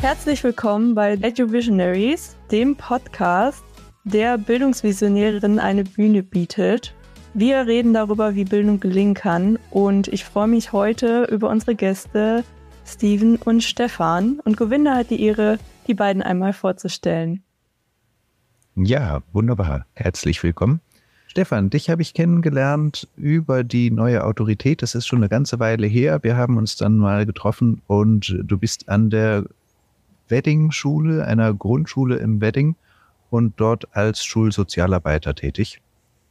Herzlich 0.00 0.42
willkommen 0.42 0.94
bei 0.94 1.12
Edu 1.12 1.52
Visionaries, 1.52 2.34
dem 2.50 2.74
Podcast, 2.74 3.62
der 4.04 4.38
Bildungsvisionärinnen 4.38 5.58
eine 5.58 5.84
Bühne 5.84 6.22
bietet. 6.22 6.94
Wir 7.34 7.66
reden 7.66 7.92
darüber, 7.92 8.34
wie 8.34 8.44
Bildung 8.44 8.80
gelingen 8.80 9.12
kann 9.12 9.58
und 9.70 10.08
ich 10.08 10.24
freue 10.24 10.48
mich 10.48 10.72
heute 10.72 11.24
über 11.24 11.50
unsere 11.50 11.74
Gäste 11.74 12.44
Steven 12.86 13.36
und 13.36 13.62
Stefan 13.62 14.40
und 14.42 14.56
Gewinner 14.56 14.96
hat 14.96 15.10
die 15.10 15.22
Ehre, 15.22 15.58
die 15.86 15.92
beiden 15.92 16.22
einmal 16.22 16.54
vorzustellen. 16.54 17.42
Ja, 18.76 19.22
wunderbar. 19.34 19.84
Herzlich 19.92 20.42
willkommen. 20.42 20.80
Stefan, 21.26 21.68
dich 21.68 21.90
habe 21.90 22.00
ich 22.00 22.14
kennengelernt 22.14 23.06
über 23.16 23.64
die 23.64 23.90
neue 23.90 24.24
Autorität. 24.24 24.80
Das 24.80 24.94
ist 24.94 25.06
schon 25.06 25.18
eine 25.18 25.28
ganze 25.28 25.60
Weile 25.60 25.86
her. 25.86 26.20
Wir 26.22 26.38
haben 26.38 26.56
uns 26.56 26.76
dann 26.76 26.96
mal 26.96 27.26
getroffen 27.26 27.82
und 27.86 28.34
du 28.42 28.56
bist 28.56 28.88
an 28.88 29.10
der 29.10 29.44
Wedding-Schule, 30.30 31.26
einer 31.26 31.52
Grundschule 31.54 32.16
im 32.16 32.40
Wedding 32.40 32.76
und 33.30 33.54
dort 33.58 33.94
als 33.96 34.24
Schulsozialarbeiter 34.24 35.34
tätig. 35.34 35.80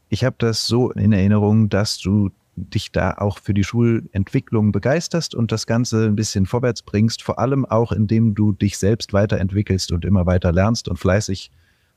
Ich 0.10 0.24
habe 0.24 0.36
das 0.40 0.66
so 0.66 0.92
in 0.92 1.14
Erinnerung, 1.14 1.70
dass 1.70 1.98
du 2.00 2.32
dich 2.56 2.92
da 2.92 3.14
auch 3.14 3.40
für 3.40 3.54
die 3.54 3.64
Schulentwicklung 3.64 4.72
begeisterst 4.72 5.34
und 5.34 5.52
das 5.52 5.66
Ganze 5.66 6.06
ein 6.06 6.16
bisschen 6.16 6.46
vorwärts 6.46 6.82
bringst, 6.82 7.24
vor 7.24 7.40
allem 7.40 7.66
auch 7.66 7.92
indem 7.92 8.36
du 8.36 8.52
dich 8.52 8.78
selbst 8.78 9.14
weiterentwickelst 9.14 9.92
und 9.92 10.06
immer 10.06 10.26
weiter 10.26 10.52
lernst 10.52 10.90
und 10.90 10.98
fleißig, 10.98 11.52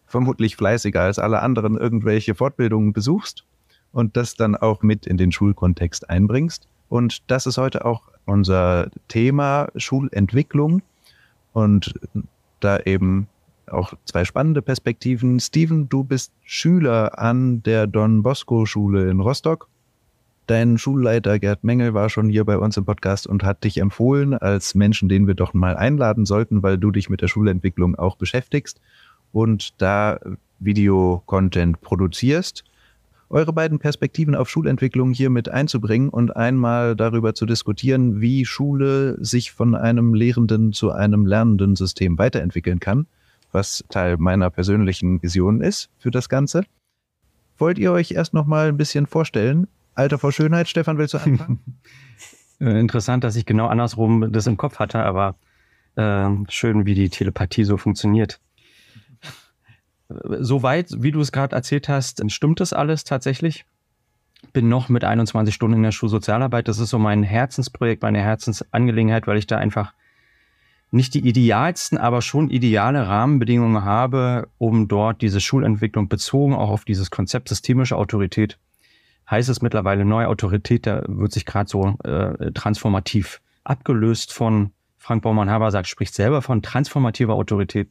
vermutlich 0.07 0.57
fleißiger 0.57 1.01
als 1.01 1.19
alle 1.19 1.41
anderen, 1.41 1.77
irgendwelche 1.77 2.35
Fortbildungen 2.35 2.93
besuchst 2.93 3.45
und 3.93 4.17
das 4.17 4.37
dann 4.37 4.55
auch 4.55 4.83
mit 4.83 5.07
in 5.07 5.17
den 5.17 5.33
Schulkontext 5.33 6.09
einbringst. 6.09 6.69
Und 6.89 7.31
das 7.31 7.47
ist 7.47 7.59
heute 7.59 7.85
auch 7.85 8.03
unser 8.25 8.91
Thema 9.09 9.69
Schulentwicklung 9.77 10.83
und 11.53 11.95
da 12.61 12.79
eben 12.81 13.29
auch 13.71 13.95
zwei 14.05 14.25
spannende 14.25 14.63
Perspektiven. 14.63 15.41
Steven, 15.41 15.89
du 15.89 16.05
bist 16.05 16.33
Schüler 16.43 17.19
an 17.19 17.63
der 17.63 17.87
Don 17.87 18.23
Bosco 18.23 18.67
Schule 18.67 19.11
in 19.11 19.21
Rostock. 19.21 19.69
Dein 20.47 20.77
Schulleiter 20.77 21.39
Gerd 21.39 21.63
Mengel 21.65 21.95
war 21.95 22.11
schon 22.11 22.29
hier 22.29 22.45
bei 22.45 22.59
uns 22.59 22.77
im 22.77 22.85
Podcast 22.85 23.27
und 23.27 23.45
hat 23.45 23.65
dich 23.65 23.79
empfohlen 23.79 24.35
als 24.35 24.75
Menschen, 24.75 25.09
den 25.09 25.27
wir 25.27 25.35
doch 25.35 25.55
mal 25.55 25.77
einladen 25.77 26.27
sollten, 26.27 26.63
weil 26.63 26.79
du 26.79 26.91
dich 26.91 27.09
mit 27.09 27.23
der 27.23 27.29
Schulentwicklung 27.29 27.95
auch 27.95 28.17
beschäftigst 28.17 28.81
und 29.33 29.81
da 29.81 30.19
Videocontent 30.59 31.81
produzierst 31.81 32.65
eure 33.33 33.53
beiden 33.53 33.79
Perspektiven 33.79 34.35
auf 34.35 34.49
Schulentwicklung 34.49 35.13
hier 35.13 35.31
mit 35.31 35.49
einzubringen 35.49 36.11
und 36.11 36.37
einmal 36.37 36.95
darüber 36.95 37.35
zu 37.35 37.47
diskutieren, 37.47 38.21
wie 38.21 38.45
Schule 38.45 39.17
sich 39.25 39.53
von 39.53 39.75
einem 39.75 40.15
lehrenden 40.15 40.73
zu 40.73 40.93
einem 40.93 41.25
lernenden 41.25 41.75
System 41.75 42.19
weiterentwickeln 42.19 42.79
kann, 42.79 43.07
was 43.51 43.85
Teil 43.89 44.19
meiner 44.19 44.51
persönlichen 44.51 45.23
Vision 45.23 45.63
ist 45.63 45.89
für 45.99 46.11
das 46.11 46.29
Ganze. 46.29 46.65
Wollt 47.57 47.79
ihr 47.79 47.93
euch 47.93 48.13
erst 48.13 48.35
noch 48.35 48.47
mal 48.47 48.69
ein 48.69 48.77
bisschen 48.77 49.07
vorstellen? 49.07 49.67
Alter 49.95 50.19
vor 50.19 50.33
Schönheit, 50.33 50.69
Stefan, 50.69 50.99
willst 50.99 51.15
du 51.15 51.19
anfangen? 51.19 51.61
Äh, 52.61 52.79
interessant, 52.79 53.25
dass 53.25 53.35
ich 53.35 53.45
genau 53.45 53.67
andersrum 53.67 54.31
das 54.31 54.47
im 54.47 54.57
Kopf 54.57 54.79
hatte, 54.79 55.03
aber 55.03 55.35
äh, 55.97 56.31
schön, 56.49 56.87
wie 56.87 56.95
die 56.95 57.09
Telepathie 57.09 57.65
so 57.65 57.77
funktioniert. 57.77 58.39
Soweit, 60.41 60.89
wie 60.99 61.13
du 61.13 61.21
es 61.21 61.33
gerade 61.33 61.55
erzählt 61.55 61.89
hast, 61.89 62.23
stimmt 62.31 62.61
das 62.61 62.73
alles 62.73 63.05
tatsächlich. 63.05 63.65
Bin 64.53 64.69
noch 64.69 64.89
mit 64.89 65.05
21 65.05 65.55
Stunden 65.55 65.79
in 65.79 65.83
der 65.83 65.93
Schulsozialarbeit. 65.93 66.69
Das 66.69 66.79
ist 66.79 66.91
so 66.91 66.99
mein 66.99 67.23
Herzensprojekt, 67.23 68.03
meine 68.03 68.21
Herzensangelegenheit, 68.21 69.27
weil 69.27 69.39
ich 69.39 69.47
da 69.47 69.57
einfach 69.59 69.93
nicht 70.91 71.15
die 71.15 71.27
idealsten, 71.27 71.97
aber 71.97 72.21
schon 72.21 72.51
ideale 72.51 73.09
Rahmenbedingungen 73.09 73.85
habe, 73.85 74.49
um 74.59 74.89
dort 74.89 75.23
diese 75.23 75.41
Schulentwicklung 75.41 76.09
bezogen 76.09 76.55
auch 76.55 76.69
auf 76.69 76.85
dieses 76.85 77.11
Konzept 77.11 77.49
systemische 77.49 77.97
Autorität, 77.97 78.59
heißt 79.31 79.49
es 79.49 79.63
mittlerweile 79.63 80.05
neue 80.05 80.29
Autorität, 80.29 80.87
da 80.87 81.03
wird 81.07 81.33
sich 81.33 81.47
gerade 81.47 81.69
so 81.69 81.97
äh, 82.05 82.53
transformativ 82.53 83.41
abgelöst 83.65 84.35
von 84.35 84.73
Frank 84.99 85.23
Baumann-Haber 85.23 85.71
sagt, 85.71 85.89
spricht 85.89 86.15
selber 86.15 86.43
von 86.43 86.63
transformativer 86.63 87.35
Autorität. 87.35 87.91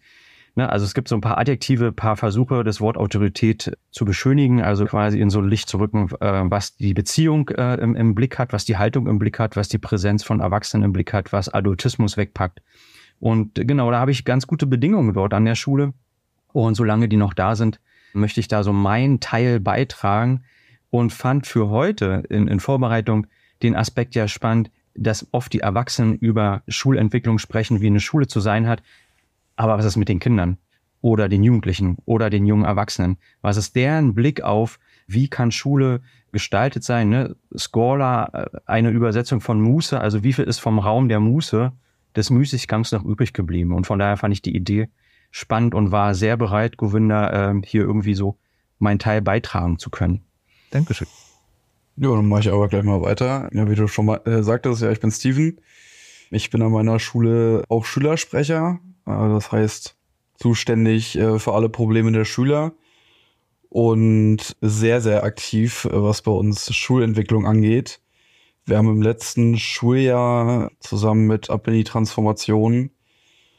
Ne, 0.56 0.70
also 0.70 0.86
es 0.86 0.94
gibt 0.94 1.08
so 1.08 1.16
ein 1.16 1.22
paar 1.22 1.38
Adjektive, 1.38 1.94
paar 1.94 2.18
Versuche, 2.18 2.66
das 2.66 2.82
Wort 2.82 2.98
Autorität 2.98 3.78
zu 3.92 4.04
beschönigen, 4.04 4.62
also 4.62 4.86
quasi 4.86 5.22
in 5.22 5.30
so 5.30 5.40
Licht 5.40 5.70
zu 5.70 5.80
rücken, 5.80 6.10
äh, 6.20 6.44
was 6.44 6.76
die 6.76 6.94
Beziehung 6.94 7.48
äh, 7.50 7.76
im, 7.76 7.96
im, 7.96 8.16
Blick 8.16 8.38
hat, 8.38 8.52
was 8.52 8.66
die 8.66 8.78
Haltung 8.78 9.08
im 9.08 9.18
Blick 9.18 9.40
hat, 9.40 9.56
was 9.56 9.70
die 9.70 9.78
Präsenz 9.78 10.26
von 10.26 10.42
Erwachsenen 10.42 10.84
im 10.84 10.94
Blick 10.94 11.14
hat, 11.14 11.32
was 11.32 11.48
Adultismus 11.48 12.18
wegpackt. 12.18 12.62
Und 13.22 13.56
genau, 13.56 13.92
da 13.92 14.00
habe 14.00 14.12
ich 14.12 14.26
ganz 14.26 14.46
gute 14.46 14.66
Bedingungen 14.68 15.14
dort 15.14 15.34
an 15.34 15.46
der 15.46 15.56
Schule. 15.56 15.94
Und 16.52 16.76
solange 16.76 17.08
die 17.08 17.18
noch 17.18 17.34
da 17.34 17.56
sind, 17.56 17.80
möchte 18.14 18.42
ich 18.42 18.50
da 18.50 18.64
so 18.64 18.74
meinen 18.74 19.22
Teil 19.22 19.62
beitragen 19.62 20.44
und 20.90 21.14
fand 21.14 21.48
für 21.48 21.70
heute 21.70 22.24
in, 22.30 22.48
in 22.48 22.60
Vorbereitung 22.60 23.28
den 23.64 23.76
Aspekt 23.76 24.16
ja 24.16 24.28
spannend, 24.28 24.70
dass 24.96 25.28
oft 25.32 25.54
die 25.54 25.62
Erwachsenen 25.62 26.16
über 26.16 26.64
Schulentwicklung 26.68 27.38
sprechen, 27.40 27.80
wie 27.80 27.88
eine 27.88 28.02
Schule 28.02 28.28
zu 28.28 28.42
sein 28.42 28.68
hat. 28.68 28.84
Aber 29.62 29.78
was 29.78 29.86
ist 29.86 29.96
mit 29.96 30.10
den 30.10 30.18
Kindern 30.18 30.58
oder 31.02 31.30
den 31.30 31.44
Jugendlichen 31.44 31.98
oder 32.06 32.32
den 32.32 32.48
jungen 32.48 32.66
Erwachsenen? 32.66 33.18
Was 33.44 33.58
ist 33.58 33.76
deren 33.76 34.16
Blick 34.16 34.42
auf, 34.42 34.80
wie 35.06 35.28
kann 35.28 35.52
Schule 35.52 36.02
gestaltet 36.32 36.84
sein? 36.84 37.10
Ne? 37.10 37.36
Scola, 37.56 38.30
äh, 38.34 38.60
eine 38.66 38.90
Übersetzung 38.90 39.40
von 39.40 39.62
Muße, 39.62 40.02
also 40.02 40.24
wie 40.24 40.34
viel 40.34 40.46
ist 40.46 40.58
vom 40.58 40.80
Raum 40.80 41.10
der 41.10 41.20
Muße, 41.20 41.72
des 42.16 42.32
Müßiggangs 42.32 42.92
noch 42.92 43.06
übrig 43.06 43.34
geblieben? 43.34 43.74
Und 43.74 43.86
von 43.86 44.00
daher 44.00 44.18
fand 44.18 44.34
ich 44.34 44.42
die 44.42 44.56
Idee 44.56 44.90
spannend 45.30 45.76
und 45.76 45.92
war 45.92 46.16
sehr 46.16 46.38
bereit, 46.38 46.78
Govinda, 46.78 47.52
äh, 47.52 47.62
hier 47.64 47.84
irgendwie 47.84 48.16
so 48.16 48.40
meinen 48.80 48.98
Teil 48.98 49.22
beitragen 49.22 49.78
zu 49.78 49.92
können. 49.92 50.24
Dankeschön. 50.72 51.08
Ja, 51.98 52.16
dann 52.16 52.28
mache 52.28 52.40
ich 52.42 52.52
aber 52.52 52.68
gleich 52.68 52.84
mal 52.84 53.04
weiter. 53.04 53.48
Ja, 53.54 53.70
wie 53.70 53.76
du 53.76 53.88
schon 53.88 54.08
mal 54.08 54.22
äh, 54.26 54.42
sagtest, 54.42 54.82
ja, 54.82 54.90
ich 54.90 55.00
bin 55.00 55.12
Steven. 55.12 55.60
Ich 56.32 56.50
bin 56.50 56.64
an 56.64 56.72
meiner 56.72 56.98
Schule 56.98 57.64
auch 57.70 57.86
Schülersprecher, 57.86 58.80
das 59.06 59.52
heißt, 59.52 59.96
zuständig 60.36 61.18
äh, 61.18 61.40
für 61.40 61.54
alle 61.54 61.70
Probleme 61.70 62.12
der 62.12 62.26
Schüler 62.26 62.74
und 63.70 64.56
sehr, 64.62 65.02
sehr 65.02 65.24
aktiv, 65.24 65.86
äh, 65.86 65.90
was 65.94 66.22
bei 66.22 66.32
uns 66.32 66.74
Schulentwicklung 66.76 67.46
angeht. 67.46 68.02
Wir 68.66 68.78
haben 68.78 68.90
im 68.90 69.02
letzten 69.02 69.58
Schuljahr 69.58 70.72
zusammen 70.80 71.28
mit 71.28 71.50
die 71.68 71.84
Transformation 71.84 72.92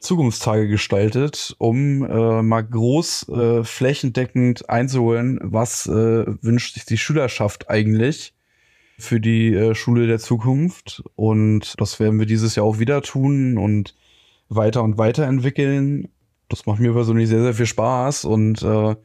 Zukunftstage 0.00 0.69
gestaltet, 0.69 1.54
um 1.59 2.04
äh, 2.04 2.42
mal 2.42 2.62
groß 2.62 3.28
äh, 3.28 3.64
flächendeckend 3.64 4.69
einzuholen, 4.69 5.38
was 5.42 5.86
äh, 5.86 6.24
wünscht 6.42 6.74
sich 6.74 6.84
die 6.84 6.98
Schülerschaft 6.98 7.70
eigentlich 7.70 8.34
für 8.98 9.20
die 9.20 9.54
äh, 9.54 9.74
Schule 9.74 10.06
der 10.06 10.19
Zukunft. 10.19 11.03
Und 11.14 11.74
das 11.78 12.00
werden 12.00 12.19
wir 12.19 12.26
dieses 12.26 12.56
Jahr 12.56 12.66
auch 12.66 12.78
wieder 12.80 13.00
tun 13.03 13.59
und 13.59 13.94
weiter 14.55 14.83
und 14.83 14.99
weiterentwickeln. 14.99 16.09
Das 16.49 16.67
macht 16.67 16.81
mir 16.81 16.93
persönlich 16.93 17.29
sehr, 17.29 17.43
sehr 17.43 17.55
viel 17.55 17.67
Spaß 17.67 18.25
und 18.25 18.63
äh, 18.63 18.97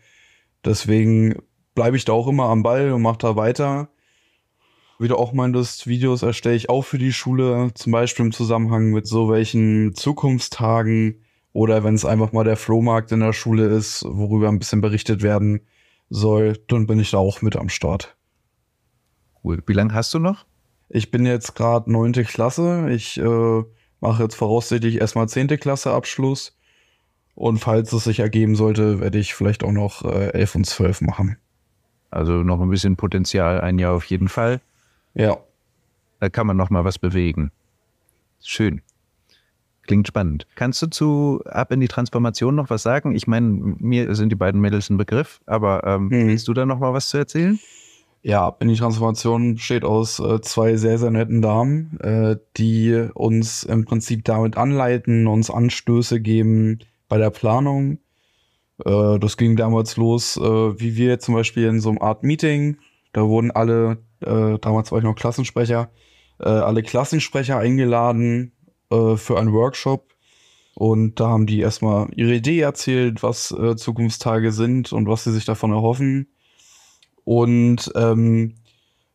deswegen 0.65 1.35
bleibe 1.75 1.97
ich 1.97 2.05
da 2.05 2.13
auch 2.13 2.27
immer 2.27 2.45
am 2.45 2.63
Ball 2.63 2.91
und 2.91 3.01
mache 3.01 3.19
da 3.19 3.35
weiter. 3.35 3.89
Wie 4.99 5.07
du 5.07 5.15
auch 5.15 5.31
meintest, 5.31 5.85
Videos 5.85 6.23
erstelle 6.23 6.55
ich 6.55 6.69
auch 6.69 6.81
für 6.81 6.97
die 6.97 7.13
Schule, 7.13 7.71
zum 7.75 7.91
Beispiel 7.91 8.25
im 8.25 8.31
Zusammenhang 8.31 8.91
mit 8.91 9.05
so 9.05 9.29
welchen 9.29 9.93
Zukunftstagen 9.93 11.21
oder 11.53 11.83
wenn 11.83 11.93
es 11.93 12.03
einfach 12.03 12.31
mal 12.33 12.43
der 12.43 12.57
Flohmarkt 12.57 13.11
in 13.11 13.19
der 13.19 13.33
Schule 13.33 13.67
ist, 13.67 14.03
worüber 14.07 14.49
ein 14.49 14.59
bisschen 14.59 14.81
berichtet 14.81 15.21
werden 15.21 15.61
soll, 16.09 16.57
dann 16.67 16.87
bin 16.87 16.99
ich 16.99 17.11
da 17.11 17.17
auch 17.17 17.41
mit 17.41 17.55
am 17.55 17.69
Start. 17.69 18.17
Cool. 19.43 19.61
Wie 19.65 19.73
lange 19.73 19.93
hast 19.93 20.13
du 20.13 20.19
noch? 20.19 20.45
Ich 20.89 21.11
bin 21.11 21.25
jetzt 21.25 21.55
gerade 21.55 21.91
neunte 21.91 22.23
Klasse. 22.23 22.89
Ich 22.89 23.17
äh, 23.17 23.63
mache 23.99 24.23
jetzt 24.23 24.35
voraussichtlich 24.35 24.99
erstmal 24.99 25.27
10. 25.27 25.47
Klasse 25.59 25.91
Abschluss. 25.91 26.57
Und 27.35 27.59
falls 27.59 27.93
es 27.93 28.05
sich 28.05 28.19
ergeben 28.19 28.55
sollte, 28.55 28.99
werde 28.99 29.19
ich 29.19 29.35
vielleicht 29.35 29.63
auch 29.63 29.71
noch 29.71 30.03
äh, 30.03 30.31
11 30.31 30.55
und 30.55 30.65
12 30.65 31.01
machen. 31.01 31.37
Also 32.09 32.33
noch 32.43 32.59
ein 32.59 32.69
bisschen 32.69 32.95
Potenzial, 32.95 33.61
ein 33.61 33.77
Jahr 33.77 33.93
auf 33.93 34.05
jeden 34.05 34.27
Fall. 34.27 34.59
Ja. 35.13 35.37
Da 36.19 36.29
kann 36.29 36.47
man 36.47 36.57
noch 36.57 36.69
mal 36.69 36.83
was 36.83 36.97
bewegen. 36.97 37.51
Schön. 38.41 38.81
Klingt 39.83 40.07
spannend. 40.07 40.47
Kannst 40.55 40.81
du 40.81 40.87
zu 40.87 41.41
Ab 41.45 41.71
in 41.71 41.79
die 41.79 41.87
Transformation 41.87 42.55
noch 42.55 42.69
was 42.69 42.83
sagen? 42.83 43.15
Ich 43.15 43.27
meine, 43.27 43.47
mir 43.47 44.13
sind 44.15 44.29
die 44.29 44.35
beiden 44.35 44.59
Mädels 44.59 44.89
ein 44.89 44.97
Begriff, 44.97 45.39
aber 45.45 45.83
ähm, 45.85 46.09
hm. 46.09 46.27
willst 46.27 46.47
du 46.47 46.53
da 46.53 46.65
noch 46.65 46.79
mal 46.79 46.93
was 46.93 47.09
zu 47.09 47.17
erzählen? 47.17 47.59
Ja, 48.27 48.53
in 48.59 48.67
die 48.67 48.75
Transformation 48.75 49.55
besteht 49.55 49.85
aus 49.85 50.19
äh, 50.19 50.41
zwei 50.41 50.75
sehr, 50.75 50.97
sehr 50.97 51.11
netten 51.11 51.41
Damen, 51.41 51.97
äh, 52.01 52.35
die 52.57 53.07
uns 53.13 53.63
im 53.63 53.85
Prinzip 53.85 54.25
damit 54.25 54.57
anleiten, 54.57 55.27
uns 55.27 55.49
Anstöße 55.49 56.19
geben 56.19 56.79
bei 57.07 57.17
der 57.17 57.29
Planung. 57.29 57.99
Äh, 58.83 59.17
das 59.19 59.37
ging 59.37 59.55
damals 59.55 59.95
los, 59.95 60.35
äh, 60.35 60.41
wie 60.43 60.97
wir 60.97 61.19
zum 61.19 61.35
Beispiel 61.35 61.67
in 61.67 61.79
so 61.79 61.87
einem 61.89 62.01
Art 62.01 62.23
Meeting, 62.23 62.79
da 63.13 63.25
wurden 63.27 63.51
alle, 63.51 63.99
äh, 64.19 64.59
damals 64.59 64.91
war 64.91 64.97
ich 64.99 65.05
noch 65.05 65.15
Klassensprecher, 65.15 65.89
äh, 66.39 66.49
alle 66.49 66.83
Klassensprecher 66.83 67.57
eingeladen 67.57 68.51
für 68.89 69.37
einen 69.37 69.51
Workshop, 69.51 70.13
Und 70.75 71.19
da 71.19 71.29
haben 71.29 71.47
die 71.47 71.59
erstmal 71.59 72.07
ihre 72.15 72.35
Idee 72.35 72.59
erzählt, 72.61 73.23
was 73.23 73.53
Zukunftstage 73.77 74.51
sind 74.51 74.93
und 74.93 75.07
was 75.07 75.23
sie 75.23 75.33
sich 75.33 75.43
davon 75.43 75.71
erhoffen. 75.71 76.27
Und 77.27 77.91
ähm, 77.95 78.55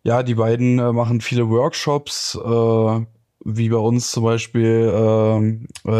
ja, 0.03 0.23
die 0.23 0.35
beiden 0.35 0.79
äh, 0.79 0.93
machen 0.93 1.23
viele 1.23 1.49
Workshops, 1.49 2.35
äh, 2.35 3.06
wie 3.47 3.70
bei 3.70 3.79
uns 3.79 4.11
zum 4.11 4.25
Beispiel 4.25 4.93
ähm, 4.94 5.67
äh, 5.87 5.91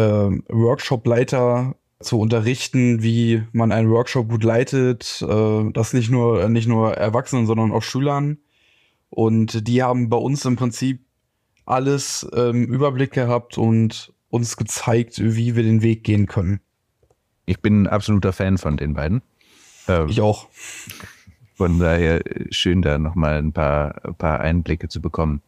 Workshop-Leiter 0.53 1.75
zu 2.01 2.19
unterrichten, 2.19 3.01
wie 3.01 3.41
man 3.51 3.71
einen 3.71 3.89
Workshop 3.89 4.29
gut 4.29 4.43
leitet. 4.43 5.25
Äh, 5.27 5.71
das 5.71 5.93
nicht 5.93 6.11
nur, 6.11 6.47
nicht 6.49 6.67
nur 6.67 6.93
Erwachsenen, 6.93 7.47
sondern 7.47 7.71
auch 7.71 7.81
Schülern. 7.81 8.37
Und 9.09 9.67
die 9.67 9.81
haben 9.81 10.09
bei 10.09 10.17
uns 10.17 10.45
im 10.45 10.55
Prinzip 10.55 11.03
alles 11.65 12.29
ähm, 12.35 12.65
Überblick 12.65 13.13
gehabt 13.13 13.57
und 13.57 14.13
uns 14.29 14.55
gezeigt, 14.55 15.19
wie 15.19 15.55
wir 15.55 15.63
den 15.63 15.81
Weg 15.81 16.03
gehen 16.03 16.27
können. 16.27 16.59
Ich 17.47 17.59
bin 17.59 17.81
ein 17.81 17.87
absoluter 17.87 18.33
Fan 18.33 18.59
von 18.59 18.77
den 18.77 18.93
beiden. 18.93 19.23
Ähm, 19.87 20.09
ich 20.09 20.21
auch. 20.21 20.47
Von 21.55 21.79
daher 21.79 22.21
schön, 22.49 22.81
da 22.81 22.97
nochmal 22.97 23.37
ein 23.37 23.53
paar, 23.53 24.03
ein 24.05 24.15
paar 24.15 24.39
Einblicke 24.39 24.87
zu 24.87 25.01
bekommen. 25.01 25.41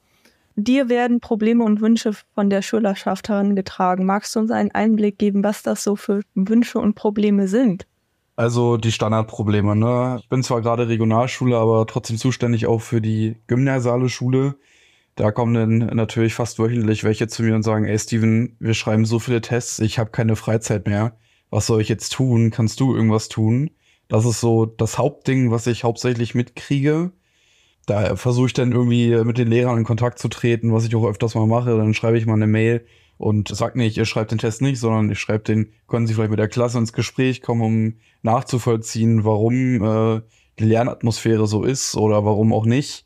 Dir 0.57 0.87
werden 0.87 1.19
Probleme 1.19 1.63
und 1.63 1.81
Wünsche 1.81 2.13
von 2.33 2.49
der 2.49 2.61
Schülerschaft 2.61 3.27
herangetragen. 3.27 4.05
Magst 4.05 4.35
du 4.35 4.39
uns 4.39 4.51
einen 4.51 4.71
Einblick 4.71 5.17
geben, 5.17 5.43
was 5.43 5.63
das 5.63 5.83
so 5.83 5.95
für 5.97 6.21
Wünsche 6.33 6.79
und 6.79 6.95
Probleme 6.95 7.47
sind? 7.47 7.85
Also 8.37 8.77
die 8.77 8.91
Standardprobleme. 8.91 9.75
Ne? 9.75 10.19
Ich 10.21 10.29
bin 10.29 10.43
zwar 10.43 10.61
gerade 10.61 10.87
Regionalschule, 10.87 11.57
aber 11.57 11.85
trotzdem 11.87 12.17
zuständig 12.17 12.67
auch 12.67 12.81
für 12.81 13.01
die 13.01 13.35
gymnasiale 13.47 14.07
Schule. 14.07 14.55
Da 15.15 15.31
kommen 15.31 15.53
dann 15.53 15.95
natürlich 15.95 16.33
fast 16.33 16.59
wöchentlich 16.59 17.03
welche 17.03 17.27
zu 17.27 17.43
mir 17.43 17.55
und 17.55 17.63
sagen, 17.63 17.85
ey 17.85 17.97
Steven, 17.97 18.55
wir 18.59 18.73
schreiben 18.73 19.05
so 19.05 19.19
viele 19.19 19.41
Tests, 19.41 19.79
ich 19.79 19.99
habe 19.99 20.11
keine 20.11 20.35
Freizeit 20.35 20.87
mehr. 20.87 21.17
Was 21.49 21.67
soll 21.67 21.81
ich 21.81 21.87
jetzt 21.87 22.11
tun? 22.11 22.49
Kannst 22.49 22.79
du 22.81 22.93
irgendwas 22.93 23.29
tun? 23.29 23.71
Das 24.07 24.25
ist 24.25 24.39
so 24.39 24.65
das 24.65 24.97
Hauptding, 24.97 25.51
was 25.51 25.67
ich 25.67 25.83
hauptsächlich 25.83 26.35
mitkriege. 26.35 27.11
Da 27.85 28.15
versuche 28.15 28.47
ich 28.47 28.53
dann 28.53 28.71
irgendwie 28.71 29.15
mit 29.23 29.37
den 29.37 29.47
Lehrern 29.47 29.77
in 29.77 29.83
Kontakt 29.83 30.19
zu 30.19 30.27
treten, 30.27 30.73
was 30.73 30.85
ich 30.85 30.95
auch 30.95 31.05
öfters 31.05 31.35
mal 31.35 31.47
mache. 31.47 31.77
Dann 31.77 31.93
schreibe 31.93 32.17
ich 32.17 32.25
mal 32.25 32.33
eine 32.33 32.47
Mail 32.47 32.85
und 33.17 33.49
sag 33.49 33.75
nicht, 33.75 33.97
ihr 33.97 34.05
schreibt 34.05 34.31
den 34.31 34.39
Test 34.39 34.61
nicht, 34.61 34.79
sondern 34.79 35.09
ich 35.09 35.19
schreibe 35.19 35.43
den, 35.43 35.71
können 35.87 36.07
Sie 36.07 36.13
vielleicht 36.13 36.31
mit 36.31 36.39
der 36.39 36.47
Klasse 36.47 36.77
ins 36.77 36.93
Gespräch 36.93 37.41
kommen, 37.41 37.61
um 37.61 37.93
nachzuvollziehen, 38.23 39.23
warum 39.23 39.83
äh, 39.83 40.21
die 40.59 40.65
Lernatmosphäre 40.65 41.47
so 41.47 41.63
ist 41.63 41.95
oder 41.95 42.25
warum 42.25 42.53
auch 42.53 42.65
nicht. 42.65 43.05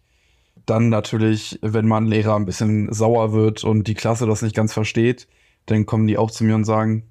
Dann 0.66 0.90
natürlich, 0.90 1.60
wenn 1.62 1.88
man 1.88 2.06
Lehrer 2.06 2.36
ein 2.36 2.46
bisschen 2.46 2.92
sauer 2.94 3.34
wird 3.34 3.64
und 3.64 3.88
die 3.88 3.96
Klasse 3.96 4.28
das 4.28 4.42
nicht 4.42 4.56
ganz 4.56 4.74
versteht, 4.74 5.28
dann 5.66 5.86
kommen 5.86 6.08
die 6.08 6.18
auch 6.18 6.32
zu 6.32 6.44
mir 6.44 6.56
und 6.56 6.66
sagen, 6.66 7.09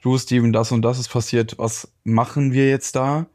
du 0.00 0.18
Steven, 0.18 0.52
das 0.52 0.72
und 0.72 0.82
das 0.82 0.98
ist 0.98 1.08
passiert, 1.08 1.58
was 1.58 1.92
machen 2.04 2.52
wir 2.52 2.68
jetzt 2.68 2.96
da? 2.96 3.26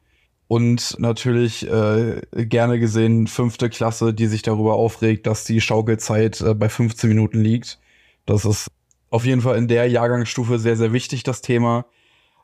Und 0.47 0.99
natürlich 0.99 1.67
äh, 1.67 2.21
gerne 2.33 2.79
gesehen 2.79 3.25
fünfte 3.27 3.69
Klasse, 3.69 4.13
die 4.13 4.27
sich 4.27 4.43
darüber 4.43 4.75
aufregt, 4.75 5.25
dass 5.25 5.43
die 5.43 5.59
Schaukelzeit 5.59 6.39
äh, 6.41 6.53
bei 6.53 6.69
15 6.69 7.09
Minuten 7.09 7.41
liegt. 7.41 7.79
Das 8.27 8.45
ist 8.45 8.67
auf 9.09 9.25
jeden 9.25 9.41
Fall 9.41 9.57
in 9.57 9.67
der 9.67 9.87
Jahrgangsstufe 9.87 10.59
sehr, 10.59 10.75
sehr 10.75 10.93
wichtig, 10.93 11.23
das 11.23 11.41
Thema. 11.41 11.85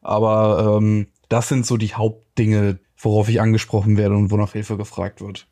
Aber 0.01 0.77
ähm, 0.77 1.07
das 1.29 1.47
sind 1.47 1.65
so 1.65 1.77
die 1.77 1.93
Hauptdinge, 1.93 2.79
worauf 2.97 3.29
ich 3.29 3.39
angesprochen 3.39 3.97
werde 3.97 4.15
und 4.15 4.31
wonach 4.31 4.53
Hilfe 4.53 4.77
gefragt 4.77 5.21
wird. 5.21 5.47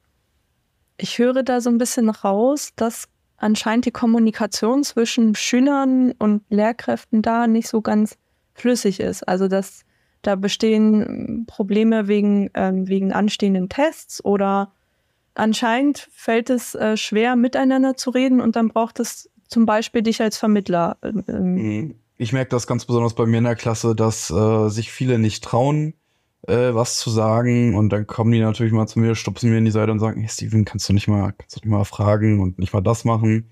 Ich 0.98 1.19
höre 1.19 1.44
da 1.44 1.62
so 1.62 1.69
ein 1.69 1.77
bisschen 1.77 2.10
raus, 2.10 2.71
dass 2.75 3.07
anscheinend 3.38 3.86
die 3.86 3.92
Kommunikation 3.92 4.83
zwischen 4.83 5.36
Schülern 5.36 6.13
und 6.13 6.42
Lehrkräften 6.50 7.21
da 7.21 7.48
nicht 7.48 7.69
so 7.69 7.81
ganz 7.81 8.18
flüssig 8.59 9.00
ist. 9.00 9.27
Also 9.27 9.47
dass 9.47 9.85
da 10.21 10.35
bestehen 10.35 11.45
Probleme 11.47 12.07
wegen, 12.07 12.50
ähm, 12.53 12.88
wegen 12.88 13.13
anstehenden 13.13 13.69
Tests 13.69 14.23
oder 14.23 14.73
anscheinend 15.33 16.09
fällt 16.11 16.50
es 16.50 16.75
äh, 16.75 16.97
schwer, 16.97 17.35
miteinander 17.35 17.95
zu 17.95 18.09
reden 18.09 18.41
und 18.41 18.56
dann 18.56 18.67
braucht 18.67 19.00
es 19.00 19.29
zum 19.47 19.65
Beispiel 19.65 20.01
dich 20.01 20.21
als 20.21 20.38
Vermittler. 20.38 20.97
Ähm, 21.03 21.53
mhm. 21.56 21.95
ich 22.17 22.33
merke 22.33 22.50
das 22.50 22.67
ganz 22.67 22.85
besonders 22.85 23.13
bei 23.13 23.25
mir 23.25 23.38
in 23.38 23.45
der 23.45 23.56
Klasse, 23.56 23.95
dass 23.95 24.29
äh, 24.29 24.69
sich 24.69 24.91
viele 24.91 25.19
nicht 25.19 25.44
trauen, 25.44 25.94
äh, 26.47 26.73
was 26.73 27.00
zu 27.00 27.09
sagen 27.09 27.75
und 27.75 27.89
dann 27.89 28.06
kommen 28.06 28.31
die 28.31 28.39
natürlich 28.39 28.73
mal 28.73 28.88
zu 28.88 29.00
mir, 29.00 29.15
stupsen 29.15 29.50
mir 29.50 29.57
in 29.57 29.65
die 29.65 29.71
Seite 29.71 29.91
und 29.91 30.00
sagen, 30.00 30.19
hey 30.19 30.29
Steven, 30.29 30.65
kannst 30.65 30.89
du 30.89 30.94
nicht 30.94 31.07
mal, 31.07 31.33
kannst 31.38 31.56
du 31.56 31.59
nicht 31.61 31.71
mal 31.71 31.85
fragen 31.85 32.41
und 32.41 32.59
nicht 32.59 32.73
mal 32.73 32.81
das 32.81 33.06
machen? 33.06 33.50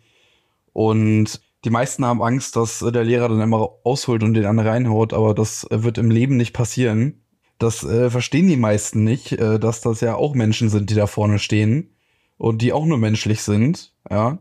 Und 0.74 1.42
die 1.66 1.70
meisten 1.70 2.06
haben 2.06 2.22
Angst, 2.22 2.56
dass 2.56 2.80
der 2.80 3.04
Lehrer 3.04 3.30
dann 3.30 3.42
immer 3.42 3.70
ausholt 3.84 4.24
und 4.24 4.34
den 4.34 4.46
anderen 4.46 4.70
reinhaut, 4.70 5.14
aber 5.14 5.34
das 5.34 5.68
wird 5.70 5.98
im 5.98 6.12
Leben 6.12 6.38
nicht 6.38 6.54
passieren. 6.54 7.24
Das 7.58 7.84
äh, 7.84 8.10
verstehen 8.10 8.48
die 8.48 8.58
meisten 8.58 9.04
nicht, 9.04 9.32
äh, 9.34 9.60
dass 9.60 9.82
das 9.82 10.02
ja 10.02 10.16
auch 10.16 10.36
Menschen 10.36 10.70
sind, 10.70 10.90
die 10.90 10.96
da 10.96 11.08
vorne 11.08 11.40
stehen 11.40 11.96
und 12.38 12.62
die 12.62 12.74
auch 12.74 12.86
nur 12.86 13.00
menschlich 13.00 13.42
sind, 13.42 13.94
ja. 14.10 14.40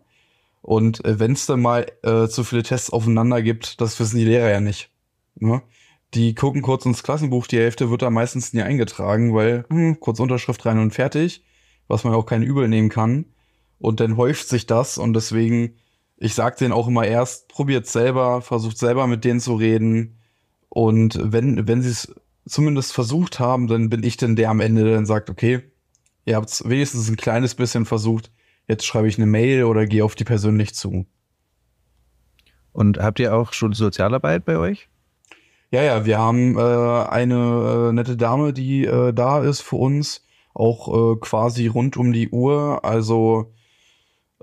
Und 0.66 1.04
äh, 1.04 1.20
wenn 1.20 1.32
es 1.32 1.46
dann 1.46 1.62
mal 1.62 1.86
äh, 2.02 2.26
zu 2.26 2.42
viele 2.42 2.64
Tests 2.64 2.90
aufeinander 2.90 3.40
gibt, 3.40 3.80
das 3.80 4.00
wissen 4.00 4.18
die 4.18 4.24
Lehrer 4.24 4.50
ja 4.50 4.60
nicht. 4.60 4.90
Ne? 5.36 5.62
Die 6.14 6.34
gucken 6.34 6.60
kurz 6.60 6.84
ins 6.84 7.04
Klassenbuch, 7.04 7.46
die 7.46 7.58
Hälfte 7.58 7.88
wird 7.88 8.02
da 8.02 8.10
meistens 8.10 8.52
nie 8.52 8.62
eingetragen, 8.62 9.32
weil 9.32 9.64
hm, 9.68 10.00
kurz 10.00 10.18
Unterschrift 10.18 10.66
rein 10.66 10.80
und 10.80 10.92
fertig, 10.92 11.44
was 11.86 12.02
man 12.02 12.14
auch 12.14 12.26
kein 12.26 12.42
Übel 12.42 12.66
nehmen 12.66 12.88
kann. 12.88 13.26
Und 13.78 14.00
dann 14.00 14.16
häuft 14.16 14.48
sich 14.48 14.66
das 14.66 14.98
und 14.98 15.14
deswegen, 15.14 15.76
ich 16.18 16.34
sag 16.34 16.56
denen 16.56 16.72
auch 16.72 16.88
immer 16.88 17.06
erst, 17.06 17.48
probiert 17.48 17.86
selber, 17.86 18.40
versucht 18.40 18.78
selber 18.78 19.06
mit 19.06 19.24
denen 19.24 19.40
zu 19.40 19.54
reden. 19.54 20.18
Und 20.68 21.18
wenn, 21.22 21.68
wenn 21.68 21.82
sie 21.82 21.90
es 21.90 22.14
zumindest 22.46 22.92
versucht 22.92 23.38
haben, 23.40 23.66
dann 23.66 23.90
bin 23.90 24.02
ich 24.02 24.16
dann 24.16 24.36
der 24.36 24.50
am 24.50 24.60
Ende, 24.60 24.84
der 24.84 24.94
dann 24.94 25.06
sagt, 25.06 25.30
okay, 25.30 25.62
ihr 26.24 26.36
habt 26.36 26.48
es 26.48 26.68
wenigstens 26.68 27.08
ein 27.08 27.16
kleines 27.16 27.54
bisschen 27.54 27.84
versucht, 27.84 28.30
jetzt 28.68 28.86
schreibe 28.86 29.08
ich 29.08 29.18
eine 29.18 29.26
Mail 29.26 29.64
oder 29.64 29.86
gehe 29.86 30.04
auf 30.04 30.14
die 30.14 30.24
persönlich 30.24 30.74
zu. 30.74 31.06
Und 32.72 32.98
habt 32.98 33.18
ihr 33.20 33.34
auch 33.34 33.52
schon 33.52 33.72
Sozialarbeit 33.72 34.44
bei 34.44 34.58
euch? 34.58 34.88
Ja, 35.70 35.82
ja, 35.82 36.06
wir 36.06 36.18
haben 36.18 36.56
äh, 36.56 36.60
eine 36.60 37.88
äh, 37.88 37.92
nette 37.92 38.16
Dame, 38.16 38.52
die 38.52 38.84
äh, 38.84 39.12
da 39.12 39.42
ist 39.42 39.62
für 39.62 39.76
uns, 39.76 40.24
auch 40.54 41.14
äh, 41.14 41.16
quasi 41.20 41.66
rund 41.66 41.96
um 41.96 42.12
die 42.12 42.28
Uhr. 42.30 42.84
Also 42.84 43.52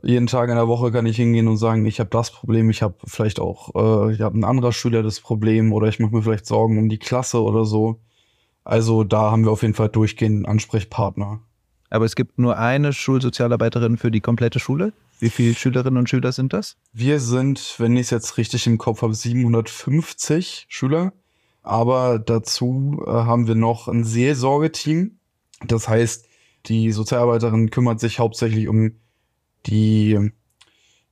jeden 0.04 0.28
Tag 0.28 0.50
in 0.50 0.56
der 0.56 0.68
Woche 0.68 0.92
kann 0.92 1.06
ich 1.06 1.16
hingehen 1.16 1.48
und 1.48 1.58
sagen, 1.58 1.86
ich 1.86 2.00
habe 2.00 2.10
das 2.10 2.32
Problem, 2.32 2.70
ich 2.70 2.82
habe 2.82 2.96
vielleicht 3.06 3.40
auch, 3.40 3.74
äh, 3.76 4.14
ich 4.14 4.22
habe 4.22 4.38
ein 4.38 4.44
anderer 4.44 4.74
Schüler 4.74 5.02
das 5.02 5.22
Problem 5.22 5.72
oder 5.72 5.88
ich 5.88 6.00
mache 6.00 6.13
mir 6.13 6.22
vielleicht 6.22 6.46
Sorgen 6.46 6.77
um 6.77 6.89
die 6.89 7.00
Klasse 7.00 7.42
oder 7.42 7.66
so. 7.66 8.00
Also 8.66 9.04
da 9.04 9.32
haben 9.32 9.46
wir 9.46 9.51
auf 9.51 9.62
jeden 9.62 9.74
Fall 9.74 9.89
durchgehend 9.89 10.38
einen 10.38 10.46
Ansprechpartner. 10.46 11.39
Aber 11.89 12.06
es 12.06 12.16
gibt 12.16 12.39
nur 12.39 12.58
eine 12.58 12.92
Schulsozialarbeiterin 12.92 13.98
für 13.98 14.12
die 14.12 14.22
komplette 14.22 14.60
Schule? 14.60 14.94
Wie 15.20 15.30
viele 15.30 15.54
Schülerinnen 15.54 15.98
und 15.98 16.10
Schüler 16.10 16.32
sind 16.32 16.51
das? 16.51 16.75
Wir 16.92 17.20
sind, 17.20 17.75
wenn 17.77 17.96
ich 17.96 18.04
es 18.04 18.10
jetzt 18.10 18.38
richtig 18.38 18.68
im 18.68 18.77
Kopf 18.77 19.04
habe, 19.04 19.13
750 19.13 20.66
Schüler. 20.70 21.13
Aber 21.62 22.20
dazu 22.20 23.01
äh, 23.06 23.10
haben 23.10 23.48
wir 23.48 23.56
noch 23.56 23.88
ein 23.88 24.04
Seelsorgeteam. 24.04 25.20
Das 25.66 25.88
heißt, 25.88 26.27
die 26.66 26.92
Sozialarbeiterin 26.92 27.70
kümmert 27.70 28.00
sich 28.00 28.20
hauptsächlich 28.20 28.68
um 28.68 28.96
die 29.65 30.32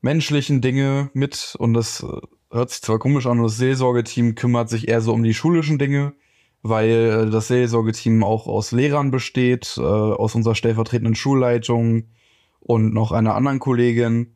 menschlichen 0.02 0.62
Dinge 0.62 1.10
mit 1.14 1.56
und 1.58 1.74
das 1.74 2.04
äh, 2.04 2.08
hört 2.52 2.70
sich 2.70 2.82
zwar 2.82 3.00
komisch 3.00 3.28
an, 3.28 3.42
das 3.42 3.58
Seelsorgeteam 3.58 4.36
kümmert 4.36 4.70
sich 4.70 4.88
eher 4.88 5.02
so 5.02 5.14
um 5.14 5.24
die 5.24 5.34
schulischen 5.34 5.78
Dinge, 5.78 6.14
weil 6.62 6.90
äh, 6.90 7.30
das 7.30 7.48
Seelsorgeteam 7.48 8.24
auch 8.24 8.48
aus 8.48 8.72
Lehrern 8.72 9.12
besteht, 9.12 9.76
äh, 9.78 9.82
aus 9.82 10.36
unserer 10.36 10.56
stellvertretenden 10.56 11.16
Schulleitung, 11.16 12.08
und 12.62 12.94
noch 12.94 13.12
einer 13.12 13.36
anderen 13.36 13.60
Kollegin. 13.60 14.36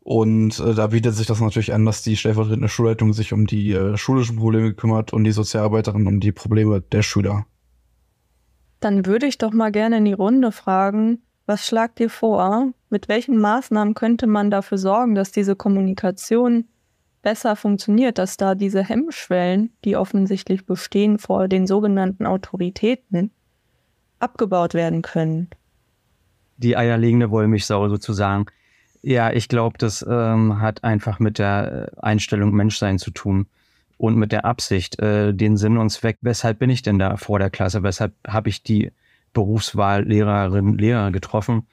Und 0.00 0.60
äh, 0.60 0.74
da 0.74 0.86
bietet 0.86 1.14
sich 1.14 1.26
das 1.26 1.40
natürlich 1.40 1.74
an, 1.74 1.84
dass 1.84 2.02
die 2.02 2.16
stellvertretende 2.16 2.68
Schulleitung 2.68 3.12
sich 3.12 3.32
um 3.32 3.46
die 3.46 3.72
äh, 3.72 3.96
schulischen 3.96 4.36
Probleme 4.36 4.72
kümmert 4.72 5.12
und 5.12 5.24
die 5.24 5.32
Sozialarbeiterin 5.32 6.06
um 6.06 6.20
die 6.20 6.32
Probleme 6.32 6.80
der 6.80 7.02
Schüler. 7.02 7.44
Dann 8.78 9.04
würde 9.04 9.26
ich 9.26 9.38
doch 9.38 9.52
mal 9.52 9.72
gerne 9.72 9.98
in 9.98 10.04
die 10.04 10.12
Runde 10.12 10.52
fragen, 10.52 11.22
was 11.46 11.66
schlagt 11.66 12.00
ihr 12.00 12.10
vor? 12.10 12.72
Mit 12.90 13.08
welchen 13.08 13.38
Maßnahmen 13.38 13.94
könnte 13.94 14.26
man 14.26 14.50
dafür 14.50 14.78
sorgen, 14.78 15.14
dass 15.14 15.32
diese 15.32 15.56
Kommunikation 15.56 16.66
besser 17.22 17.56
funktioniert, 17.56 18.18
dass 18.18 18.36
da 18.36 18.54
diese 18.54 18.84
Hemmschwellen, 18.84 19.72
die 19.84 19.96
offensichtlich 19.96 20.66
bestehen 20.66 21.18
vor 21.18 21.48
den 21.48 21.66
sogenannten 21.66 22.26
Autoritäten, 22.26 23.30
abgebaut 24.18 24.74
werden 24.74 25.02
können? 25.02 25.48
die 26.56 26.76
eierlegende 26.76 27.30
Wollmilchsau 27.30 27.88
sozusagen. 27.88 28.46
Ja, 29.02 29.32
ich 29.32 29.48
glaube, 29.48 29.78
das 29.78 30.04
ähm, 30.08 30.60
hat 30.60 30.84
einfach 30.84 31.18
mit 31.18 31.38
der 31.38 31.90
äh, 31.92 32.00
Einstellung 32.00 32.52
Menschsein 32.52 32.98
zu 32.98 33.10
tun 33.10 33.46
und 33.98 34.16
mit 34.16 34.32
der 34.32 34.44
Absicht, 34.44 34.98
äh, 34.98 35.32
den 35.32 35.56
Sinn 35.56 35.78
und 35.78 35.90
Zweck. 35.90 36.18
Weshalb 36.22 36.58
bin 36.58 36.70
ich 36.70 36.82
denn 36.82 36.98
da 36.98 37.16
vor 37.16 37.38
der 37.38 37.50
Klasse? 37.50 37.82
Weshalb 37.82 38.14
habe 38.26 38.48
ich 38.48 38.62
die 38.62 38.90
Berufswahl 39.36 40.04
Lehrerin, 40.04 40.78
Lehrer 40.78 41.12
getroffen? 41.12 41.66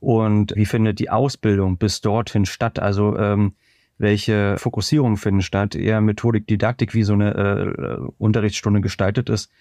Und 0.00 0.54
wie 0.56 0.66
findet 0.66 0.98
die 0.98 1.10
Ausbildung 1.10 1.76
bis 1.76 2.00
dorthin 2.00 2.46
statt? 2.46 2.80
Also 2.80 3.16
ähm, 3.18 3.54
welche 3.98 4.56
Fokussierungen 4.58 5.16
finden 5.16 5.42
statt, 5.42 5.74
eher 5.74 6.00
Methodik, 6.00 6.46
Didaktik, 6.46 6.94
wie 6.94 7.04
so 7.04 7.12
eine 7.12 7.34
äh, 7.34 8.10
Unterrichtsstunde 8.18 8.80
gestaltet 8.80 9.28
ist. 9.28 9.52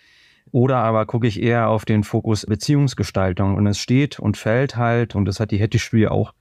Oder 0.52 0.78
aber 0.78 1.06
gucke 1.06 1.28
ich 1.28 1.42
eher 1.42 1.70
auf 1.70 1.86
den 1.86 2.04
Fokus 2.04 2.46
Beziehungsgestaltung 2.46 3.56
und 3.56 3.68
es 3.68 3.78
steht 3.78 4.18
und 4.20 4.38
fällt 4.38 4.78
halt, 4.78 5.14
und 5.16 5.26
das 5.26 5.40
hat 5.40 5.52
die 5.52 5.60
Hetty-Studie 5.60 6.08
auch 6.08 6.34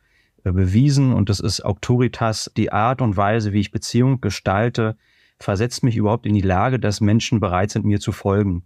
äh, 0.44 0.52
bewiesen, 0.52 1.12
und 1.12 1.28
das 1.28 1.40
ist 1.40 1.64
Autoritas, 1.64 2.50
die 2.56 2.72
Art 2.72 3.02
und 3.02 3.16
Weise, 3.16 3.52
wie 3.52 3.60
ich 3.60 3.70
Beziehung 3.70 4.20
gestalte, 4.20 4.96
versetzt 5.38 5.82
mich 5.82 5.96
überhaupt 5.96 6.26
in 6.26 6.34
die 6.34 6.40
Lage, 6.40 6.78
dass 6.78 7.00
Menschen 7.00 7.40
bereit 7.40 7.70
sind, 7.70 7.84
mir 7.84 8.00
zu 8.00 8.12
folgen. 8.12 8.62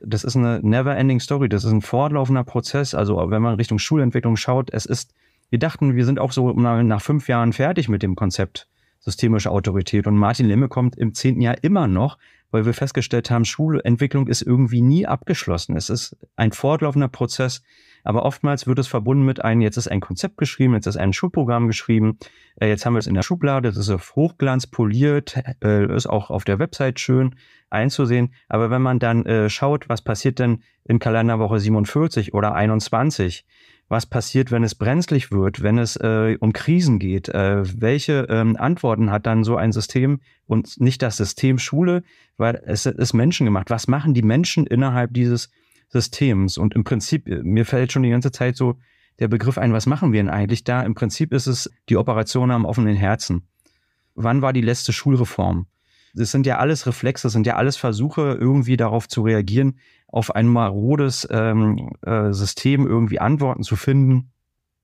Das 0.00 0.24
ist 0.24 0.36
eine 0.36 0.60
never-ending 0.62 1.20
Story, 1.20 1.48
das 1.48 1.64
ist 1.64 1.72
ein 1.72 1.82
fortlaufender 1.82 2.44
Prozess. 2.44 2.94
Also 2.94 3.16
wenn 3.30 3.42
man 3.42 3.54
Richtung 3.54 3.78
Schulentwicklung 3.78 4.36
schaut, 4.36 4.70
es 4.72 4.86
ist, 4.86 5.12
wir 5.50 5.58
dachten, 5.58 5.96
wir 5.96 6.04
sind 6.04 6.18
auch 6.18 6.32
so 6.32 6.52
nach 6.52 7.02
fünf 7.02 7.28
Jahren 7.28 7.52
fertig 7.52 7.88
mit 7.88 8.02
dem 8.02 8.14
Konzept 8.14 8.68
systemische 9.00 9.50
Autorität. 9.50 10.06
Und 10.06 10.16
Martin 10.16 10.46
Lemme 10.46 10.68
kommt 10.68 10.96
im 10.96 11.14
zehnten 11.14 11.40
Jahr 11.40 11.62
immer 11.62 11.88
noch, 11.88 12.18
weil 12.50 12.66
wir 12.66 12.74
festgestellt 12.74 13.30
haben, 13.30 13.44
Schulentwicklung 13.44 14.26
ist 14.26 14.42
irgendwie 14.42 14.80
nie 14.80 15.06
abgeschlossen. 15.06 15.76
Es 15.76 15.90
ist 15.90 16.16
ein 16.36 16.52
fortlaufender 16.52 17.08
Prozess, 17.08 17.62
aber 18.04 18.24
oftmals 18.24 18.66
wird 18.66 18.78
es 18.78 18.86
verbunden 18.86 19.24
mit 19.24 19.44
einem, 19.44 19.60
jetzt 19.60 19.76
ist 19.76 19.88
ein 19.88 20.00
Konzept 20.00 20.38
geschrieben, 20.38 20.74
jetzt 20.74 20.86
ist 20.86 20.96
ein 20.96 21.12
Schulprogramm 21.12 21.66
geschrieben, 21.66 22.18
äh, 22.60 22.68
jetzt 22.68 22.86
haben 22.86 22.94
wir 22.94 23.00
es 23.00 23.06
in 23.06 23.14
der 23.14 23.22
Schublade, 23.22 23.68
das 23.68 23.76
ist 23.76 23.90
auf 23.90 24.16
Hochglanz 24.16 24.66
poliert, 24.66 25.38
äh, 25.62 25.94
ist 25.94 26.06
auch 26.06 26.30
auf 26.30 26.44
der 26.44 26.58
Website 26.58 27.00
schön 27.00 27.34
einzusehen. 27.70 28.32
Aber 28.48 28.70
wenn 28.70 28.82
man 28.82 28.98
dann 28.98 29.26
äh, 29.26 29.50
schaut, 29.50 29.88
was 29.88 30.02
passiert 30.02 30.38
denn 30.38 30.62
in 30.84 30.98
Kalenderwoche 30.98 31.60
47 31.60 32.32
oder 32.34 32.54
21, 32.54 33.44
was 33.88 34.04
passiert, 34.04 34.50
wenn 34.50 34.64
es 34.64 34.74
brenzlig 34.74 35.32
wird, 35.32 35.62
wenn 35.62 35.78
es 35.78 35.96
äh, 35.96 36.36
um 36.40 36.52
Krisen 36.52 36.98
geht, 36.98 37.28
äh, 37.30 37.62
welche 37.80 38.26
ähm, 38.28 38.56
Antworten 38.56 39.10
hat 39.10 39.26
dann 39.26 39.44
so 39.44 39.56
ein 39.56 39.72
System 39.72 40.20
und 40.46 40.78
nicht 40.78 41.00
das 41.00 41.16
System 41.16 41.58
Schule, 41.58 42.02
weil 42.36 42.62
es 42.66 42.84
ist 42.84 43.14
Menschen 43.14 43.46
gemacht. 43.46 43.70
Was 43.70 43.88
machen 43.88 44.12
die 44.12 44.22
Menschen 44.22 44.66
innerhalb 44.66 45.14
dieses 45.14 45.50
Systems? 45.88 46.58
Und 46.58 46.74
im 46.74 46.84
Prinzip, 46.84 47.26
äh, 47.28 47.42
mir 47.42 47.64
fällt 47.64 47.92
schon 47.92 48.02
die 48.02 48.10
ganze 48.10 48.30
Zeit 48.30 48.56
so 48.56 48.76
der 49.18 49.28
Begriff 49.28 49.56
ein, 49.56 49.72
was 49.72 49.86
machen 49.86 50.12
wir 50.12 50.20
denn 50.20 50.30
eigentlich 50.30 50.64
da? 50.64 50.82
Im 50.82 50.94
Prinzip 50.94 51.32
ist 51.32 51.46
es 51.46 51.70
die 51.88 51.96
Operation 51.96 52.50
am 52.50 52.66
offenen 52.66 52.94
Herzen. 52.94 53.48
Wann 54.14 54.42
war 54.42 54.52
die 54.52 54.60
letzte 54.60 54.92
Schulreform? 54.92 55.66
Das 56.14 56.30
sind 56.30 56.46
ja 56.46 56.58
alles 56.58 56.86
Reflexe, 56.86 57.26
das 57.26 57.32
sind 57.32 57.46
ja 57.46 57.56
alles 57.56 57.76
Versuche, 57.76 58.36
irgendwie 58.40 58.76
darauf 58.76 59.08
zu 59.08 59.22
reagieren, 59.22 59.78
auf 60.08 60.34
ein 60.34 60.48
marodes 60.48 61.28
ähm, 61.30 61.90
äh, 62.02 62.32
System 62.32 62.86
irgendwie 62.86 63.20
Antworten 63.20 63.62
zu 63.62 63.76
finden. 63.76 64.32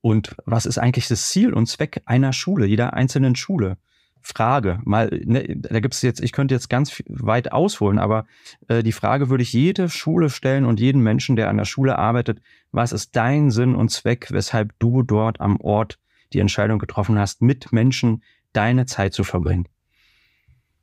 Und 0.01 0.35
was 0.45 0.65
ist 0.65 0.77
eigentlich 0.77 1.07
das 1.07 1.29
Ziel 1.29 1.53
und 1.53 1.67
Zweck 1.67 2.01
einer 2.05 2.31
Schule, 2.31 2.67
jeder 2.67 2.93
einzelnen 2.93 3.35
Schule? 3.35 3.77
Frage, 4.21 4.79
mal, 4.85 5.09
ne, 5.23 5.55
da 5.55 5.79
gibt 5.79 5.93
es 5.93 6.01
jetzt, 6.01 6.19
ich 6.19 6.31
könnte 6.31 6.55
jetzt 6.55 6.67
ganz 6.67 7.03
weit 7.07 7.51
ausholen, 7.51 7.99
aber 7.99 8.25
äh, 8.67 8.81
die 8.81 8.91
Frage 8.91 9.29
würde 9.29 9.43
ich 9.43 9.53
jede 9.53 9.87
Schule 9.87 10.31
stellen 10.31 10.65
und 10.65 10.79
jeden 10.79 11.01
Menschen, 11.01 11.35
der 11.35 11.47
an 11.47 11.57
der 11.57 11.65
Schule 11.65 11.99
arbeitet, 11.99 12.41
was 12.71 12.91
ist 12.91 13.15
dein 13.15 13.51
Sinn 13.51 13.75
und 13.75 13.89
Zweck, 13.89 14.27
weshalb 14.31 14.73
du 14.79 15.03
dort 15.03 15.41
am 15.41 15.57
Ort 15.61 15.99
die 16.33 16.39
Entscheidung 16.39 16.79
getroffen 16.79 17.19
hast, 17.19 17.43
mit 17.43 17.71
Menschen 17.71 18.23
deine 18.51 18.87
Zeit 18.87 19.13
zu 19.13 19.23
verbringen? 19.23 19.67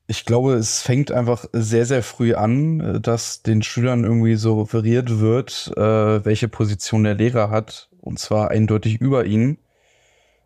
Ich 0.07 0.25
glaube, 0.25 0.55
es 0.55 0.83
fängt 0.83 1.13
einfach 1.13 1.47
sehr, 1.53 1.87
sehr 1.87 2.03
früh 2.03 2.35
an, 2.35 3.01
dass 3.03 3.43
den 3.43 3.63
Schülern 3.63 4.05
irgendwie 4.05 4.35
so 4.35 4.61
referiert 4.61 5.21
wird, 5.21 5.73
äh, 5.77 6.25
welche 6.25 6.49
Position 6.49 7.05
der 7.05 7.15
Lehrer 7.15 7.51
hat, 7.51 7.89
und 8.01 8.19
zwar 8.19 8.51
eindeutig 8.51 9.01
über 9.01 9.25
ihn. 9.25 9.59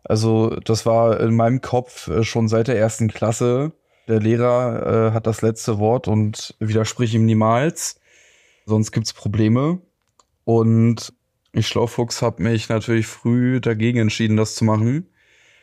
Also 0.03 0.55
das 0.63 0.85
war 0.85 1.19
in 1.19 1.35
meinem 1.35 1.61
Kopf 1.61 2.07
äh, 2.07 2.23
schon 2.23 2.47
seit 2.47 2.67
der 2.67 2.77
ersten 2.77 3.09
Klasse. 3.09 3.73
Der 4.07 4.21
Lehrer 4.21 5.09
äh, 5.09 5.13
hat 5.13 5.27
das 5.27 5.41
letzte 5.41 5.79
Wort 5.79 6.07
und 6.07 6.55
widersprich 6.59 7.13
ihm 7.13 7.25
niemals, 7.25 7.99
sonst 8.65 8.91
gibt's 8.91 9.11
Probleme. 9.11 9.81
Und 10.45 11.13
ich 11.51 11.67
Schlaufuchs 11.67 12.21
habe 12.21 12.43
mich 12.43 12.69
natürlich 12.69 13.07
früh 13.07 13.59
dagegen 13.59 13.99
entschieden, 13.99 14.37
das 14.37 14.55
zu 14.55 14.63
machen, 14.63 15.09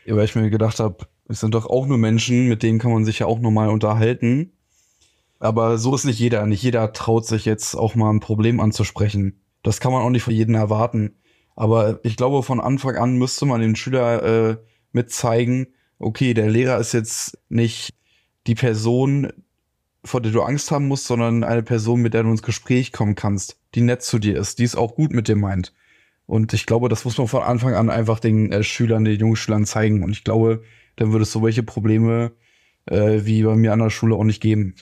weil 0.07 0.25
ich 0.25 0.35
mir 0.35 0.51
gedacht 0.51 0.79
habe, 0.81 1.07
es 1.29 1.41
sind 1.41 1.55
doch 1.55 1.67
auch 1.67 1.87
nur 1.87 1.99
Menschen, 1.99 2.49
mit 2.49 2.63
denen 2.63 2.79
kann 2.79 2.93
man 2.93 3.05
sich 3.05 3.21
ja 3.21 3.27
auch 3.27 3.39
normal 3.39 3.71
unterhalten. 3.71 4.53
Aber 5.39 5.79
so 5.79 5.95
ist 5.95 6.05
nicht 6.05 6.19
jeder. 6.19 6.47
Nicht 6.47 6.63
jeder 6.63 6.93
traut 6.93 7.27
sich 7.27 7.45
jetzt 7.45 7.75
auch 7.75 7.95
mal 7.95 8.11
ein 8.11 8.21
Problem 8.21 8.61
anzusprechen. 8.61 9.41
Das 9.63 9.81
kann 9.81 9.93
man 9.93 10.03
auch 10.03 10.11
nicht 10.11 10.23
von 10.23 10.35
jedem 10.35 10.55
erwarten. 10.55 11.17
Aber 11.57 12.01
ich 12.03 12.17
glaube, 12.17 12.43
von 12.43 12.61
Anfang 12.61 12.97
an 12.97 13.17
müsste 13.17 13.47
man 13.47 13.61
den 13.61 13.77
Schüler 13.77 14.23
äh, 14.23 14.57
mit 14.93 15.11
zeigen, 15.11 15.69
okay, 15.99 16.35
der 16.35 16.51
Lehrer 16.51 16.79
ist 16.79 16.93
jetzt 16.93 17.39
nicht 17.49 17.95
die 18.47 18.55
Person, 18.55 19.33
vor 20.05 20.21
der 20.21 20.33
du 20.33 20.43
Angst 20.43 20.71
haben 20.71 20.89
musst, 20.89 21.07
sondern 21.07 21.45
eine 21.45 21.63
Person, 21.63 22.03
mit 22.03 22.15
der 22.15 22.25
du 22.25 22.31
ins 22.31 22.43
Gespräch 22.43 22.93
kommen 22.93 23.15
kannst, 23.15 23.59
die 23.75 23.81
nett 23.81 24.03
zu 24.03 24.19
dir 24.19 24.39
ist, 24.39 24.59
die 24.59 24.65
es 24.65 24.77
auch 24.77 24.95
gut 24.95 25.13
mit 25.13 25.29
dir 25.29 25.37
meint. 25.37 25.73
Und 26.27 26.53
ich 26.53 26.67
glaube, 26.67 26.89
das 26.89 27.05
muss 27.05 27.19
man 27.19 27.29
von 27.29 27.43
Anfang 27.43 27.75
an 27.75 27.91
einfach 27.91 28.19
den 28.19 28.51
äh, 28.53 28.63
Schülern, 28.63 29.05
den 29.05 29.19
jungen 29.19 29.37
Schülern 29.37 29.67
zeigen. 29.67 30.03
Und 30.03 30.13
ich 30.13 30.25
glaube, 30.25 30.63
dann 30.97 31.13
würde 31.13 31.23
es 31.23 31.33
so 31.33 31.43
welche 31.43 31.63
Probleme 31.63 32.33
äh, 32.87 33.21
wie 33.25 33.43
bei 33.43 33.57
mir 33.57 33.73
an 33.73 33.79
der 33.81 33.91
Schule 33.91 34.15
auch 34.15 34.25
nicht 34.25 34.43
geben. 34.43 34.75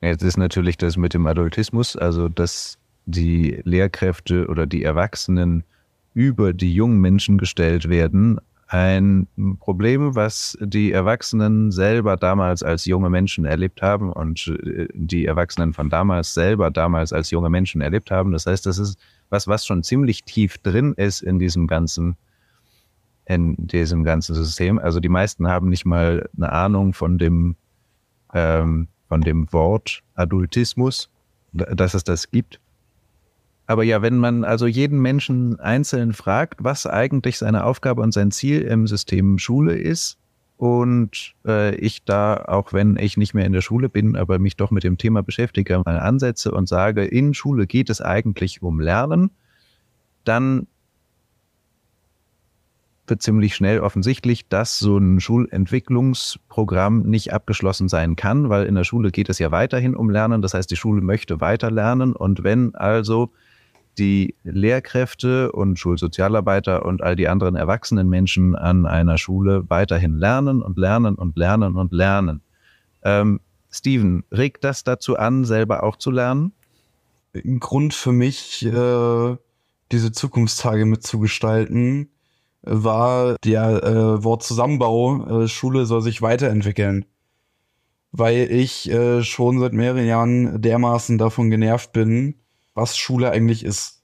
Jetzt 0.00 0.22
ist 0.22 0.36
natürlich 0.36 0.76
das 0.76 0.96
mit 0.96 1.14
dem 1.14 1.26
Adultismus, 1.26 1.96
also 1.96 2.28
dass 2.28 2.78
die 3.06 3.60
Lehrkräfte 3.64 4.48
oder 4.48 4.66
die 4.66 4.82
Erwachsenen 4.82 5.64
über 6.12 6.52
die 6.52 6.74
jungen 6.74 7.00
Menschen 7.00 7.38
gestellt 7.38 7.88
werden, 7.88 8.38
ein 8.66 9.28
Problem, 9.60 10.14
was 10.14 10.56
die 10.60 10.92
Erwachsenen 10.92 11.70
selber 11.70 12.16
damals 12.16 12.62
als 12.62 12.86
junge 12.86 13.10
Menschen 13.10 13.44
erlebt 13.44 13.82
haben 13.82 14.12
und 14.12 14.48
äh, 14.48 14.88
die 14.94 15.26
Erwachsenen 15.26 15.74
von 15.74 15.90
damals 15.90 16.34
selber 16.34 16.70
damals 16.70 17.12
als 17.12 17.30
junge 17.30 17.50
Menschen 17.50 17.80
erlebt 17.80 18.10
haben. 18.10 18.32
Das 18.32 18.46
heißt, 18.46 18.66
das 18.66 18.78
ist 18.78 18.98
was, 19.30 19.46
was 19.48 19.66
schon 19.66 19.82
ziemlich 19.82 20.24
tief 20.24 20.58
drin 20.58 20.94
ist 20.96 21.22
in 21.22 21.38
diesem 21.38 21.66
ganzen 21.66 22.16
in 23.26 23.54
diesem 23.56 24.04
ganzen 24.04 24.34
System. 24.34 24.78
Also 24.78 25.00
die 25.00 25.08
meisten 25.08 25.48
haben 25.48 25.68
nicht 25.68 25.84
mal 25.84 26.28
eine 26.36 26.52
Ahnung 26.52 26.92
von 26.92 27.18
dem, 27.18 27.56
ähm, 28.32 28.88
von 29.08 29.20
dem 29.20 29.52
Wort 29.52 30.02
Adultismus, 30.14 31.08
dass 31.52 31.94
es 31.94 32.04
das 32.04 32.30
gibt. 32.30 32.60
Aber 33.66 33.82
ja, 33.82 34.02
wenn 34.02 34.18
man 34.18 34.44
also 34.44 34.66
jeden 34.66 35.00
Menschen 35.00 35.58
einzeln 35.58 36.12
fragt, 36.12 36.62
was 36.62 36.86
eigentlich 36.86 37.38
seine 37.38 37.64
Aufgabe 37.64 38.02
und 38.02 38.12
sein 38.12 38.30
Ziel 38.30 38.62
im 38.62 38.86
System 38.86 39.38
Schule 39.38 39.74
ist, 39.74 40.18
und 40.56 41.34
äh, 41.44 41.74
ich 41.76 42.04
da, 42.04 42.44
auch 42.46 42.72
wenn 42.72 42.96
ich 42.96 43.16
nicht 43.16 43.34
mehr 43.34 43.44
in 43.44 43.52
der 43.52 43.60
Schule 43.60 43.88
bin, 43.88 44.16
aber 44.16 44.38
mich 44.38 44.56
doch 44.56 44.70
mit 44.70 44.84
dem 44.84 44.98
Thema 44.98 45.22
beschäftige, 45.22 45.82
mal 45.84 45.98
ansetze 45.98 46.52
und 46.52 46.68
sage, 46.68 47.04
in 47.04 47.34
Schule 47.34 47.66
geht 47.66 47.90
es 47.90 48.00
eigentlich 48.00 48.62
um 48.62 48.80
Lernen, 48.80 49.30
dann 50.24 50.66
wird 53.06 53.22
ziemlich 53.22 53.54
schnell 53.54 53.80
offensichtlich, 53.80 54.48
dass 54.48 54.78
so 54.78 54.98
ein 54.98 55.20
Schulentwicklungsprogramm 55.20 57.02
nicht 57.02 57.32
abgeschlossen 57.32 57.88
sein 57.88 58.16
kann, 58.16 58.48
weil 58.48 58.66
in 58.66 58.74
der 58.74 58.84
Schule 58.84 59.10
geht 59.10 59.28
es 59.28 59.38
ja 59.38 59.50
weiterhin 59.50 59.94
um 59.94 60.10
Lernen. 60.10 60.42
Das 60.42 60.54
heißt, 60.54 60.70
die 60.70 60.76
Schule 60.76 61.02
möchte 61.02 61.40
weiter 61.40 61.70
lernen. 61.70 62.14
Und 62.14 62.44
wenn 62.44 62.74
also 62.74 63.30
die 63.98 64.34
Lehrkräfte 64.42 65.52
und 65.52 65.78
Schulsozialarbeiter 65.78 66.84
und 66.84 67.02
all 67.02 67.16
die 67.16 67.28
anderen 67.28 67.56
erwachsenen 67.56 68.08
Menschen 68.08 68.56
an 68.56 68.86
einer 68.86 69.18
Schule 69.18 69.64
weiterhin 69.68 70.18
lernen 70.18 70.62
und 70.62 70.78
lernen 70.78 71.14
und 71.14 71.36
lernen 71.36 71.76
und 71.76 71.92
lernen. 71.92 72.42
Ähm, 73.02 73.40
Steven, 73.70 74.24
regt 74.32 74.64
das 74.64 74.84
dazu 74.84 75.16
an, 75.16 75.44
selber 75.44 75.82
auch 75.82 75.96
zu 75.96 76.10
lernen? 76.10 76.52
Ein 77.34 77.60
Grund 77.60 77.94
für 77.94 78.12
mich, 78.12 78.64
äh, 78.64 79.36
diese 79.90 80.12
Zukunftstage 80.12 80.86
mitzugestalten, 80.86 82.10
war 82.64 83.36
der 83.44 83.82
äh, 83.84 84.24
Wort 84.24 84.42
Zusammenbau, 84.42 85.42
äh, 85.42 85.48
Schule 85.48 85.86
soll 85.86 86.02
sich 86.02 86.22
weiterentwickeln. 86.22 87.04
Weil 88.12 88.50
ich 88.50 88.90
äh, 88.90 89.22
schon 89.22 89.58
seit 89.58 89.72
mehreren 89.72 90.06
Jahren 90.06 90.62
dermaßen 90.62 91.18
davon 91.18 91.50
genervt 91.50 91.92
bin, 91.92 92.36
was 92.74 92.96
Schule 92.96 93.30
eigentlich 93.30 93.64
ist. 93.64 94.02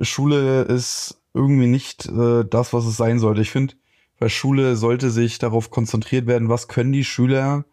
Schule 0.00 0.62
ist 0.62 1.20
irgendwie 1.34 1.66
nicht 1.66 2.06
äh, 2.06 2.44
das, 2.48 2.72
was 2.72 2.86
es 2.86 2.96
sein 2.96 3.18
sollte. 3.18 3.42
Ich 3.42 3.50
finde, 3.50 3.74
bei 4.18 4.28
Schule 4.28 4.76
sollte 4.76 5.10
sich 5.10 5.38
darauf 5.38 5.70
konzentriert 5.70 6.26
werden, 6.26 6.48
was 6.48 6.68
können 6.68 6.92
die 6.92 7.04
Schüler 7.04 7.64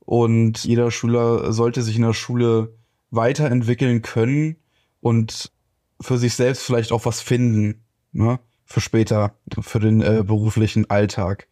und 0.00 0.64
jeder 0.64 0.90
Schüler 0.90 1.52
sollte 1.52 1.82
sich 1.82 1.96
in 1.96 2.02
der 2.02 2.14
Schule 2.14 2.74
weiterentwickeln 3.10 4.02
können 4.02 4.56
und 5.00 5.52
für 6.00 6.18
sich 6.18 6.34
selbst 6.34 6.62
vielleicht 6.62 6.92
auch 6.92 7.04
was 7.04 7.20
finden. 7.20 7.84
Ne? 8.12 8.38
Für 8.66 8.80
später, 8.80 9.34
für 9.60 9.80
den 9.80 10.02
äh, 10.02 10.22
beruflichen 10.26 10.90
Alltag. 10.90 11.48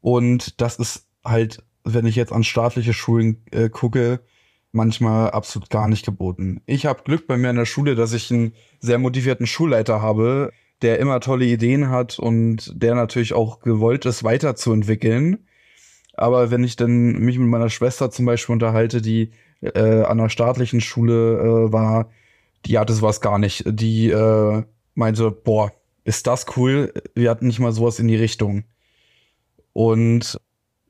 Und 0.00 0.60
das 0.60 0.76
ist 0.76 1.06
halt, 1.24 1.62
wenn 1.84 2.06
ich 2.06 2.16
jetzt 2.16 2.32
an 2.32 2.42
staatliche 2.42 2.92
Schulen 2.92 3.44
äh, 3.50 3.68
gucke, 3.68 4.20
manchmal 4.72 5.30
absolut 5.30 5.70
gar 5.70 5.88
nicht 5.88 6.04
geboten. 6.04 6.62
Ich 6.66 6.86
habe 6.86 7.02
Glück 7.04 7.26
bei 7.26 7.36
mir 7.36 7.50
in 7.50 7.56
der 7.56 7.64
Schule, 7.64 7.94
dass 7.94 8.12
ich 8.12 8.30
einen 8.30 8.54
sehr 8.80 8.98
motivierten 8.98 9.46
Schulleiter 9.46 10.02
habe, 10.02 10.52
der 10.82 10.98
immer 10.98 11.20
tolle 11.20 11.44
Ideen 11.44 11.90
hat 11.90 12.18
und 12.18 12.72
der 12.74 12.94
natürlich 12.94 13.34
auch 13.34 13.60
gewollt 13.60 14.06
ist, 14.06 14.24
weiterzuentwickeln. 14.24 15.46
Aber 16.14 16.50
wenn 16.50 16.64
ich 16.64 16.76
dann 16.76 17.12
mich 17.12 17.38
mit 17.38 17.48
meiner 17.48 17.70
Schwester 17.70 18.10
zum 18.10 18.26
Beispiel 18.26 18.52
unterhalte, 18.52 19.00
die 19.00 19.32
äh, 19.60 20.02
an 20.02 20.20
einer 20.20 20.30
staatlichen 20.30 20.80
Schule 20.80 21.38
äh, 21.38 21.72
war, 21.72 22.10
die 22.66 22.78
hatte 22.78 22.92
sowas 22.92 23.20
gar 23.20 23.38
nicht. 23.38 23.64
Die 23.66 24.10
äh, 24.10 24.62
meinte, 24.94 25.30
boah, 25.30 25.72
ist 26.08 26.26
das 26.26 26.46
cool? 26.56 26.94
Wir 27.14 27.28
hatten 27.28 27.48
nicht 27.48 27.58
mal 27.58 27.72
sowas 27.72 27.98
in 27.98 28.08
die 28.08 28.16
Richtung. 28.16 28.64
Und 29.74 30.40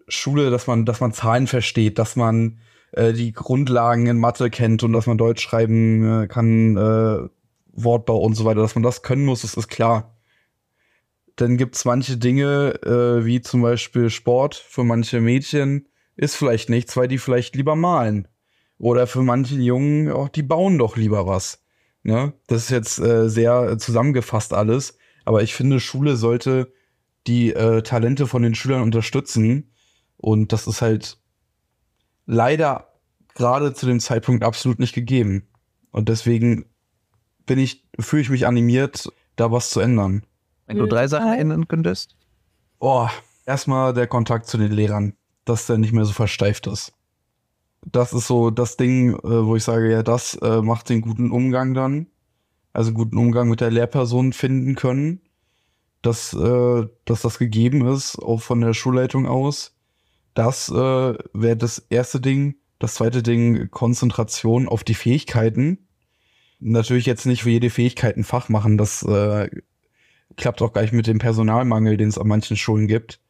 Schule, 0.07 0.51
dass 0.51 0.69
man, 0.69 0.87
dass 0.87 1.01
man 1.01 1.13
Zahlen 1.13 1.49
versteht, 1.49 1.99
dass 1.99 2.15
man 2.15 2.61
äh, 2.93 3.13
die 3.13 3.33
Grundlagen 3.33 4.07
in 4.07 4.17
Mathe 4.17 4.49
kennt 4.49 4.85
und 4.85 4.93
dass 4.93 5.09
man 5.09 5.19
Deutsch 5.19 5.43
schreiben 5.43 6.23
äh, 6.23 6.27
kann, 6.29 6.77
äh, 6.77 7.29
Wortbau 7.73 8.19
und 8.19 8.35
so 8.35 8.45
weiter, 8.45 8.61
dass 8.61 8.77
man 8.77 8.85
das 8.85 9.03
können 9.03 9.25
muss, 9.25 9.43
das 9.43 9.55
ist 9.55 9.67
klar. 9.67 10.17
Dann 11.35 11.57
gibt's 11.57 11.85
manche 11.85 12.17
Dinge, 12.17 12.81
äh, 12.85 13.25
wie 13.25 13.41
zum 13.41 13.61
Beispiel 13.61 14.11
Sport 14.11 14.55
für 14.55 14.85
manche 14.85 15.21
Mädchen, 15.21 15.89
ist 16.15 16.37
vielleicht 16.37 16.71
nichts, 16.71 16.97
weil 16.97 17.09
die 17.09 17.19
vielleicht 17.19 17.57
lieber 17.57 17.75
malen. 17.75 18.29
Oder 18.79 19.09
für 19.09 19.23
manche 19.23 19.57
Jungen, 19.57 20.13
auch 20.13 20.29
die 20.29 20.45
bauen 20.45 20.79
doch 20.79 20.97
lieber 20.97 21.27
was. 21.27 21.65
Ne? 22.05 22.35
Das 22.47 22.63
ist 22.63 22.71
jetzt 22.71 23.01
äh, 23.01 23.29
sehr 23.29 23.79
zusammengefasst 23.79 24.55
alles. 24.55 24.97
Aber 25.29 25.43
ich 25.43 25.55
finde, 25.55 25.79
Schule 25.79 26.17
sollte 26.17 26.73
die 27.27 27.53
äh, 27.53 27.83
Talente 27.83 28.27
von 28.27 28.43
den 28.43 28.55
Schülern 28.55 28.81
unterstützen. 28.81 29.71
Und 30.17 30.55
das 30.55 30.67
ist 30.67 30.81
halt 30.81 31.19
leider 32.25 32.95
gerade 33.35 33.75
zu 33.75 33.85
dem 33.85 34.01
Zeitpunkt 34.01 34.43
absolut 34.43 34.79
nicht 34.79 34.95
gegeben. 34.95 35.47
Und 35.91 36.09
deswegen 36.09 36.65
bin 37.45 37.59
ich, 37.59 37.87
fühle 38.01 38.23
ich 38.23 38.31
mich 38.31 38.47
animiert, 38.47 39.13
da 39.37 39.53
was 39.53 39.69
zu 39.69 39.81
ändern. 39.81 40.23
Wenn 40.65 40.79
du 40.79 40.87
drei 40.87 41.07
Sachen 41.09 41.35
ändern 41.35 41.69
könntest? 41.69 42.17
Oh, 42.79 43.07
erstmal 43.45 43.93
der 43.93 44.07
Kontakt 44.07 44.47
zu 44.47 44.57
den 44.57 44.73
Lehrern, 44.73 45.13
dass 45.45 45.67
der 45.67 45.77
nicht 45.77 45.93
mehr 45.93 46.07
so 46.07 46.15
versteift 46.15 46.67
ist. 46.69 46.95
Das 47.85 48.15
ist 48.15 48.29
so 48.29 48.49
das 48.49 48.79
Ding, 48.79 49.13
äh, 49.13 49.45
wo 49.45 49.57
ich 49.57 49.65
sage, 49.65 49.93
ja, 49.93 50.03
das 50.03 50.37
äh, 50.37 50.63
macht 50.63 50.89
den 50.89 51.03
guten 51.03 51.31
Umgang 51.31 51.75
dann. 51.75 52.07
Also 52.73 52.93
guten 52.93 53.19
Umgang 53.19 53.49
mit 53.49 53.61
der 53.61 53.71
Lehrperson 53.71 54.33
finden 54.33 54.75
können. 54.75 55.21
Dass, 56.03 56.33
äh, 56.33 56.87
dass 57.05 57.23
das 57.23 57.39
gegeben 57.39 57.87
ist, 57.87 58.17
auch 58.19 58.41
von 58.41 58.61
der 58.61 58.73
Schulleitung 58.73 59.27
aus. 59.27 59.75
Das 60.35 60.69
äh, 60.69 60.75
wäre 60.75 61.57
das 61.57 61.79
erste 61.91 62.21
Ding. 62.21 62.55
Das 62.79 62.95
zweite 62.95 63.25
Ding, 63.25 63.69
Konzentration 63.71 64.69
auf 64.69 64.85
die 64.85 64.95
Fähigkeiten. 64.95 65.89
Natürlich 66.61 67.07
jetzt 67.07 67.27
nicht 67.27 67.43
für 67.43 67.51
jede 67.51 67.71
Fähigkeit 67.71 68.17
ein 68.17 68.23
Fach 68.23 68.49
machen. 68.49 68.79
Das 68.79 69.03
äh, 69.03 69.51
klappt 70.37 70.63
auch 70.63 70.73
gleich 70.73 70.93
mit 70.93 71.09
dem 71.09 71.19
Personalmangel, 71.19 71.97
den 71.97 72.09
es 72.09 72.19
an 72.19 72.29
manchen 72.29 72.57
Schulen 72.57 72.87
gibt. 72.87 73.21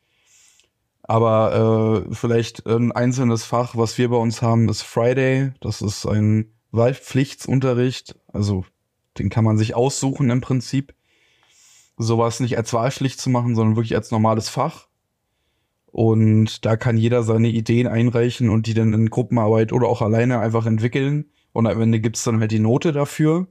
Aber 1.03 2.05
äh, 2.11 2.15
vielleicht 2.15 2.67
ein 2.67 2.93
einzelnes 2.93 3.45
Fach, 3.45 3.75
was 3.77 3.97
wir 3.97 4.11
bei 4.11 4.17
uns 4.17 4.43
haben, 4.43 4.69
ist 4.69 4.83
Friday. 4.83 5.53
Das 5.61 5.81
ist 5.81 6.05
ein 6.05 6.53
Wahlpflichtsunterricht. 6.71 8.17
Also 8.31 8.67
den 9.19 9.31
kann 9.31 9.45
man 9.45 9.59
sich 9.59 9.75
aussuchen 9.75 10.31
im 10.31 10.41
Prinzip. 10.41 10.95
Sowas 11.97 12.41
nicht 12.41 12.57
als 12.57 12.73
Wahlpflicht 12.73 13.21
zu 13.21 13.31
machen, 13.31 13.55
sondern 13.55 13.77
wirklich 13.77 13.97
als 13.97 14.11
normales 14.11 14.49
Fach. 14.49 14.89
Und 15.87 16.65
da 16.65 16.77
kann 16.77 16.97
jeder 16.97 17.23
seine 17.23 17.49
Ideen 17.49 17.87
einreichen 17.87 18.51
und 18.51 18.67
die 18.67 18.75
dann 18.75 18.93
in 18.93 19.11
Gruppenarbeit 19.11 19.73
oder 19.73 19.89
auch 19.89 20.03
alleine 20.03 20.39
einfach 20.39 20.67
entwickeln. 20.67 21.31
Und 21.53 21.67
am 21.67 21.81
Ende 21.81 22.01
gibt's 22.01 22.25
dann 22.25 22.41
halt 22.41 22.53
die 22.53 22.61
Note 22.61 22.93
dafür. 22.93 23.49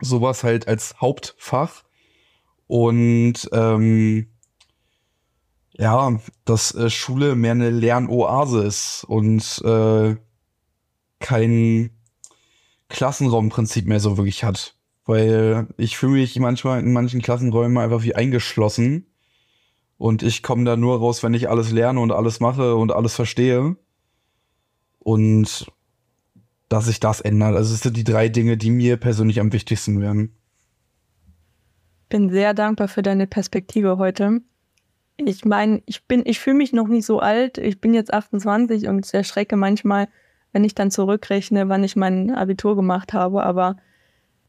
Sowas 0.00 0.44
halt 0.44 0.68
als 0.68 1.00
Hauptfach. 1.00 1.84
Und 2.66 3.48
ähm, 3.52 4.26
ja, 5.78 6.18
dass 6.44 6.74
äh, 6.74 6.90
Schule 6.90 7.36
mehr 7.36 7.52
eine 7.52 7.70
Lernoase 7.70 8.64
ist 8.64 9.04
und 9.04 9.62
äh, 9.64 10.16
kein 11.20 11.90
Klassenraumprinzip 12.88 13.86
mehr 13.86 14.00
so 14.00 14.16
wirklich 14.16 14.44
hat. 14.44 14.74
Weil 15.04 15.68
ich 15.76 15.96
fühle 15.96 16.12
mich 16.12 16.38
manchmal 16.38 16.80
in 16.80 16.92
manchen 16.92 17.22
Klassenräumen 17.22 17.78
einfach 17.78 18.02
wie 18.02 18.14
eingeschlossen 18.14 19.06
und 19.98 20.22
ich 20.22 20.42
komme 20.42 20.64
da 20.64 20.76
nur 20.76 20.98
raus, 20.98 21.22
wenn 21.22 21.34
ich 21.34 21.48
alles 21.48 21.70
lerne 21.72 22.00
und 22.00 22.12
alles 22.12 22.40
mache 22.40 22.76
und 22.76 22.92
alles 22.92 23.14
verstehe. 23.14 23.76
Und 24.98 25.66
dass 26.68 26.86
sich 26.86 27.00
das 27.00 27.20
ändert. 27.20 27.54
Also 27.54 27.72
es 27.74 27.80
sind 27.80 27.96
die 27.96 28.04
drei 28.04 28.28
Dinge, 28.28 28.56
die 28.56 28.70
mir 28.70 28.96
persönlich 28.96 29.40
am 29.40 29.52
wichtigsten 29.52 30.00
wären. 30.00 30.32
Bin 32.08 32.28
sehr 32.30 32.54
dankbar 32.54 32.88
für 32.88 33.02
deine 33.02 33.26
Perspektive 33.26 33.98
heute. 33.98 34.40
Ich 35.16 35.44
meine, 35.44 35.82
ich 35.86 36.06
bin, 36.06 36.22
ich 36.26 36.40
fühle 36.40 36.56
mich 36.56 36.72
noch 36.72 36.88
nicht 36.88 37.06
so 37.06 37.20
alt. 37.20 37.56
Ich 37.56 37.80
bin 37.80 37.94
jetzt 37.94 38.12
28 38.12 38.88
und 38.88 39.12
erschrecke 39.14 39.56
manchmal, 39.56 40.08
wenn 40.52 40.64
ich 40.64 40.74
dann 40.74 40.90
zurückrechne, 40.90 41.68
wann 41.68 41.84
ich 41.84 41.96
mein 41.96 42.34
Abitur 42.34 42.76
gemacht 42.76 43.12
habe. 43.12 43.44
Aber 43.44 43.76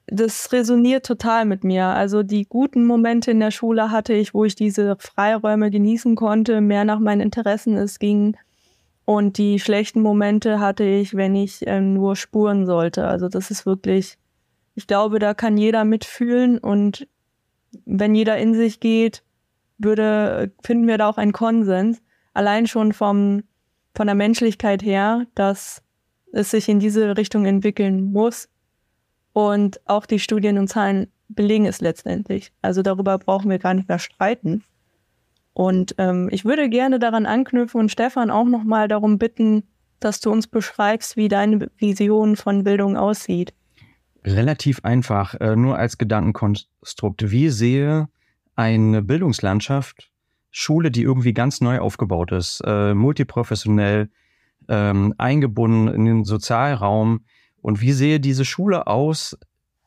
das 0.08 0.52
resoniert 0.54 1.06
total 1.06 1.46
mit 1.46 1.64
mir. 1.64 1.86
Also 1.86 2.24
die 2.24 2.46
guten 2.46 2.86
Momente 2.86 3.32
in 3.32 3.40
der 3.40 3.52
Schule 3.52 3.92
hatte 3.92 4.14
ich, 4.14 4.34
wo 4.34 4.46
ich 4.46 4.56
diese 4.56 4.96
Freiräume 5.00 5.70
genießen 5.70 6.16
konnte, 6.16 6.62
mehr 6.62 6.86
nach 6.86 7.00
meinen 7.00 7.22
Interessen 7.22 7.76
es 7.76 8.00
ging. 8.00 8.38
Und 9.04 9.38
die 9.38 9.60
schlechten 9.60 10.02
Momente 10.02 10.60
hatte 10.60 10.84
ich, 10.84 11.16
wenn 11.16 11.36
ich 11.36 11.66
äh, 11.68 11.80
nur 11.80 12.16
spuren 12.16 12.66
sollte. 12.66 13.08
Also 13.08 13.30
das 13.30 13.52
ist 13.52 13.66
wirklich, 13.66 14.18
ich 14.76 14.88
glaube, 14.88 15.20
da 15.20 15.34
kann 15.34 15.58
jeder 15.58 15.86
mitfühlen 15.86 16.58
und 16.58 17.08
wenn 17.86 18.16
jeder 18.16 18.38
in 18.38 18.54
sich 18.54 18.80
geht, 18.80 19.24
würde, 19.78 20.52
finden 20.64 20.88
wir 20.88 20.98
da 20.98 21.10
auch 21.10 21.18
einen 21.18 21.34
Konsens. 21.34 22.02
Allein 22.34 22.68
schon 22.68 22.94
vom, 22.94 23.44
von 23.96 24.08
der 24.08 24.16
Menschlichkeit 24.16 24.84
her, 24.84 25.26
dass 25.36 25.84
es 26.34 26.52
sich 26.52 26.70
in 26.70 26.80
diese 26.80 27.18
Richtung 27.18 27.46
entwickeln 27.46 28.12
muss 28.12 28.50
und 29.34 29.80
auch 29.86 30.06
die 30.06 30.20
Studien 30.20 30.58
und 30.58 30.68
Zahlen 30.68 31.08
belegen 31.30 31.66
es 31.66 31.82
letztendlich. 31.82 32.52
Also 32.62 32.82
darüber 32.82 33.18
brauchen 33.18 33.50
wir 33.50 33.60
gar 33.60 33.74
nicht 33.74 33.88
mehr 33.88 34.00
streiten. 34.00 34.64
Und 35.54 35.96
ähm, 35.98 36.30
ich 36.32 36.46
würde 36.46 36.70
gerne 36.70 37.00
daran 37.00 37.26
anknüpfen 37.26 37.80
und 37.80 37.92
Stefan 37.92 38.30
auch 38.30 38.46
nochmal 38.46 38.88
darum 38.88 39.18
bitten, 39.18 39.64
dass 40.00 40.20
du 40.20 40.32
uns 40.32 40.48
beschreibst, 40.48 41.18
wie 41.18 41.28
deine 41.28 41.70
Vision 41.78 42.36
von 42.36 42.64
Bildung 42.64 42.96
aussieht. 42.96 43.54
Relativ 44.24 44.84
einfach, 44.84 45.34
äh, 45.36 45.56
nur 45.56 45.78
als 45.78 45.98
Gedankenkonstrukt. 45.98 47.32
Wie 47.32 47.50
sehe 47.50 48.08
eine 48.56 49.02
Bildungslandschaft, 49.02 50.12
Schule, 50.52 50.92
die 50.92 51.04
irgendwie 51.04 51.34
ganz 51.34 51.62
neu 51.62 51.80
aufgebaut 51.80 52.32
ist, 52.32 52.62
äh, 52.66 52.94
multiprofessionell, 52.94 54.10
ähm, 54.70 55.14
eingebunden 55.18 55.88
in 55.88 56.06
den 56.06 56.24
Sozialraum, 56.26 57.22
und 57.62 57.82
wie 57.82 57.92
sehe 57.92 58.22
diese 58.22 58.46
Schule 58.46 58.88
aus? 58.88 59.38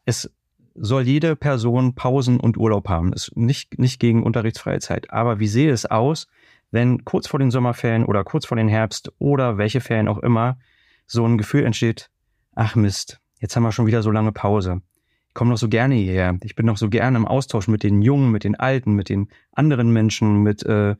Es 0.04 0.30
soll 0.74 1.02
jede 1.02 1.34
Person 1.34 1.94
Pausen 1.94 2.38
und 2.38 2.58
Urlaub 2.58 2.88
haben. 2.88 3.12
Ist 3.12 3.36
nicht, 3.36 3.78
nicht 3.78 3.98
gegen 4.00 4.22
unterrichtsfreie 4.22 4.80
Zeit. 4.80 5.10
Aber 5.10 5.40
wie 5.40 5.48
sehe 5.48 5.72
es 5.72 5.86
aus, 5.86 6.26
wenn 6.70 7.04
kurz 7.04 7.26
vor 7.26 7.38
den 7.38 7.50
Sommerferien 7.50 8.04
oder 8.04 8.24
kurz 8.24 8.46
vor 8.46 8.56
den 8.56 8.68
Herbst 8.68 9.12
oder 9.18 9.58
welche 9.58 9.80
Ferien 9.80 10.08
auch 10.08 10.18
immer 10.18 10.58
so 11.06 11.24
ein 11.24 11.38
Gefühl 11.38 11.64
entsteht, 11.64 12.10
ach 12.54 12.76
Mist, 12.76 13.20
jetzt 13.40 13.56
haben 13.56 13.62
wir 13.62 13.72
schon 13.72 13.86
wieder 13.86 14.02
so 14.02 14.10
lange 14.10 14.32
Pause. 14.32 14.82
Ich 15.28 15.34
komme 15.34 15.50
noch 15.50 15.58
so 15.58 15.68
gerne 15.68 15.94
hierher. 15.94 16.36
Ich 16.42 16.56
bin 16.56 16.66
noch 16.66 16.76
so 16.76 16.88
gerne 16.88 17.16
im 17.16 17.26
Austausch 17.26 17.68
mit 17.68 17.82
den 17.82 18.02
Jungen, 18.02 18.30
mit 18.30 18.44
den 18.44 18.56
Alten, 18.56 18.92
mit 18.92 19.08
den 19.08 19.28
anderen 19.52 19.92
Menschen, 19.92 20.42
mit 20.42 20.64
äh, 20.64 20.96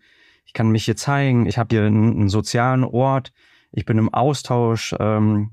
ich 0.46 0.52
kann 0.52 0.70
mich 0.70 0.84
hier 0.84 0.96
zeigen, 0.96 1.46
ich 1.46 1.58
habe 1.58 1.74
hier 1.74 1.84
einen, 1.84 2.12
einen, 2.12 2.28
sozialen 2.28 2.84
Ort, 2.84 3.32
ich 3.72 3.84
bin 3.84 3.98
im 3.98 4.12
Austausch, 4.12 4.94
ähm, 4.98 5.50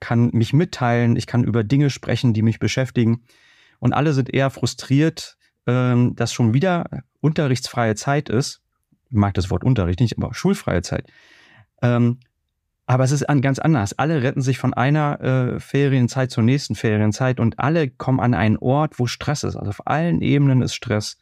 kann 0.00 0.30
mich 0.32 0.52
mitteilen, 0.52 1.16
ich 1.16 1.26
kann 1.26 1.44
über 1.44 1.64
Dinge 1.64 1.90
sprechen, 1.90 2.32
die 2.32 2.42
mich 2.42 2.58
beschäftigen. 2.58 3.24
Und 3.80 3.92
alle 3.92 4.12
sind 4.12 4.32
eher 4.32 4.50
frustriert, 4.50 5.36
ähm, 5.66 6.14
dass 6.16 6.32
schon 6.32 6.54
wieder 6.54 6.86
unterrichtsfreie 7.20 7.94
Zeit 7.94 8.28
ist. 8.28 8.62
Ich 9.10 9.16
mag 9.16 9.34
das 9.34 9.50
Wort 9.50 9.64
Unterricht 9.64 10.00
nicht, 10.00 10.16
aber 10.16 10.34
schulfreie 10.34 10.82
Zeit. 10.82 11.10
Ähm, 11.82 12.18
aber 12.86 13.04
es 13.04 13.12
ist 13.12 13.26
ganz 13.42 13.58
anders. 13.58 13.98
Alle 13.98 14.22
retten 14.22 14.40
sich 14.40 14.58
von 14.58 14.72
einer 14.72 15.20
äh, 15.20 15.60
Ferienzeit 15.60 16.30
zur 16.30 16.42
nächsten 16.42 16.74
Ferienzeit 16.74 17.38
und 17.38 17.58
alle 17.58 17.90
kommen 17.90 18.18
an 18.18 18.32
einen 18.32 18.56
Ort, 18.56 18.98
wo 18.98 19.06
Stress 19.06 19.42
ist. 19.44 19.56
Also 19.56 19.68
auf 19.68 19.86
allen 19.86 20.22
Ebenen 20.22 20.62
ist 20.62 20.74
Stress. 20.74 21.18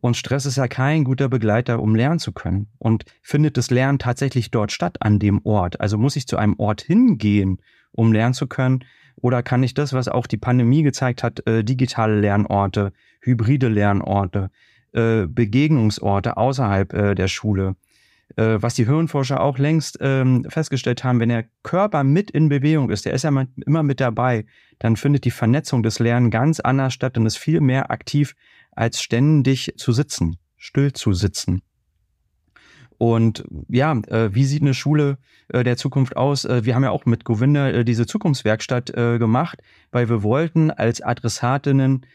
Und 0.00 0.16
Stress 0.16 0.46
ist 0.46 0.56
ja 0.56 0.68
kein 0.68 1.04
guter 1.04 1.28
Begleiter, 1.28 1.80
um 1.80 1.94
lernen 1.94 2.18
zu 2.18 2.32
können. 2.32 2.68
Und 2.78 3.04
findet 3.22 3.56
das 3.56 3.70
Lernen 3.70 3.98
tatsächlich 3.98 4.50
dort 4.50 4.72
statt, 4.72 4.98
an 5.00 5.18
dem 5.18 5.40
Ort? 5.44 5.80
Also 5.80 5.98
muss 5.98 6.16
ich 6.16 6.26
zu 6.26 6.36
einem 6.36 6.54
Ort 6.58 6.82
hingehen, 6.82 7.58
um 7.92 8.12
lernen 8.12 8.34
zu 8.34 8.46
können? 8.46 8.84
Oder 9.16 9.42
kann 9.42 9.62
ich 9.62 9.74
das, 9.74 9.92
was 9.92 10.08
auch 10.08 10.26
die 10.26 10.36
Pandemie 10.36 10.82
gezeigt 10.82 11.22
hat, 11.22 11.46
äh, 11.46 11.64
digitale 11.64 12.20
Lernorte, 12.20 12.92
hybride 13.20 13.68
Lernorte, 13.68 14.50
äh, 14.92 15.26
Begegnungsorte 15.26 16.36
außerhalb 16.36 16.92
äh, 16.92 17.14
der 17.14 17.28
Schule, 17.28 17.76
äh, 18.36 18.58
was 18.60 18.74
die 18.74 18.86
Hirnforscher 18.86 19.40
auch 19.40 19.58
längst 19.58 19.98
ähm, 20.00 20.44
festgestellt 20.48 21.04
haben, 21.04 21.20
wenn 21.20 21.28
der 21.30 21.46
Körper 21.62 22.04
mit 22.04 22.30
in 22.30 22.48
Bewegung 22.48 22.90
ist, 22.90 23.06
der 23.06 23.14
ist 23.14 23.22
ja 23.22 23.30
immer 23.64 23.82
mit 23.82 24.00
dabei, 24.00 24.44
dann 24.78 24.96
findet 24.96 25.24
die 25.24 25.30
Vernetzung 25.30 25.82
des 25.82 25.98
Lernens 25.98 26.30
ganz 26.30 26.60
anders 26.60 26.92
statt 26.92 27.16
und 27.16 27.26
ist 27.26 27.38
viel 27.38 27.60
mehr 27.60 27.90
aktiv, 27.90 28.34
als 28.76 29.00
ständig 29.00 29.74
zu 29.76 29.92
sitzen, 29.92 30.36
still 30.56 30.92
zu 30.92 31.12
sitzen. 31.12 31.62
Und 32.98 33.44
ja, 33.68 33.92
äh, 34.08 34.34
wie 34.34 34.44
sieht 34.44 34.62
eine 34.62 34.74
Schule 34.74 35.18
äh, 35.48 35.64
der 35.64 35.76
Zukunft 35.76 36.16
aus? 36.16 36.44
Äh, 36.44 36.64
wir 36.64 36.74
haben 36.74 36.84
ja 36.84 36.90
auch 36.90 37.04
mit 37.04 37.24
Govinda 37.24 37.68
äh, 37.68 37.84
diese 37.84 38.06
Zukunftswerkstatt 38.06 38.90
äh, 38.90 39.18
gemacht, 39.18 39.60
weil 39.90 40.08
wir 40.08 40.22
wollten 40.22 40.70
als 40.70 41.02
Adressatinnen 41.02 42.06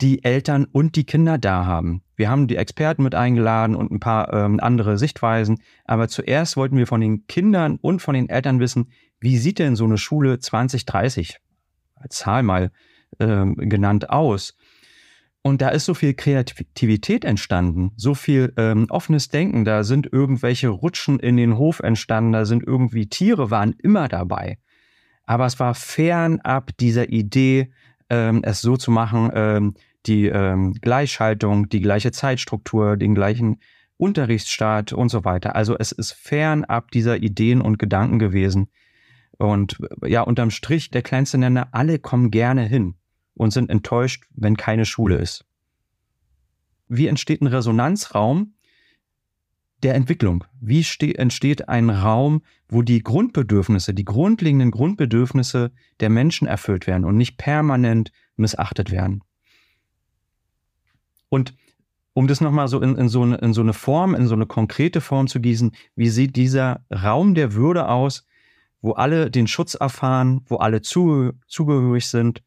die 0.00 0.24
Eltern 0.24 0.64
und 0.64 0.96
die 0.96 1.04
Kinder 1.04 1.38
da 1.38 1.64
haben. 1.64 2.02
Wir 2.16 2.28
haben 2.28 2.48
die 2.48 2.56
Experten 2.56 3.04
mit 3.04 3.14
eingeladen 3.14 3.76
und 3.76 3.92
ein 3.92 4.00
paar 4.00 4.32
ähm, 4.32 4.58
andere 4.60 4.98
Sichtweisen. 4.98 5.60
Aber 5.84 6.08
zuerst 6.08 6.56
wollten 6.56 6.76
wir 6.76 6.88
von 6.88 7.00
den 7.00 7.26
Kindern 7.28 7.78
und 7.80 8.02
von 8.02 8.14
den 8.14 8.28
Eltern 8.28 8.58
wissen, 8.58 8.90
wie 9.20 9.38
sieht 9.38 9.60
denn 9.60 9.76
so 9.76 9.84
eine 9.84 9.98
Schule 9.98 10.40
2030 10.40 11.38
als 11.94 12.16
Zahl 12.16 12.42
mal 12.42 12.72
ähm, 13.20 13.54
genannt 13.54 14.10
aus? 14.10 14.56
Und 15.44 15.60
da 15.60 15.70
ist 15.70 15.86
so 15.86 15.94
viel 15.94 16.14
Kreativität 16.14 17.24
entstanden, 17.24 17.90
so 17.96 18.14
viel 18.14 18.52
ähm, 18.56 18.86
offenes 18.90 19.28
Denken. 19.28 19.64
Da 19.64 19.82
sind 19.82 20.08
irgendwelche 20.10 20.68
Rutschen 20.68 21.18
in 21.18 21.36
den 21.36 21.58
Hof 21.58 21.80
entstanden, 21.80 22.32
da 22.32 22.44
sind 22.44 22.62
irgendwie 22.64 23.08
Tiere 23.08 23.50
waren 23.50 23.74
immer 23.82 24.06
dabei. 24.06 24.58
Aber 25.24 25.46
es 25.46 25.58
war 25.58 25.74
fernab 25.74 26.76
dieser 26.78 27.08
Idee, 27.08 27.72
ähm, 28.08 28.42
es 28.44 28.60
so 28.60 28.76
zu 28.76 28.92
machen, 28.92 29.30
ähm, 29.34 29.74
die 30.06 30.26
ähm, 30.26 30.74
Gleichschaltung, 30.80 31.68
die 31.68 31.80
gleiche 31.80 32.12
Zeitstruktur, 32.12 32.96
den 32.96 33.14
gleichen 33.16 33.58
Unterrichtsstart 33.96 34.92
und 34.92 35.08
so 35.08 35.24
weiter. 35.24 35.56
Also 35.56 35.76
es 35.76 35.90
ist 35.90 36.12
fernab 36.12 36.92
dieser 36.92 37.16
Ideen 37.16 37.60
und 37.60 37.78
Gedanken 37.80 38.20
gewesen. 38.20 38.68
Und 39.38 39.78
ja, 40.04 40.22
unterm 40.22 40.50
Strich, 40.50 40.90
der 40.90 41.02
kleinste 41.02 41.38
Nenner, 41.38 41.68
alle 41.72 41.98
kommen 41.98 42.30
gerne 42.30 42.62
hin 42.62 42.94
und 43.34 43.52
sind 43.52 43.70
enttäuscht, 43.70 44.24
wenn 44.34 44.56
keine 44.56 44.84
Schule 44.84 45.16
ist. 45.16 45.44
Wie 46.88 47.06
entsteht 47.06 47.40
ein 47.40 47.46
Resonanzraum 47.46 48.54
der 49.82 49.94
Entwicklung? 49.94 50.44
Wie 50.60 50.84
entsteht 51.14 51.68
ein 51.68 51.90
Raum, 51.90 52.42
wo 52.68 52.82
die 52.82 53.02
Grundbedürfnisse, 53.02 53.94
die 53.94 54.04
grundlegenden 54.04 54.70
Grundbedürfnisse 54.70 55.72
der 56.00 56.10
Menschen 56.10 56.46
erfüllt 56.46 56.86
werden 56.86 57.04
und 57.04 57.16
nicht 57.16 57.38
permanent 57.38 58.12
missachtet 58.36 58.90
werden? 58.90 59.22
Und 61.28 61.54
um 62.14 62.28
das 62.28 62.42
nochmal 62.42 62.68
so 62.68 62.80
in, 62.80 62.96
in, 62.96 63.08
so 63.08 63.22
eine, 63.22 63.36
in 63.36 63.54
so 63.54 63.62
eine 63.62 63.72
Form, 63.72 64.14
in 64.14 64.26
so 64.26 64.34
eine 64.34 64.46
konkrete 64.46 65.00
Form 65.00 65.28
zu 65.28 65.40
gießen, 65.40 65.72
wie 65.96 66.10
sieht 66.10 66.36
dieser 66.36 66.84
Raum 66.90 67.34
der 67.34 67.54
Würde 67.54 67.88
aus, 67.88 68.26
wo 68.82 68.92
alle 68.92 69.30
den 69.30 69.46
Schutz 69.46 69.74
erfahren, 69.74 70.42
wo 70.46 70.56
alle 70.56 70.82
zu, 70.82 71.32
zugehörig 71.46 72.06
sind, 72.06 72.42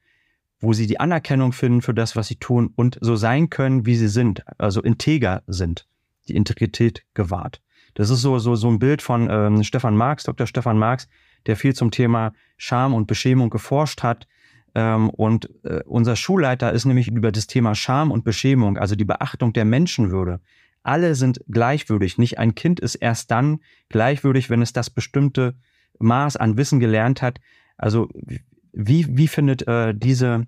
wo 0.65 0.73
sie 0.73 0.87
die 0.87 0.99
Anerkennung 0.99 1.53
finden 1.53 1.83
für 1.83 1.93
das, 1.93 2.15
was 2.15 2.27
sie 2.27 2.37
tun 2.37 2.71
und 2.75 2.97
so 2.99 3.15
sein 3.15 3.51
können, 3.51 3.85
wie 3.85 3.95
sie 3.95 4.07
sind, 4.07 4.43
also 4.57 4.81
integer 4.81 5.43
sind, 5.45 5.87
die 6.27 6.35
Integrität 6.35 7.03
gewahrt. 7.13 7.61
Das 7.93 8.09
ist 8.09 8.21
so, 8.21 8.39
so, 8.39 8.55
so 8.55 8.67
ein 8.69 8.79
Bild 8.79 9.03
von 9.03 9.29
ähm, 9.29 9.63
Stefan 9.63 9.95
Marx, 9.95 10.23
Dr. 10.23 10.47
Stefan 10.47 10.79
Marx, 10.79 11.07
der 11.45 11.55
viel 11.55 11.75
zum 11.75 11.91
Thema 11.91 12.33
Scham 12.57 12.95
und 12.95 13.05
Beschämung 13.05 13.51
geforscht 13.51 14.01
hat. 14.01 14.27
Ähm, 14.73 15.11
und 15.11 15.49
äh, 15.63 15.81
unser 15.85 16.15
Schulleiter 16.15 16.73
ist 16.73 16.85
nämlich 16.85 17.09
über 17.09 17.31
das 17.31 17.45
Thema 17.45 17.75
Scham 17.75 18.11
und 18.11 18.25
Beschämung, 18.25 18.77
also 18.77 18.95
die 18.95 19.05
Beachtung 19.05 19.53
der 19.53 19.65
Menschenwürde. 19.65 20.41
Alle 20.81 21.13
sind 21.13 21.41
gleichwürdig. 21.47 22.17
Nicht 22.17 22.39
ein 22.39 22.55
Kind 22.55 22.79
ist 22.79 22.95
erst 22.95 23.29
dann 23.29 23.59
gleichwürdig, 23.89 24.49
wenn 24.49 24.63
es 24.63 24.73
das 24.73 24.89
bestimmte 24.89 25.55
Maß 25.99 26.37
an 26.37 26.57
Wissen 26.57 26.79
gelernt 26.79 27.21
hat. 27.21 27.39
Also 27.77 28.09
wie, 28.75 29.07
wie 29.17 29.27
findet 29.27 29.67
äh, 29.67 29.93
diese, 29.95 30.47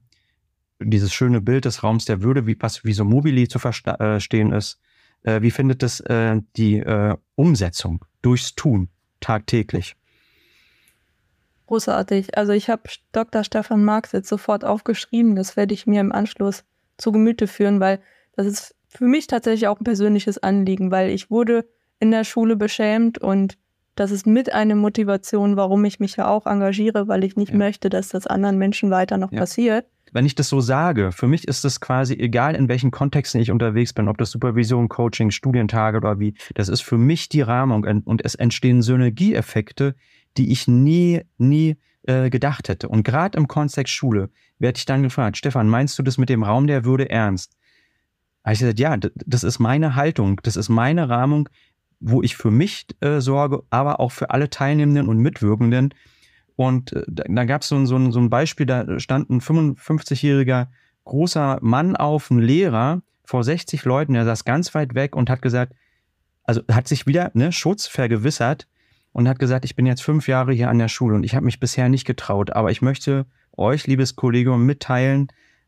dieses 0.79 1.13
schöne 1.13 1.41
Bild 1.41 1.65
des 1.65 1.83
Raums 1.83 2.05
der 2.05 2.21
Würde, 2.21 2.47
wie, 2.47 2.57
was, 2.59 2.83
wie 2.83 2.93
so 2.93 3.03
Mobili 3.03 3.47
zu 3.47 3.59
verstehen 3.59 4.51
äh, 4.51 4.57
ist, 4.57 4.79
äh, 5.23 5.41
wie 5.41 5.51
findet 5.51 5.83
es 5.83 5.99
äh, 6.01 6.41
die 6.55 6.77
äh, 6.77 7.15
Umsetzung 7.35 8.05
durchs 8.21 8.55
Tun 8.55 8.89
tagtäglich? 9.19 9.95
Großartig. 11.67 12.37
Also 12.37 12.53
ich 12.53 12.69
habe 12.69 12.83
Dr. 13.11 13.43
Stefan 13.43 13.83
Marx 13.83 14.13
jetzt 14.13 14.29
sofort 14.29 14.63
aufgeschrieben. 14.63 15.35
Das 15.35 15.57
werde 15.57 15.73
ich 15.73 15.85
mir 15.85 15.99
im 15.99 16.13
Anschluss 16.13 16.63
zu 16.97 17.11
Gemüte 17.11 17.47
führen, 17.47 17.79
weil 17.79 17.99
das 18.35 18.47
ist 18.47 18.75
für 18.87 19.05
mich 19.05 19.27
tatsächlich 19.27 19.67
auch 19.67 19.79
ein 19.79 19.83
persönliches 19.83 20.37
Anliegen, 20.37 20.91
weil 20.91 21.09
ich 21.09 21.29
wurde 21.29 21.67
in 21.99 22.11
der 22.11 22.23
Schule 22.23 22.55
beschämt 22.55 23.17
und 23.17 23.57
das 23.95 24.11
ist 24.11 24.27
mit 24.27 24.53
eine 24.53 24.75
Motivation, 24.75 25.57
warum 25.57 25.83
ich 25.83 25.99
mich 25.99 26.15
ja 26.15 26.27
auch 26.27 26.45
engagiere, 26.45 27.07
weil 27.07 27.23
ich 27.23 27.35
nicht 27.35 27.51
ja. 27.51 27.57
möchte, 27.57 27.89
dass 27.89 28.09
das 28.09 28.27
anderen 28.27 28.57
Menschen 28.57 28.91
weiter 28.91 29.17
noch 29.17 29.31
ja. 29.31 29.39
passiert. 29.39 29.87
Wenn 30.13 30.25
ich 30.25 30.35
das 30.35 30.49
so 30.49 30.61
sage, 30.61 31.11
für 31.11 31.27
mich 31.27 31.47
ist 31.47 31.65
es 31.65 31.81
quasi 31.81 32.13
egal, 32.13 32.55
in 32.55 32.67
welchen 32.69 32.91
Kontexten 32.91 33.41
ich 33.41 33.51
unterwegs 33.51 33.93
bin, 33.93 34.07
ob 34.07 34.17
das 34.17 34.31
Supervision, 34.31 34.89
Coaching, 34.89 35.31
Studientage 35.31 35.97
oder 35.97 36.19
wie, 36.19 36.33
das 36.55 36.69
ist 36.69 36.81
für 36.81 36.97
mich 36.97 37.29
die 37.29 37.41
Rahmung 37.41 37.83
und 38.05 38.23
es 38.23 38.35
entstehen 38.35 38.81
Synergieeffekte, 38.81 39.95
die 40.37 40.51
ich 40.51 40.67
nie, 40.67 41.21
nie 41.37 41.77
äh, 42.03 42.29
gedacht 42.29 42.69
hätte. 42.69 42.87
Und 42.89 43.03
gerade 43.03 43.37
im 43.37 43.47
Kontext 43.47 43.93
Schule 43.93 44.29
werde 44.59 44.77
ich 44.77 44.85
dann 44.85 45.03
gefragt, 45.03 45.37
Stefan, 45.37 45.67
meinst 45.67 45.97
du 45.99 46.03
das 46.03 46.17
mit 46.17 46.29
dem 46.29 46.43
Raum 46.43 46.67
der 46.67 46.85
Würde 46.85 47.09
ernst? 47.09 47.57
habe 48.47 48.53
ich 48.53 48.59
gesagt, 48.59 48.79
ja, 48.79 48.95
das 49.25 49.43
ist 49.43 49.59
meine 49.59 49.95
Haltung, 49.95 50.39
das 50.43 50.55
ist 50.55 50.69
meine 50.69 51.09
Rahmung, 51.09 51.49
wo 51.99 52.21
ich 52.21 52.37
für 52.37 52.49
mich 52.49 52.87
äh, 53.01 53.19
sorge, 53.19 53.63
aber 53.69 53.99
auch 53.99 54.13
für 54.13 54.29
alle 54.29 54.49
Teilnehmenden 54.49 55.09
und 55.09 55.17
Mitwirkenden. 55.17 55.93
Und 56.57 56.91
äh, 56.91 57.03
da, 57.07 57.23
da 57.29 57.45
gab 57.45 57.61
es 57.61 57.69
so, 57.69 57.85
so, 57.85 58.11
so 58.11 58.19
ein 58.19 58.29
Beispiel, 58.29 58.65
da 58.65 58.99
stand 58.99 59.29
ein 59.29 59.39
55-jähriger 59.39 60.67
großer 61.05 61.59
Mann 61.61 61.95
auf, 61.95 62.29
ein 62.29 62.39
Lehrer 62.39 63.01
vor 63.23 63.43
60 63.43 63.85
Leuten, 63.85 64.13
der 64.13 64.25
saß 64.25 64.43
ganz 64.43 64.75
weit 64.75 64.93
weg 64.95 65.15
und 65.15 65.29
hat 65.29 65.41
gesagt, 65.41 65.73
also 66.43 66.61
hat 66.69 66.87
sich 66.87 67.07
wieder 67.07 67.31
ne, 67.33 67.51
Schutz 67.51 67.87
vergewissert 67.87 68.67
und 69.13 69.27
hat 69.27 69.39
gesagt, 69.39 69.65
ich 69.65 69.75
bin 69.75 69.85
jetzt 69.85 70.01
fünf 70.01 70.27
Jahre 70.27 70.51
hier 70.51 70.69
an 70.69 70.79
der 70.79 70.87
Schule 70.87 71.15
und 71.15 71.23
ich 71.23 71.35
habe 71.35 71.45
mich 71.45 71.59
bisher 71.59 71.89
nicht 71.89 72.05
getraut, 72.05 72.51
aber 72.51 72.71
ich 72.71 72.81
möchte 72.81 73.25
euch, 73.55 73.85
liebes 73.85 74.15
Kollegium, 74.15 74.65
mitteilen, 74.65 75.27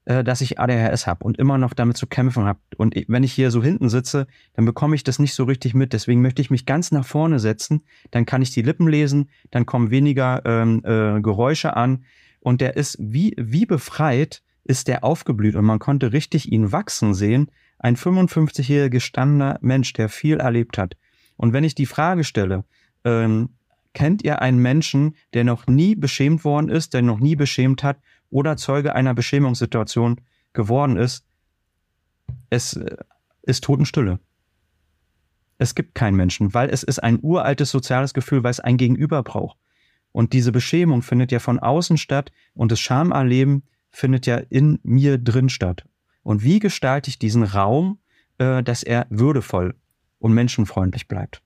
äh, 0.10 0.24
dass 0.24 0.42
ich 0.42 0.60
ADHS 0.60 1.06
habe 1.06 1.24
und 1.24 1.38
immer 1.38 1.60
noch 1.60 1.76
damit 1.76 1.96
zu 1.96 2.08
kämpfen 2.08 2.46
habe. 2.46 2.58
Und 2.78 2.96
wenn 3.08 3.22
ich 3.22 3.32
hier 3.32 3.52
so 3.52 3.62
hinten 3.62 3.90
sitze, 3.90 4.26
dann 4.54 4.66
bekomme 4.66 4.96
ich 4.96 5.04
das 5.04 5.20
nicht 5.20 5.36
so 5.36 5.44
richtig 5.44 5.76
mit. 5.76 5.94
Deswegen 5.94 6.24
möchte 6.24 6.42
ich 6.42 6.50
mich 6.50 6.66
ganz 6.66 6.92
nach 6.92 7.06
vorne 7.06 7.38
setzen. 7.38 7.84
Dann 8.10 8.26
kann 8.26 8.42
ich 8.42 8.50
die 8.50 8.64
Lippen 8.64 8.88
lesen, 8.88 9.30
dann 9.52 9.68
kommen 9.68 9.92
weniger 9.92 10.42
ähm, 10.46 10.82
äh, 10.84 11.22
Geräusche 11.22 11.78
an. 11.78 12.06
Und 12.40 12.60
der 12.60 12.76
ist 12.76 12.98
wie, 13.00 13.36
wie 13.38 13.68
befreit, 13.68 14.42
ist 14.64 14.88
der 14.88 15.04
aufgeblüht 15.04 15.56
und 15.56 15.66
man 15.66 15.78
konnte 15.78 16.12
richtig 16.12 16.52
ihn 16.52 16.72
wachsen 16.72 17.14
sehen. 17.14 17.52
Ein 17.78 17.96
55-jähriger 17.96 18.90
gestandener 18.90 19.60
Mensch, 19.62 19.94
der 19.94 20.10
viel 20.10 20.38
erlebt 20.38 20.80
hat. 20.80 20.98
Und 21.38 21.54
wenn 21.54 21.64
ich 21.64 21.76
die 21.76 21.86
Frage 21.86 22.24
stelle, 22.24 22.66
ähm, 23.04 23.50
kennt 23.94 24.24
ihr 24.24 24.42
einen 24.42 24.60
Menschen, 24.60 25.16
der 25.36 25.44
noch 25.44 25.68
nie 25.68 25.94
beschämt 25.94 26.44
worden 26.44 26.70
ist, 26.70 26.96
der 26.96 27.04
noch 27.04 27.20
nie 27.20 27.36
beschämt 27.36 27.84
hat 27.84 27.98
oder 28.30 28.58
Zeuge 28.58 28.96
einer 28.96 29.14
Beschämungssituation 29.14 30.22
geworden 30.54 30.98
ist, 30.98 31.26
es 32.50 32.74
äh, 32.74 32.98
ist 33.44 33.64
Totenstille. 33.64 34.20
Es 35.58 35.76
gibt 35.76 35.94
keinen 35.94 36.16
Menschen, 36.16 36.54
weil 36.54 36.70
es 36.70 36.84
ist 36.84 37.00
ein 37.00 37.20
uraltes 37.22 37.70
soziales 37.70 38.14
Gefühl, 38.14 38.44
weil 38.44 38.52
es 38.52 38.60
ein 38.60 38.78
Gegenüber 38.78 39.24
braucht. 39.24 39.58
Und 40.12 40.34
diese 40.34 40.52
Beschämung 40.52 41.02
findet 41.02 41.32
ja 41.32 41.40
von 41.40 41.60
außen 41.60 41.98
statt 41.98 42.32
und 42.54 42.72
das 42.72 42.80
Schamerleben 42.80 43.64
findet 43.92 44.26
ja 44.26 44.38
in 44.38 44.80
mir 44.84 45.18
drin 45.18 45.50
statt. 45.50 45.86
Und 46.24 46.44
wie 46.44 46.60
gestalte 46.60 47.10
ich 47.10 47.20
diesen 47.20 47.44
Raum, 47.44 48.00
äh, 48.38 48.64
dass 48.64 48.84
er 48.84 49.08
würdevoll 49.10 49.76
und 50.20 50.34
menschenfreundlich 50.34 51.08
bleibt? 51.08 51.42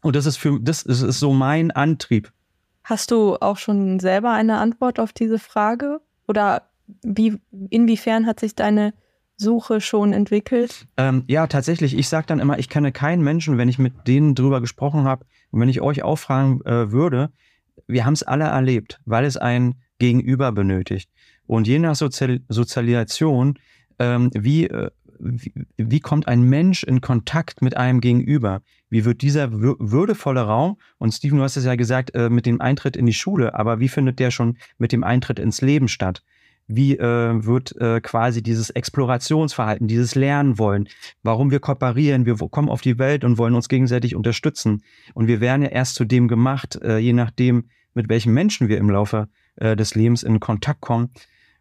Und 0.00 0.16
das 0.16 0.26
ist 0.26 0.36
für 0.36 0.60
das 0.60 0.82
ist, 0.82 1.02
ist 1.02 1.18
so 1.18 1.32
mein 1.32 1.70
Antrieb, 1.70 2.32
Hast 2.88 3.10
du 3.10 3.36
auch 3.36 3.58
schon 3.58 4.00
selber 4.00 4.32
eine 4.32 4.56
Antwort 4.56 4.98
auf 4.98 5.12
diese 5.12 5.38
Frage? 5.38 6.00
Oder 6.26 6.70
wie, 7.02 7.38
inwiefern 7.68 8.26
hat 8.26 8.40
sich 8.40 8.54
deine 8.54 8.94
Suche 9.36 9.82
schon 9.82 10.14
entwickelt? 10.14 10.86
Ähm, 10.96 11.24
ja, 11.26 11.46
tatsächlich. 11.48 11.94
Ich 11.98 12.08
sage 12.08 12.28
dann 12.28 12.40
immer, 12.40 12.58
ich 12.58 12.70
kenne 12.70 12.90
keinen 12.90 13.22
Menschen, 13.22 13.58
wenn 13.58 13.68
ich 13.68 13.78
mit 13.78 14.08
denen 14.08 14.34
drüber 14.34 14.62
gesprochen 14.62 15.04
habe 15.04 15.26
und 15.50 15.60
wenn 15.60 15.68
ich 15.68 15.82
euch 15.82 16.02
auch 16.02 16.16
fragen 16.16 16.62
äh, 16.64 16.90
würde, 16.90 17.30
wir 17.86 18.06
haben 18.06 18.14
es 18.14 18.22
alle 18.22 18.44
erlebt, 18.44 19.02
weil 19.04 19.26
es 19.26 19.36
ein 19.36 19.74
Gegenüber 19.98 20.50
benötigt. 20.52 21.10
Und 21.46 21.68
je 21.68 21.78
nach 21.80 21.94
Sozial 21.94 22.40
Sozialisation, 22.48 23.58
ähm, 23.98 24.30
wie, 24.32 24.66
äh, 24.66 24.90
wie, 25.20 25.52
wie 25.76 26.00
kommt 26.00 26.28
ein 26.28 26.42
Mensch 26.42 26.82
in 26.82 27.00
Kontakt 27.00 27.62
mit 27.62 27.76
einem 27.76 28.00
Gegenüber? 28.00 28.62
Wie 28.90 29.04
wird 29.04 29.22
dieser 29.22 29.52
würdevolle 29.52 30.42
Raum, 30.42 30.78
und 30.98 31.12
Steven, 31.12 31.38
du 31.38 31.44
hast 31.44 31.56
es 31.56 31.64
ja 31.64 31.74
gesagt, 31.74 32.14
äh, 32.14 32.30
mit 32.30 32.46
dem 32.46 32.60
Eintritt 32.60 32.96
in 32.96 33.06
die 33.06 33.12
Schule, 33.12 33.54
aber 33.54 33.80
wie 33.80 33.88
findet 33.88 34.18
der 34.18 34.30
schon 34.30 34.56
mit 34.78 34.92
dem 34.92 35.04
Eintritt 35.04 35.38
ins 35.38 35.60
Leben 35.60 35.88
statt? 35.88 36.22
Wie 36.66 36.98
äh, 36.98 37.44
wird 37.44 37.74
äh, 37.80 38.00
quasi 38.00 38.42
dieses 38.42 38.70
Explorationsverhalten, 38.70 39.88
dieses 39.88 40.14
Lernen 40.14 40.58
wollen, 40.58 40.88
warum 41.22 41.50
wir 41.50 41.60
kooperieren, 41.60 42.26
wir 42.26 42.36
kommen 42.36 42.68
auf 42.68 42.82
die 42.82 42.98
Welt 42.98 43.24
und 43.24 43.38
wollen 43.38 43.54
uns 43.54 43.68
gegenseitig 43.68 44.14
unterstützen. 44.14 44.82
Und 45.14 45.28
wir 45.28 45.40
werden 45.40 45.62
ja 45.62 45.68
erst 45.68 45.94
zu 45.94 46.04
dem 46.04 46.28
gemacht, 46.28 46.78
äh, 46.82 46.98
je 46.98 47.14
nachdem, 47.14 47.68
mit 47.94 48.08
welchen 48.10 48.34
Menschen 48.34 48.68
wir 48.68 48.76
im 48.76 48.90
Laufe 48.90 49.28
äh, 49.56 49.76
des 49.76 49.94
Lebens 49.94 50.22
in 50.22 50.40
Kontakt 50.40 50.82
kommen. 50.82 51.10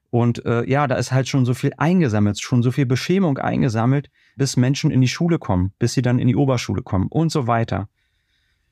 Und 0.09 0.45
äh, 0.45 0.67
ja, 0.69 0.87
da 0.87 0.95
ist 0.95 1.11
halt 1.11 1.27
schon 1.27 1.45
so 1.45 1.53
viel 1.53 1.73
eingesammelt, 1.77 2.39
schon 2.39 2.63
so 2.63 2.71
viel 2.71 2.85
Beschämung 2.85 3.37
eingesammelt, 3.37 4.09
bis 4.35 4.55
Menschen 4.55 4.91
in 4.91 5.01
die 5.01 5.07
Schule 5.07 5.37
kommen, 5.39 5.73
bis 5.79 5.93
sie 5.93 6.01
dann 6.01 6.19
in 6.19 6.27
die 6.27 6.35
Oberschule 6.35 6.81
kommen 6.81 7.07
und 7.09 7.31
so 7.31 7.47
weiter. 7.47 7.89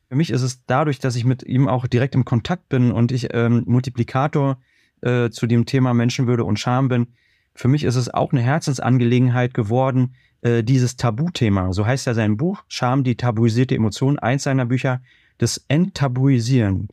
Für 0.07 0.15
mich 0.15 0.29
ist 0.29 0.43
es 0.43 0.65
dadurch, 0.65 0.99
dass 0.99 1.15
ich 1.15 1.25
mit 1.25 1.43
ihm 1.43 1.67
auch 1.67 1.87
direkt 1.87 2.15
im 2.15 2.25
Kontakt 2.25 2.69
bin 2.69 2.91
und 2.91 3.11
ich 3.11 3.33
ähm, 3.33 3.63
Multiplikator 3.65 4.59
äh, 5.01 5.29
zu 5.29 5.47
dem 5.47 5.65
Thema 5.65 5.93
Menschenwürde 5.93 6.45
und 6.45 6.59
Scham 6.59 6.87
bin, 6.87 7.07
für 7.53 7.69
mich 7.69 7.85
ist 7.85 7.95
es 7.95 8.13
auch 8.13 8.33
eine 8.33 8.41
Herzensangelegenheit 8.41 9.53
geworden, 9.53 10.15
äh, 10.41 10.63
dieses 10.63 10.97
Tabuthema, 10.97 11.71
so 11.73 11.85
heißt 11.85 12.05
ja 12.05 12.13
sein 12.13 12.37
Buch, 12.37 12.63
Scham, 12.67 13.03
die 13.03 13.15
tabuisierte 13.15 13.75
Emotion, 13.75 14.19
eins 14.19 14.43
seiner 14.43 14.65
Bücher, 14.65 15.01
das 15.37 15.63
Enttabuisieren. 15.69 16.89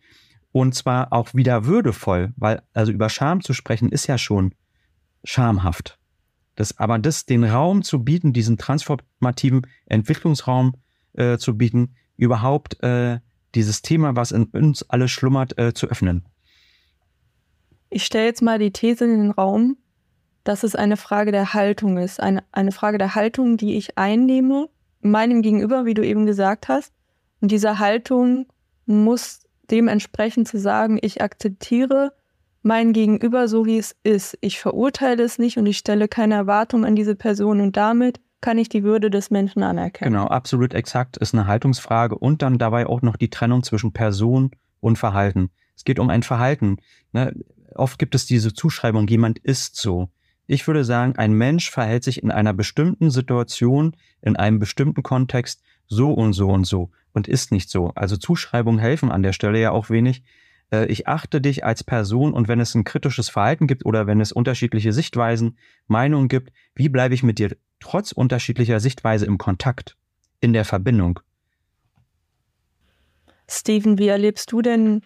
Und 0.53 0.75
zwar 0.75 1.13
auch 1.13 1.35
wieder 1.35 1.65
würdevoll, 1.65 2.33
weil 2.37 2.63
also 2.75 2.93
über 2.93 3.09
Scham 3.09 3.41
zu 3.41 3.55
sprechen 3.55 3.89
ist 3.91 4.07
ja 4.07 4.19
schon 4.19 4.55
schamhaft. 5.25 5.99
Das, 6.57 6.79
aber 6.79 6.99
das, 6.99 7.25
den 7.25 7.45
Raum 7.45 7.83
zu 7.83 8.05
bieten, 8.05 8.35
diesen 8.35 8.59
transformativen 8.59 9.67
Entwicklungsraum 9.87 10.75
äh, 11.15 11.39
zu 11.39 11.57
bieten, 11.57 11.95
überhaupt 12.17 12.83
äh, 12.83 13.21
dieses 13.55 13.83
Thema, 13.83 14.17
was 14.17 14.33
in 14.33 14.45
uns 14.45 14.83
alle 14.89 15.09
schlummert, 15.09 15.59
äh, 15.59 15.73
zu 15.73 15.89
öffnen. 15.89 16.27
Ich 17.89 18.05
stelle 18.05 18.27
jetzt 18.27 18.43
mal 18.43 18.59
die 18.59 18.71
These 18.71 19.05
in 19.05 19.11
den 19.11 19.31
Raum, 19.31 19.77
dass 20.45 20.63
es 20.63 20.75
eine 20.75 20.97
Frage 20.97 21.33
der 21.33 21.55
Haltung 21.55 21.99
ist. 21.99 22.21
Eine, 22.21 22.43
eine 22.53 22.73
Frage 22.73 22.99
der 22.99 23.15
Haltung, 23.15 23.57
die 23.57 23.77
ich 23.77 23.99
einnehme, 23.99 24.69
meinem 25.01 25.43
Gegenüber, 25.43 25.85
wie 25.85 25.95
du 25.95 26.05
eben 26.05 26.27
gesagt 26.27 26.69
hast. 26.69 26.93
Und 27.41 27.51
diese 27.51 27.79
Haltung 27.79 28.47
muss 28.87 29.41
dementsprechend 29.71 30.49
zu 30.49 30.59
sagen, 30.59 30.99
ich 31.01 31.23
akzeptiere 31.23 32.13
mein 32.63 32.93
Gegenüber 32.93 33.49
so, 33.49 33.67
wie 33.67 33.79
es 33.79 33.97
ist. 34.03 34.39
Ich 34.41 34.61
verurteile 34.61 35.23
es 35.23 35.39
nicht 35.39 35.59
und 35.59 35.67
ich 35.67 35.79
stelle 35.79 36.09
keine 36.09 36.35
Erwartung 36.35 36.85
an 36.85 36.97
diese 36.97 37.17
Person 37.17 37.61
und 37.61 37.77
damit 37.77 38.21
kann 38.41 38.59
ich 38.59 38.69
die 38.69 38.83
Würde 38.83 39.11
des 39.11 39.31
Menschen 39.31 39.63
anerkennen. 39.63 40.13
Genau, 40.13 40.27
absolut 40.27 40.75
exakt 40.75 41.17
ist 41.17 41.35
eine 41.35 41.47
Haltungsfrage 41.47 42.17
und 42.17 42.43
dann 42.43 42.59
dabei 42.59 42.87
auch 42.87 43.03
noch 43.03 43.17
die 43.17 43.31
Trennung 43.31 43.63
zwischen 43.63 43.93
Person 43.93 44.51
und 44.81 44.99
Verhalten. 44.99 45.51
Es 45.77 45.85
geht 45.85 45.99
um 45.99 46.11
ein 46.11 46.23
Verhalten. 46.23 46.79
Ne? 47.13 47.35
Oft 47.75 47.99
gibt 47.99 48.15
es 48.15 48.27
diese 48.27 48.53
Zuschreibung, 48.53 49.07
jemand 49.07 49.39
ist 49.39 49.77
so. 49.77 50.11
Ich 50.47 50.67
würde 50.67 50.85
sagen, 50.85 51.17
ein 51.17 51.33
Mensch 51.33 51.71
verhält 51.71 52.05
sich 52.05 52.23
in 52.23 52.31
einer 52.31 52.53
bestimmten 52.53 53.11
Situation, 53.11 53.97
in 54.21 54.37
einem 54.37 54.59
bestimmten 54.59 55.03
Kontext 55.03 55.63
so 55.87 56.13
und 56.13 56.33
so 56.33 56.49
und 56.49 56.65
so 56.65 56.91
und 57.13 57.29
ist 57.29 57.53
nicht 57.53 57.71
so. 57.71 57.93
Also 57.95 58.17
Zuschreibungen 58.17 58.81
helfen 58.81 59.11
an 59.11 59.23
der 59.23 59.33
Stelle 59.33 59.61
ja 59.61 59.71
auch 59.71 59.91
wenig. 59.91 60.23
Äh, 60.73 60.87
ich 60.87 61.09
achte 61.09 61.41
dich 61.41 61.65
als 61.65 61.85
Person 61.85 62.33
und 62.33 62.49
wenn 62.49 62.61
es 62.61 62.75
ein 62.75 62.85
kritisches 62.85 63.29
Verhalten 63.29 63.67
gibt 63.67 63.85
oder 63.85 64.07
wenn 64.07 64.21
es 64.21 64.33
unterschiedliche 64.33 64.93
Sichtweisen, 64.93 65.59
Meinungen 65.87 66.29
gibt, 66.29 66.53
wie 66.75 66.89
bleibe 66.89 67.15
ich 67.15 67.23
mit 67.23 67.39
dir 67.39 67.57
trotz 67.81 68.13
unterschiedlicher 68.13 68.81
Sichtweise 68.81 69.27
im 69.27 69.39
Kontakt, 69.39 69.97
in 70.41 70.53
der 70.53 70.65
Verbindung? 70.65 71.21
Steven, 73.49 73.99
wie 73.99 74.09
erlebst 74.09 74.51
du 74.53 74.63
denn 74.63 75.03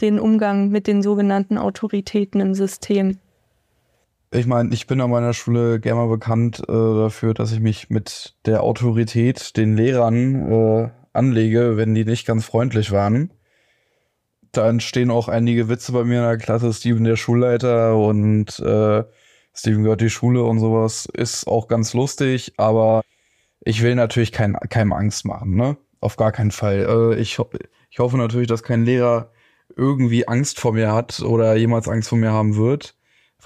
den 0.00 0.18
Umgang 0.18 0.70
mit 0.70 0.86
den 0.86 1.02
sogenannten 1.02 1.58
Autoritäten 1.58 2.40
im 2.40 2.54
System? 2.54 3.18
Ich 4.32 4.46
meine, 4.46 4.74
ich 4.74 4.86
bin 4.86 5.00
an 5.00 5.10
meiner 5.10 5.32
Schule 5.32 5.80
gerne 5.80 6.00
mal 6.00 6.08
bekannt 6.08 6.60
äh, 6.68 6.72
dafür, 6.72 7.32
dass 7.32 7.52
ich 7.52 7.60
mich 7.60 7.90
mit 7.90 8.34
der 8.44 8.62
Autorität, 8.62 9.56
den 9.56 9.76
Lehrern 9.76 10.52
äh, 10.52 10.90
anlege, 11.12 11.76
wenn 11.76 11.94
die 11.94 12.04
nicht 12.04 12.26
ganz 12.26 12.44
freundlich 12.44 12.90
waren. 12.90 13.32
Da 14.52 14.68
entstehen 14.68 15.10
auch 15.10 15.28
einige 15.28 15.68
Witze 15.68 15.92
bei 15.92 16.04
mir 16.04 16.18
in 16.18 16.24
der 16.24 16.38
Klasse. 16.38 16.72
Steven 16.72 17.04
der 17.04 17.16
Schulleiter 17.16 17.96
und 17.96 18.58
äh, 18.58 19.04
Steven 19.54 19.82
gehört 19.84 20.00
die 20.00 20.10
Schule 20.10 20.42
und 20.42 20.58
sowas. 20.58 21.06
Ist 21.06 21.46
auch 21.46 21.68
ganz 21.68 21.94
lustig, 21.94 22.54
aber 22.56 23.02
ich 23.60 23.82
will 23.82 23.94
natürlich 23.94 24.32
kein, 24.32 24.54
keinem 24.68 24.92
Angst 24.92 25.24
machen, 25.24 25.54
ne? 25.56 25.76
Auf 26.00 26.16
gar 26.16 26.32
keinen 26.32 26.50
Fall. 26.50 27.14
Äh, 27.14 27.20
ich, 27.20 27.38
ho 27.38 27.48
ich 27.90 27.98
hoffe 28.00 28.16
natürlich, 28.18 28.48
dass 28.48 28.62
kein 28.62 28.84
Lehrer 28.84 29.30
irgendwie 29.76 30.28
Angst 30.28 30.60
vor 30.60 30.72
mir 30.72 30.92
hat 30.92 31.20
oder 31.20 31.56
jemals 31.56 31.88
Angst 31.88 32.08
vor 32.08 32.18
mir 32.18 32.32
haben 32.32 32.56
wird, 32.56 32.95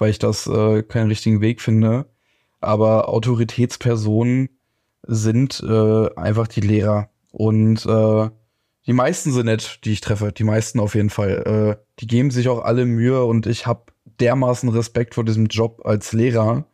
weil 0.01 0.09
ich 0.09 0.19
das 0.19 0.47
äh, 0.47 0.81
keinen 0.81 1.09
richtigen 1.09 1.41
Weg 1.41 1.61
finde. 1.61 2.07
Aber 2.59 3.07
Autoritätspersonen 3.07 4.49
sind 5.03 5.63
äh, 5.63 6.09
einfach 6.15 6.47
die 6.47 6.61
Lehrer. 6.61 7.11
Und 7.31 7.85
äh, 7.85 8.29
die 8.87 8.93
meisten 8.93 9.31
sind 9.31 9.45
nett, 9.45 9.79
die 9.83 9.91
ich 9.91 10.01
treffe. 10.01 10.31
Die 10.31 10.43
meisten 10.43 10.79
auf 10.79 10.95
jeden 10.95 11.11
Fall. 11.11 11.77
Äh, 11.77 11.85
die 11.99 12.07
geben 12.07 12.31
sich 12.31 12.49
auch 12.49 12.63
alle 12.63 12.87
Mühe 12.87 13.23
und 13.23 13.45
ich 13.45 13.67
habe 13.67 13.93
dermaßen 14.19 14.69
Respekt 14.69 15.13
vor 15.13 15.23
diesem 15.23 15.45
Job 15.45 15.81
als 15.85 16.13
Lehrer. 16.13 16.65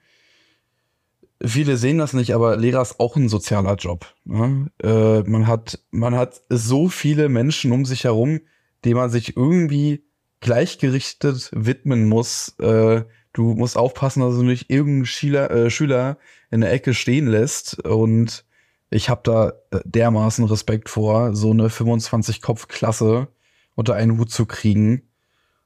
Viele 1.43 1.75
sehen 1.75 1.97
das 1.97 2.13
nicht, 2.13 2.33
aber 2.33 2.55
Lehrer 2.55 2.81
ist 2.81 2.97
auch 3.01 3.17
ein 3.17 3.27
sozialer 3.27 3.75
Job. 3.75 4.05
Ne? 4.23 4.71
Äh, 4.81 5.29
man, 5.29 5.47
hat, 5.47 5.81
man 5.91 6.15
hat 6.15 6.43
so 6.47 6.87
viele 6.87 7.27
Menschen 7.27 7.73
um 7.73 7.83
sich 7.83 8.05
herum, 8.05 8.39
denen 8.85 8.95
man 8.95 9.09
sich 9.09 9.35
irgendwie 9.35 10.05
gleichgerichtet 10.39 11.49
widmen 11.53 12.07
muss. 12.07 12.55
Äh, 12.59 13.03
du 13.37 13.53
musst 13.53 13.77
aufpassen, 13.77 14.21
dass 14.21 14.35
du 14.35 14.43
nicht 14.43 14.69
irgendeinen 14.71 15.05
Schüler, 15.05 15.51
äh, 15.51 15.69
Schüler 15.69 16.17
in 16.49 16.61
der 16.61 16.71
Ecke 16.71 16.93
stehen 16.93 17.27
lässt 17.27 17.85
und 17.85 18.45
ich 18.89 19.09
habe 19.09 19.21
da 19.23 19.49
äh, 19.71 19.81
dermaßen 19.85 20.45
Respekt 20.45 20.89
vor, 20.89 21.35
so 21.35 21.51
eine 21.51 21.67
25-Kopf-Klasse 21.67 23.27
unter 23.75 23.93
einen 23.93 24.17
Hut 24.17 24.31
zu 24.31 24.45
kriegen. 24.45 25.03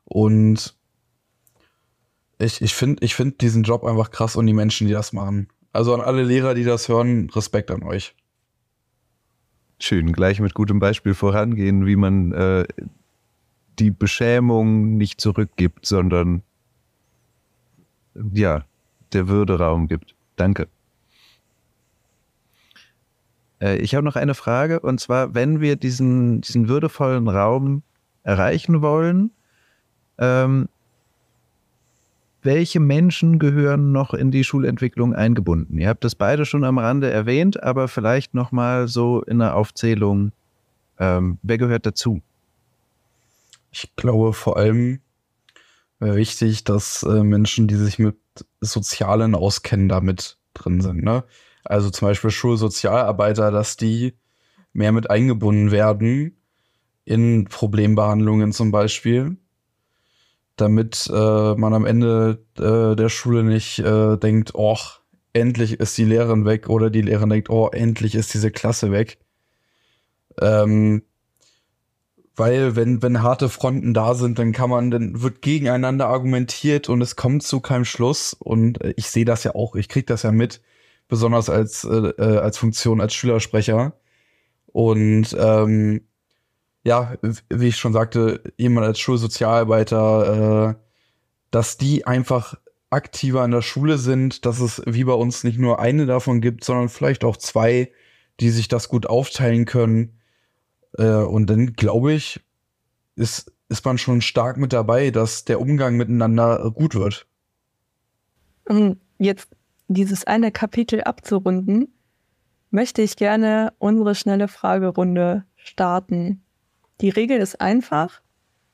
Und 0.04 0.76
ich, 2.40 2.62
ich 2.62 2.74
finde 2.74 3.06
ich 3.06 3.16
find 3.16 3.40
diesen 3.42 3.64
Job 3.64 3.86
einfach 3.86 4.12
krass 4.12 4.36
und 4.36 4.48
die 4.48 4.54
Menschen, 4.54 4.88
die 4.88 4.94
das 4.94 5.14
machen. 5.14 5.48
Also 5.72 5.94
an 5.94 6.02
alle 6.02 6.24
Lehrer, 6.24 6.54
die 6.56 6.66
das 6.66 6.90
hören, 6.90 7.30
Respekt 7.30 7.72
an 7.72 7.84
euch. 7.84 8.16
Schön, 9.80 10.12
gleich 10.12 10.40
mit 10.42 10.54
gutem 10.54 10.80
Beispiel 10.80 11.14
vorangehen, 11.14 11.86
wie 11.86 11.96
man 11.96 12.34
äh, 12.34 12.66
die 13.80 13.92
Beschämung 13.92 14.98
nicht 14.98 15.22
zurückgibt, 15.22 15.86
sondern 15.86 16.44
ja, 18.34 18.66
der 19.14 19.28
Würde 19.28 19.58
Raum 19.58 19.88
gibt. 19.88 20.16
Danke. 20.36 20.68
Äh, 23.62 23.78
ich 23.78 23.96
habe 23.96 24.04
noch 24.04 24.16
eine 24.16 24.34
Frage, 24.34 24.80
und 24.80 25.00
zwar, 25.00 25.34
wenn 25.34 25.62
wir 25.62 25.76
diesen, 25.76 26.42
diesen 26.42 26.68
würdevollen 26.68 27.28
Raum 27.28 27.84
erreichen 28.24 28.82
wollen, 28.82 29.32
ähm, 30.18 30.68
welche 32.44 32.80
Menschen 32.80 33.38
gehören 33.38 33.92
noch 33.92 34.16
in 34.16 34.32
die 34.32 34.44
Schulentwicklung 34.44 35.14
eingebunden? 35.14 35.78
Ihr 35.78 35.90
habt 35.90 36.04
das 36.04 36.16
beide 36.16 36.46
schon 36.46 36.64
am 36.64 36.80
Rande 36.80 37.12
erwähnt, 37.12 37.62
aber 37.62 37.88
vielleicht 37.88 38.34
noch 38.34 38.52
mal 38.52 38.88
so 38.88 39.22
in 39.22 39.40
der 39.40 39.56
Aufzählung, 39.56 40.32
ähm, 40.98 41.38
wer 41.44 41.60
gehört 41.60 41.86
dazu? 41.86 42.22
Ich 43.72 43.96
glaube 43.96 44.34
vor 44.34 44.58
allem 44.58 45.00
wichtig, 46.02 46.64
dass 46.64 47.04
äh, 47.04 47.24
Menschen, 47.24 47.68
die 47.68 47.76
sich 47.76 48.00
mit 48.00 48.18
Sozialen 48.60 49.36
auskennen, 49.36 49.88
damit 49.88 50.38
drin 50.54 50.82
sind. 50.82 51.04
Ne? 51.04 51.24
also 51.64 51.90
zum 51.90 52.08
Beispiel 52.08 52.32
Schulsozialarbeiter, 52.32 53.52
dass 53.52 53.78
die 53.78 54.14
mehr 54.74 54.92
mit 54.92 55.10
eingebunden 55.10 55.72
werden 55.72 56.38
in 57.06 57.46
Problembehandlungen 57.46 58.52
zum 58.52 58.72
Beispiel, 58.72 59.38
damit 60.56 61.10
äh, 61.12 61.56
man 61.56 61.74
am 61.74 61.86
Ende 61.86 62.44
äh, 62.58 62.96
der 62.96 63.10
Schule 63.10 63.44
nicht 63.44 63.80
äh, 63.80 64.18
denkt, 64.18 64.52
oh, 64.54 64.78
endlich 65.34 65.80
ist 65.80 65.98
die 65.98 66.06
Lehrerin 66.06 66.46
weg 66.46 66.70
oder 66.70 66.90
die 66.90 67.02
Lehrerin 67.02 67.30
denkt, 67.30 67.50
oh, 67.50 67.70
endlich 67.70 68.16
ist 68.16 68.34
diese 68.34 68.52
Klasse 68.52 68.92
weg. 68.92 69.20
Ähm, 70.40 71.04
weil 72.36 72.76
wenn, 72.76 73.02
wenn 73.02 73.22
harte 73.22 73.50
Fronten 73.50 73.94
da 73.94 74.16
sind, 74.16 74.40
dann 74.40 74.52
kann 74.54 74.70
man, 74.70 74.92
dann 74.92 75.22
wird 75.22 75.42
gegeneinander 75.42 76.08
argumentiert 76.08 76.90
und 76.90 77.02
es 77.02 77.16
kommt 77.16 77.44
zu 77.44 77.60
keinem 77.60 77.86
Schluss. 77.86 78.34
Und 78.34 78.80
ich 78.96 79.08
sehe 79.10 79.26
das 79.26 79.44
ja 79.44 79.56
auch, 79.56 79.76
ich 79.76 79.90
krieg 79.90 80.08
das 80.08 80.24
ja 80.24 80.32
mit 80.32 80.62
besonders 81.08 81.50
als, 81.50 81.84
äh, 81.84 81.90
äh, 81.90 82.38
als 82.38 82.58
Funktion 82.58 83.02
als 83.02 83.14
Schülersprecher. 83.14 83.94
Und 84.68 85.36
ähm, 85.38 86.02
ja, 86.84 87.16
wie 87.50 87.68
ich 87.68 87.78
schon 87.78 87.94
sagte, 87.94 88.42
jemand 88.58 88.88
als 88.88 89.00
Schulsozialarbeiter, 89.00 90.70
äh, 90.70 90.76
dass 91.52 91.78
die 91.78 92.08
einfach 92.08 92.56
aktiver 92.90 93.44
in 93.44 93.52
der 93.52 93.62
Schule 93.62 93.98
sind, 93.98 94.46
dass 94.46 94.60
es 94.60 94.82
wie 94.86 95.04
bei 95.04 95.14
uns 95.14 95.44
nicht 95.44 95.60
nur 95.60 95.80
eine 95.80 96.06
davon 96.06 96.42
gibt, 96.42 96.64
sondern 96.64 96.90
vielleicht 96.90 97.24
auch 97.24 97.38
zwei, 97.38 97.92
die 98.40 98.50
sich 98.50 98.68
das 98.70 98.90
gut 98.90 99.06
aufteilen 99.08 99.66
können. 99.66 100.18
Äh, 100.98 101.24
und 101.24 101.50
dann 101.50 101.74
glaube 101.74 102.14
ich, 102.14 102.40
ist, 103.16 103.52
ist 103.70 103.86
man 103.86 103.98
schon 103.98 104.22
stark 104.22 104.58
mit 104.58 104.74
dabei, 104.74 105.12
dass 105.12 105.46
der 105.46 105.60
Umgang 105.62 105.98
miteinander 105.98 106.72
gut 106.72 106.96
wird. 106.96 107.28
Jetzt 109.18 109.50
dieses 109.88 110.26
eine 110.26 110.52
Kapitel 110.52 111.02
abzurunden, 111.02 111.94
möchte 112.72 113.02
ich 113.02 113.18
gerne 113.18 113.74
unsere 113.78 114.16
schnelle 114.16 114.48
Fragerunde 114.48 115.46
starten. 115.58 116.44
Die 117.02 117.10
Regel 117.10 117.40
ist 117.40 117.60
einfach. 117.60 118.22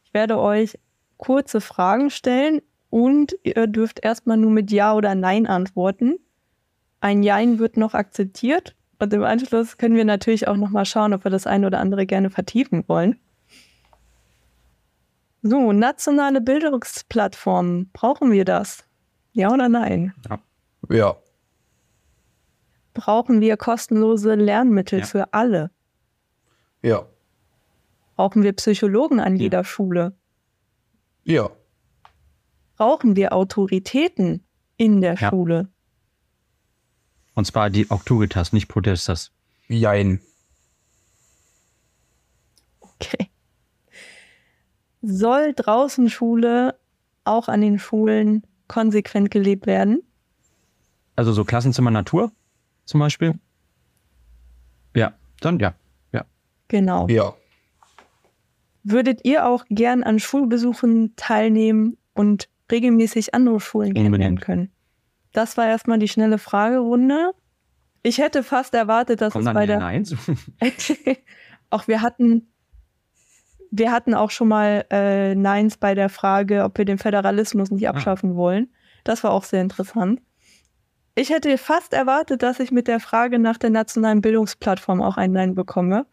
Ich 0.04 0.14
werde 0.14 0.40
euch 0.40 0.80
kurze 1.18 1.60
Fragen 1.62 2.12
stellen 2.12 2.62
und 2.90 3.36
ihr 3.44 3.68
dürft 3.68 4.06
erstmal 4.06 4.38
nur 4.38 4.52
mit 4.52 4.72
Ja 4.72 4.94
oder 4.94 5.16
Nein 5.16 5.48
antworten. 5.48 6.18
Ein 7.02 7.24
Jein 7.24 7.60
wird 7.60 7.76
noch 7.76 7.94
akzeptiert 7.94 8.77
und 9.00 9.14
im 9.14 9.24
Anschluss 9.24 9.78
können 9.78 9.96
wir 9.96 10.06
natürlich 10.06 10.48
auch 10.48 10.58
nochmal 10.58 10.86
schauen, 10.86 11.14
ob 11.14 11.24
wir 11.24 11.32
das 11.32 11.46
eine 11.48 11.68
oder 11.68 11.80
andere 11.80 12.06
gerne 12.06 12.30
vertiefen 12.30 12.84
wollen. 12.88 13.20
So, 15.44 15.72
nationale 15.72 16.42
Bildungsplattformen, 16.42 17.90
brauchen 17.94 18.32
wir 18.32 18.44
das? 18.44 18.84
Ja 19.34 19.52
oder 19.54 19.70
nein? 19.70 20.14
Ja. 20.30 20.40
Ja. 20.90 21.18
Brauchen 22.94 23.40
wir 23.42 23.58
kostenlose 23.58 24.34
Lernmittel 24.34 25.00
Ja. 25.00 25.06
für 25.06 25.34
alle? 25.34 25.70
Ja. 26.82 27.06
Brauchen 28.16 28.42
wir 28.42 28.54
Psychologen 28.54 29.20
an 29.20 29.36
Ja. 29.36 29.44
jeder 29.44 29.64
Schule? 29.64 30.14
Ja. 31.24 31.50
Brauchen 32.78 33.16
wir 33.16 33.34
Autoritäten 33.34 34.44
in 34.78 35.02
der 35.02 35.14
Ja. 35.16 35.30
Schule? 35.30 35.70
Und 37.38 37.46
zwar 37.46 37.70
die 37.70 37.92
Autoritas, 37.92 38.52
nicht 38.52 38.68
Protestas. 38.68 39.32
Jein. 39.68 40.22
Okay. 42.80 43.30
Soll 45.04 45.54
draußen 45.54 46.10
Schule 46.10 46.80
auch 47.26 47.48
an 47.48 47.62
den 47.62 47.78
Schulen 47.78 48.42
konsequent 48.68 49.30
gelebt 49.30 49.68
werden? 49.68 50.02
Also 51.16 51.32
so 51.32 51.46
Klassenzimmer 51.46 51.92
Natur 51.92 52.32
zum 52.86 53.02
Beispiel. 53.02 53.36
Ja, 54.96 55.14
dann 55.40 55.60
ja. 55.60 55.76
Ja. 56.14 56.26
Genau. 56.70 57.08
Ja. 57.08 57.36
Würdet 58.82 59.24
ihr 59.26 59.46
auch 59.46 59.64
gern 59.70 60.02
an 60.02 60.18
Schulbesuchen 60.20 61.16
teilnehmen 61.18 61.98
und 62.16 62.50
regelmäßig 62.72 63.36
andere 63.36 63.60
Schulen 63.60 63.94
kennenlernen 63.94 64.40
Unbedingt. 64.40 64.42
können? 64.42 64.72
Das 65.38 65.56
war 65.56 65.68
erstmal 65.68 66.00
die 66.00 66.08
schnelle 66.08 66.40
Fragerunde. 66.40 67.30
Ich 68.02 68.18
hätte 68.18 68.42
fast 68.42 68.74
erwartet, 68.74 69.22
dass 69.22 69.34
Kommt 69.34 69.48
es 69.48 69.54
bei 69.54 69.68
der 69.68 69.78
Neins. 69.78 70.16
auch 71.70 71.88
wir 71.88 72.02
hatten 72.02 72.52
wir 73.70 73.92
hatten 73.92 74.16
auch 74.16 74.32
schon 74.32 74.48
mal 74.48 74.86
äh, 74.90 75.36
Neins 75.36 75.78
bei 75.78 75.94
der 75.94 76.10
Frage, 76.10 76.64
ob 76.64 76.80
wir 76.80 76.86
den 76.86 76.98
Föderalismus 76.98 77.70
nicht 77.70 77.88
abschaffen 77.88 78.36
wollen. 78.36 78.74
Das 79.04 79.24
war 79.24 79.30
auch 79.30 79.44
sehr 79.44 79.62
interessant. 79.62 80.24
Ich 81.14 81.30
hätte 81.30 81.56
fast 81.60 81.94
erwartet, 81.94 82.42
dass 82.42 82.60
ich 82.60 82.72
mit 82.72 82.88
der 82.88 83.00
Frage 83.00 83.38
nach 83.38 83.60
der 83.60 83.70
nationalen 83.70 84.22
Bildungsplattform 84.22 85.04
auch 85.04 85.18
ein 85.18 85.34
Nein 85.34 85.54
bekomme. 85.54 86.08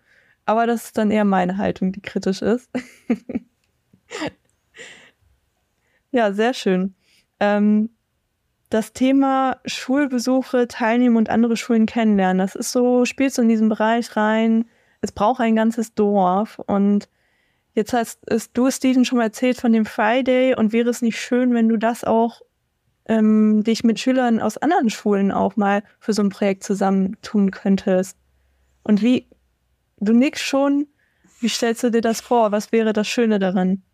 Aber 0.45 0.67
das 0.67 0.85
ist 0.85 0.99
dann 0.99 1.11
eher 1.11 1.25
meine 1.25 1.57
Haltung, 1.57 1.93
die 1.93 2.03
kritisch 2.03 2.43
ist. 2.43 2.69
ja, 6.11 6.31
sehr 6.35 6.53
schön. 6.53 6.95
Ähm, 7.41 7.89
das 8.75 8.93
Thema 8.93 9.61
Schulbesuche, 9.67 10.67
Teilnehmen 10.67 11.17
und 11.17 11.31
andere 11.31 11.57
Schulen 11.57 11.87
kennenlernen, 11.87 12.39
das 12.39 12.57
ist 12.57 12.73
so, 12.73 13.05
spielt 13.05 13.33
so 13.33 13.41
in 13.41 13.49
diesen 13.49 13.69
Bereich 13.69 14.17
rein. 14.17 14.65
Es 15.01 15.13
braucht 15.13 15.41
ein 15.41 15.55
ganzes 15.55 15.95
Dorf. 15.95 16.59
Und 16.59 17.09
jetzt 17.75 17.93
hast 17.93 18.19
du, 18.53 18.71
Steven, 18.73 19.05
schon 19.05 19.19
mal 19.19 19.25
erzählt 19.25 19.61
von 19.61 19.73
dem 19.73 19.87
Friday. 19.87 20.57
Und 20.57 20.73
wäre 20.73 20.91
es 20.91 21.03
nicht 21.03 21.21
schön, 21.21 21.55
wenn 21.55 21.69
du 21.69 21.77
das 21.77 22.03
auch 22.03 22.41
ähm, 23.07 23.63
dich 23.63 23.85
mit 23.85 24.01
Schülern 24.01 24.41
aus 24.41 24.59
anderen 24.59 24.91
Schulen 24.91 25.31
auch 25.31 25.55
mal 25.55 25.85
für 26.01 26.13
so 26.13 26.23
ein 26.23 26.31
Projekt 26.31 26.65
zusammentun 26.65 27.53
könntest? 27.53 28.19
Und 28.83 29.03
wie, 29.03 29.29
du 30.01 30.13
nickst 30.15 30.43
schon, 30.43 30.89
wie 31.39 31.49
stellst 31.49 31.85
du 31.85 31.93
dir 31.93 32.01
das 32.01 32.21
vor? 32.21 32.51
Was 32.51 32.73
wäre 32.73 32.93
das 32.93 33.07
Schöne 33.07 33.39
daran? 33.39 33.85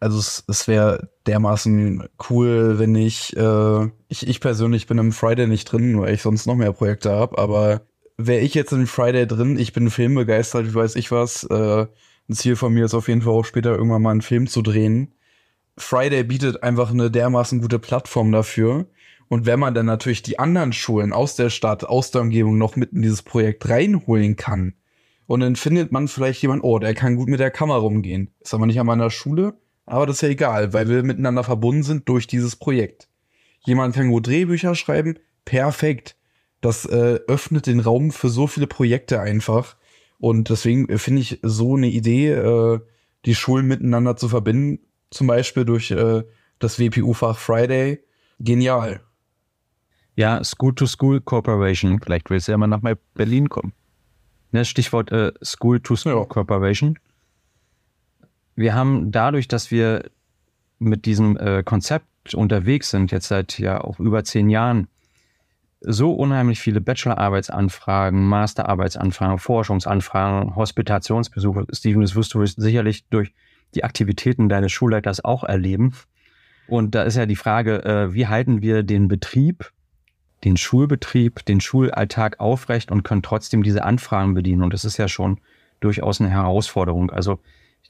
Also 0.00 0.18
es, 0.18 0.44
es 0.48 0.68
wäre 0.68 1.10
dermaßen 1.26 2.08
cool, 2.28 2.78
wenn 2.78 2.94
ich, 2.94 3.36
äh, 3.36 3.84
ich, 4.08 4.26
ich 4.26 4.40
persönlich 4.40 4.86
bin 4.86 4.98
im 4.98 5.12
Friday 5.12 5.46
nicht 5.46 5.64
drin, 5.64 6.00
weil 6.00 6.14
ich 6.14 6.22
sonst 6.22 6.46
noch 6.46 6.56
mehr 6.56 6.72
Projekte 6.72 7.10
habe, 7.10 7.38
aber 7.38 7.82
wäre 8.16 8.40
ich 8.40 8.54
jetzt 8.54 8.72
im 8.72 8.86
Friday 8.86 9.26
drin, 9.26 9.58
ich 9.58 9.72
bin 9.72 9.90
filmbegeistert, 9.90 10.66
wie 10.66 10.74
weiß 10.74 10.96
ich 10.96 11.10
was, 11.10 11.44
äh, 11.44 11.86
ein 12.28 12.34
Ziel 12.34 12.56
von 12.56 12.72
mir 12.72 12.84
ist 12.84 12.94
auf 12.94 13.08
jeden 13.08 13.22
Fall 13.22 13.32
auch 13.32 13.44
später 13.44 13.74
irgendwann 13.76 14.02
mal 14.02 14.10
einen 14.10 14.22
Film 14.22 14.46
zu 14.46 14.62
drehen. 14.62 15.14
Friday 15.76 16.24
bietet 16.24 16.62
einfach 16.62 16.90
eine 16.90 17.10
dermaßen 17.10 17.60
gute 17.60 17.78
Plattform 17.78 18.32
dafür. 18.32 18.86
Und 19.28 19.46
wenn 19.46 19.58
man 19.58 19.74
dann 19.74 19.86
natürlich 19.86 20.22
die 20.22 20.38
anderen 20.38 20.72
Schulen 20.72 21.12
aus 21.12 21.34
der 21.36 21.50
Stadt, 21.50 21.84
aus 21.84 22.10
der 22.10 22.22
Umgebung 22.22 22.56
noch 22.56 22.76
mit 22.76 22.92
in 22.92 23.02
dieses 23.02 23.22
Projekt 23.22 23.68
reinholen 23.68 24.36
kann, 24.36 24.74
und 25.26 25.40
dann 25.40 25.56
findet 25.56 25.90
man 25.90 26.08
vielleicht 26.08 26.42
jemanden, 26.42 26.64
oh, 26.64 26.78
der 26.78 26.94
kann 26.94 27.16
gut 27.16 27.28
mit 27.28 27.40
der 27.40 27.50
Kamera 27.50 27.78
umgehen. 27.78 28.30
Ist 28.40 28.52
aber 28.52 28.66
nicht 28.66 28.78
an 28.78 28.86
meiner 28.86 29.10
Schule, 29.10 29.54
aber 29.86 30.06
das 30.06 30.16
ist 30.16 30.22
ja 30.22 30.28
egal, 30.28 30.72
weil 30.72 30.88
wir 30.88 31.02
miteinander 31.02 31.44
verbunden 31.44 31.82
sind 31.82 32.08
durch 32.08 32.26
dieses 32.26 32.56
Projekt. 32.56 33.08
Jemand 33.66 33.94
kann 33.94 34.08
gut 34.08 34.26
Drehbücher 34.26 34.74
schreiben, 34.74 35.18
perfekt. 35.44 36.16
Das 36.60 36.86
äh, 36.86 37.20
öffnet 37.26 37.66
den 37.66 37.80
Raum 37.80 38.10
für 38.10 38.28
so 38.28 38.46
viele 38.46 38.66
Projekte 38.66 39.20
einfach. 39.20 39.76
Und 40.18 40.48
deswegen 40.48 40.88
äh, 40.88 40.98
finde 40.98 41.20
ich 41.22 41.40
so 41.42 41.76
eine 41.76 41.88
Idee, 41.88 42.30
äh, 42.30 42.80
die 43.24 43.34
Schulen 43.34 43.66
miteinander 43.66 44.16
zu 44.16 44.28
verbinden, 44.28 44.80
zum 45.10 45.26
Beispiel 45.26 45.64
durch 45.64 45.90
äh, 45.90 46.22
das 46.58 46.78
WPU-Fach 46.78 47.38
Friday, 47.38 48.00
genial. 48.38 49.00
Ja, 50.16 50.42
School-to-School 50.42 51.20
Cooperation. 51.20 52.00
Vielleicht 52.00 52.30
willst 52.30 52.48
du 52.48 52.52
ja 52.52 52.58
mal 52.58 52.66
nach 52.66 52.80
Berlin 53.14 53.48
kommen. 53.48 53.72
Ne, 54.52 54.64
Stichwort 54.64 55.10
äh, 55.10 55.32
School-to-School 55.42 56.12
Ja. 56.12 56.24
Cooperation. 56.24 56.98
Wir 58.56 58.74
haben 58.74 59.10
dadurch, 59.10 59.48
dass 59.48 59.70
wir 59.70 60.10
mit 60.78 61.06
diesem 61.06 61.36
äh, 61.36 61.62
Konzept 61.62 62.34
unterwegs 62.34 62.90
sind, 62.90 63.10
jetzt 63.10 63.28
seit 63.28 63.58
ja 63.58 63.80
auch 63.80 63.98
über 63.98 64.24
zehn 64.24 64.48
Jahren, 64.48 64.88
so 65.80 66.12
unheimlich 66.14 66.60
viele 66.60 66.80
Bachelorarbeitsanfragen, 66.80 68.24
Masterarbeitsanfragen, 68.26 69.38
Forschungsanfragen, 69.38 70.56
Hospitationsbesuche. 70.56 71.66
Steven, 71.72 72.00
das 72.00 72.14
wirst 72.14 72.32
du 72.32 72.44
sicherlich 72.46 73.04
durch 73.08 73.34
die 73.74 73.84
Aktivitäten 73.84 74.48
deines 74.48 74.72
Schulleiters 74.72 75.22
auch 75.24 75.44
erleben. 75.44 75.94
Und 76.66 76.94
da 76.94 77.02
ist 77.02 77.16
ja 77.16 77.26
die 77.26 77.36
Frage, 77.36 77.84
äh, 77.84 78.14
wie 78.14 78.26
halten 78.26 78.62
wir 78.62 78.82
den 78.82 79.08
Betrieb, 79.08 79.72
den 80.44 80.56
Schulbetrieb, 80.56 81.44
den 81.44 81.60
Schulalltag 81.60 82.40
aufrecht 82.40 82.90
und 82.90 83.02
können 83.02 83.22
trotzdem 83.22 83.62
diese 83.62 83.84
Anfragen 83.84 84.32
bedienen. 84.32 84.62
Und 84.62 84.72
das 84.72 84.84
ist 84.84 84.96
ja 84.96 85.08
schon 85.08 85.38
durchaus 85.80 86.20
eine 86.20 86.30
Herausforderung. 86.30 87.10
Also 87.10 87.40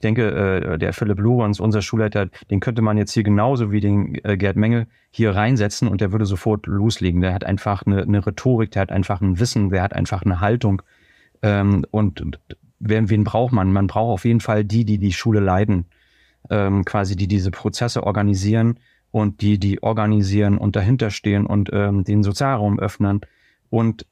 denke, 0.04 0.30
äh, 0.30 0.78
der 0.78 0.92
Philipp 0.92 1.18
Lorenz, 1.18 1.58
unser 1.58 1.82
Schulleiter, 1.82 2.28
den 2.50 2.60
könnte 2.60 2.82
man 2.82 2.96
jetzt 2.96 3.12
hier 3.12 3.24
genauso 3.24 3.72
wie 3.72 3.80
den 3.80 4.14
äh, 4.24 4.36
Gerd 4.36 4.56
Menge 4.56 4.86
hier 5.10 5.34
reinsetzen 5.34 5.88
und 5.88 6.00
der 6.00 6.12
würde 6.12 6.26
sofort 6.26 6.66
loslegen. 6.66 7.20
Der 7.20 7.34
hat 7.34 7.44
einfach 7.44 7.84
eine, 7.86 8.02
eine 8.02 8.24
Rhetorik, 8.24 8.70
der 8.70 8.82
hat 8.82 8.92
einfach 8.92 9.20
ein 9.20 9.40
Wissen, 9.40 9.70
der 9.70 9.82
hat 9.82 9.94
einfach 9.94 10.22
eine 10.22 10.40
Haltung. 10.40 10.82
Ähm, 11.42 11.84
und 11.90 12.22
wen, 12.78 13.10
wen 13.10 13.24
braucht 13.24 13.52
man? 13.52 13.72
Man 13.72 13.86
braucht 13.86 14.12
auf 14.12 14.24
jeden 14.24 14.40
Fall 14.40 14.64
die, 14.64 14.84
die 14.84 14.98
die 14.98 15.12
Schule 15.12 15.40
leiten, 15.40 15.86
ähm, 16.50 16.84
quasi 16.84 17.16
die 17.16 17.28
diese 17.28 17.50
Prozesse 17.50 18.04
organisieren 18.04 18.78
und 19.10 19.40
die, 19.40 19.58
die 19.58 19.82
organisieren 19.82 20.58
und 20.58 20.76
dahinter 20.76 21.10
stehen 21.10 21.46
und 21.46 21.70
ähm, 21.72 22.04
den 22.04 22.22
Sozialraum 22.22 22.78
öffnen. 22.78 23.20
Und 23.70 24.06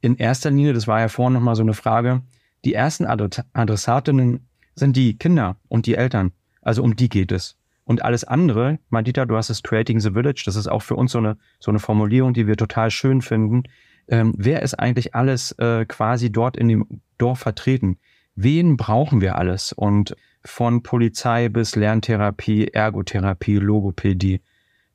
in 0.00 0.16
erster 0.16 0.50
Linie, 0.50 0.72
das 0.72 0.86
war 0.86 1.00
ja 1.00 1.08
vorhin 1.08 1.34
nochmal 1.34 1.56
so 1.56 1.62
eine 1.62 1.74
Frage, 1.74 2.22
die 2.64 2.74
ersten 2.74 3.06
Adre- 3.06 3.44
Adressatinnen 3.52 4.46
sind 4.76 4.96
die 4.96 5.18
Kinder 5.18 5.56
und 5.68 5.86
die 5.86 5.96
Eltern. 5.96 6.32
Also 6.62 6.82
um 6.82 6.94
die 6.94 7.08
geht 7.08 7.32
es. 7.32 7.56
Und 7.84 8.04
alles 8.04 8.24
andere, 8.24 8.78
Madita, 8.90 9.24
du 9.26 9.36
hast 9.36 9.50
es 9.50 9.62
Creating 9.62 10.00
the 10.00 10.10
Village, 10.10 10.42
das 10.44 10.56
ist 10.56 10.66
auch 10.66 10.82
für 10.82 10.96
uns 10.96 11.12
so 11.12 11.18
eine, 11.18 11.36
so 11.60 11.70
eine 11.70 11.78
Formulierung, 11.78 12.34
die 12.34 12.46
wir 12.46 12.56
total 12.56 12.90
schön 12.90 13.22
finden. 13.22 13.62
Ähm, 14.08 14.34
wer 14.36 14.62
ist 14.62 14.74
eigentlich 14.74 15.14
alles 15.14 15.52
äh, 15.52 15.84
quasi 15.86 16.30
dort 16.30 16.56
in 16.56 16.68
dem 16.68 17.00
Dorf 17.18 17.40
vertreten? 17.40 17.98
Wen 18.34 18.76
brauchen 18.76 19.20
wir 19.20 19.36
alles? 19.36 19.72
Und 19.72 20.16
von 20.44 20.82
Polizei 20.82 21.48
bis 21.48 21.76
Lerntherapie, 21.76 22.68
Ergotherapie, 22.68 23.56
Logopädie, 23.56 24.40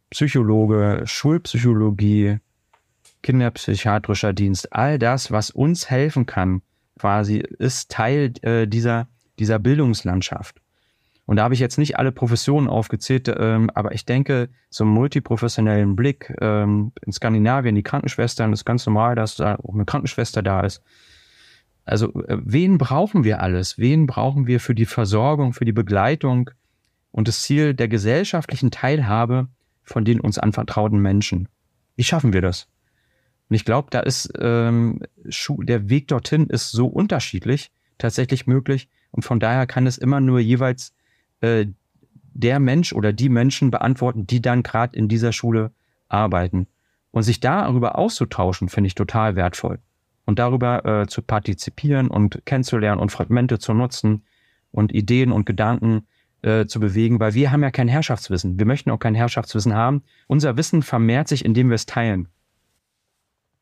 Psychologe, 0.09 1.03
Schulpsychologie, 1.05 2.39
kinderpsychiatrischer 3.23 4.33
Dienst, 4.33 4.73
all 4.73 4.99
das, 4.99 5.31
was 5.31 5.51
uns 5.51 5.89
helfen 5.89 6.25
kann, 6.25 6.61
quasi, 6.99 7.37
ist 7.37 7.89
Teil 7.89 8.33
äh, 8.41 8.67
dieser, 8.67 9.07
dieser 9.41 9.59
Bildungslandschaft. 9.59 10.61
Und 11.25 11.37
da 11.37 11.43
habe 11.43 11.53
ich 11.53 11.59
jetzt 11.59 11.77
nicht 11.77 11.97
alle 11.97 12.11
Professionen 12.11 12.67
aufgezählt, 12.67 13.33
ähm, 13.35 13.69
aber 13.73 13.93
ich 13.93 14.05
denke, 14.05 14.49
so 14.69 14.83
einen 14.83 14.93
multiprofessionellen 14.93 15.95
Blick 15.95 16.33
ähm, 16.39 16.91
in 17.05 17.11
Skandinavien, 17.11 17.75
die 17.75 17.83
Krankenschwestern, 17.83 18.53
ist 18.53 18.65
ganz 18.65 18.85
normal, 18.85 19.15
dass 19.15 19.35
da 19.35 19.55
auch 19.55 19.73
eine 19.73 19.85
Krankenschwester 19.85 20.41
da 20.41 20.61
ist. 20.61 20.83
Also, 21.85 22.13
äh, 22.25 22.37
wen 22.43 22.77
brauchen 22.77 23.23
wir 23.23 23.41
alles? 23.41 23.77
Wen 23.77 24.07
brauchen 24.07 24.45
wir 24.45 24.59
für 24.59 24.75
die 24.75 24.85
Versorgung, 24.85 25.53
für 25.53 25.65
die 25.65 25.71
Begleitung 25.71 26.51
und 27.11 27.27
das 27.27 27.41
Ziel 27.41 27.73
der 27.73 27.87
gesellschaftlichen 27.87 28.69
Teilhabe 28.69 29.47
von 29.83 30.05
den 30.05 30.19
uns 30.19 30.37
anvertrauten 30.37 30.99
Menschen? 30.99 31.47
Wie 31.95 32.03
schaffen 32.03 32.33
wir 32.33 32.41
das? 32.41 32.67
Und 33.49 33.55
ich 33.55 33.65
glaube, 33.65 33.87
da 33.89 34.01
ist 34.01 34.31
ähm, 34.39 35.01
der 35.23 35.89
Weg 35.89 36.07
dorthin 36.07 36.47
ist 36.47 36.71
so 36.71 36.87
unterschiedlich 36.87 37.71
tatsächlich 37.97 38.47
möglich. 38.47 38.89
Und 39.11 39.23
von 39.23 39.39
daher 39.39 39.67
kann 39.67 39.87
es 39.87 39.97
immer 39.97 40.19
nur 40.19 40.39
jeweils 40.39 40.93
äh, 41.41 41.67
der 42.33 42.59
Mensch 42.59 42.93
oder 42.93 43.13
die 43.13 43.29
Menschen 43.29 43.71
beantworten, 43.71 44.25
die 44.25 44.41
dann 44.41 44.63
gerade 44.63 44.97
in 44.97 45.07
dieser 45.07 45.33
Schule 45.33 45.71
arbeiten. 46.07 46.67
Und 47.11 47.23
sich 47.23 47.41
darüber 47.41 47.97
auszutauschen, 47.97 48.69
finde 48.69 48.87
ich 48.87 48.95
total 48.95 49.35
wertvoll. 49.35 49.79
Und 50.25 50.39
darüber 50.39 50.85
äh, 50.85 51.07
zu 51.07 51.21
partizipieren 51.21 52.07
und 52.07 52.45
kennenzulernen 52.45 53.01
und 53.01 53.11
Fragmente 53.11 53.59
zu 53.59 53.73
nutzen 53.73 54.23
und 54.71 54.93
Ideen 54.93 55.33
und 55.33 55.45
Gedanken 55.45 56.07
äh, 56.41 56.65
zu 56.65 56.79
bewegen, 56.79 57.19
weil 57.19 57.33
wir 57.33 57.51
haben 57.51 57.63
ja 57.63 57.71
kein 57.71 57.87
Herrschaftswissen. 57.87 58.57
Wir 58.57 58.65
möchten 58.65 58.91
auch 58.91 58.99
kein 58.99 59.15
Herrschaftswissen 59.15 59.73
haben. 59.73 60.03
Unser 60.27 60.55
Wissen 60.57 60.83
vermehrt 60.83 61.27
sich, 61.27 61.43
indem 61.43 61.69
wir 61.69 61.75
es 61.75 61.85
teilen. 61.85 62.29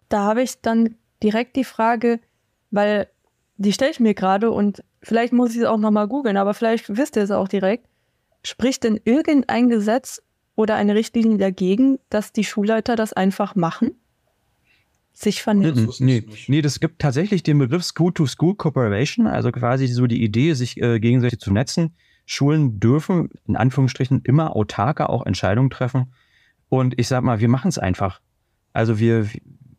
Da 0.10 0.24
habe 0.24 0.43
ich 0.43 0.62
dann 0.62 0.95
direkt 1.22 1.56
die 1.56 1.64
Frage, 1.64 2.20
weil 2.72 3.08
die 3.60 3.74
stelle 3.74 3.91
ich 3.91 3.99
mir 3.99 4.14
gerade 4.14 4.51
und 4.51 4.84
vielleicht 5.03 5.34
muss 5.34 5.51
ich 5.51 5.57
es 5.57 5.66
auch 5.66 5.78
nochmal 5.78 6.07
googeln, 6.07 6.38
aber 6.38 6.53
vielleicht 6.53 6.95
wisst 6.95 7.18
ihr 7.18 7.24
es 7.24 7.32
auch 7.32 7.49
direkt. 7.49 7.86
Spricht 8.41 8.86
denn 8.86 8.99
irgendein 9.03 9.68
Gesetz 9.68 10.22
oder 10.55 10.76
eine 10.76 10.95
Richtlinie 10.95 11.38
dagegen, 11.38 11.99
dass 12.10 12.32
die 12.32 12.45
Schulleiter 12.45 12.95
das 12.95 13.12
einfach 13.12 13.55
machen? 13.55 13.91
Sich 15.12 15.43
vernetzen? 15.43 15.89
Nee, 15.99 16.26
nee, 16.47 16.62
das 16.62 16.80
gibt 16.80 16.99
tatsächlich 16.99 17.43
den 17.43 17.57
Begriff 17.57 17.84
School-to-School 17.84 18.55
Cooperation, 18.55 19.28
also 19.28 19.51
quasi 19.51 19.88
so 19.88 20.07
die 20.07 20.24
Idee, 20.24 20.53
sich 20.53 20.82
äh, 20.82 21.01
gegenseitig 21.01 21.39
zu 21.39 21.51
netzen. 21.51 21.93
Schulen 22.26 22.80
dürfen 22.80 23.30
in 23.45 23.57
Anführungsstrichen 23.57 24.22
immer 24.24 24.55
autarker 24.55 25.10
auch 25.10 25.26
Entscheidungen 25.26 25.70
treffen. 25.70 26.14
Und 26.70 26.97
ich 26.97 27.10
sag 27.10 27.24
mal, 27.24 27.41
wir 27.41 27.49
machen 27.49 27.68
es 27.68 27.78
einfach. 27.78 28.22
Also 28.72 28.99
wir, 28.99 29.28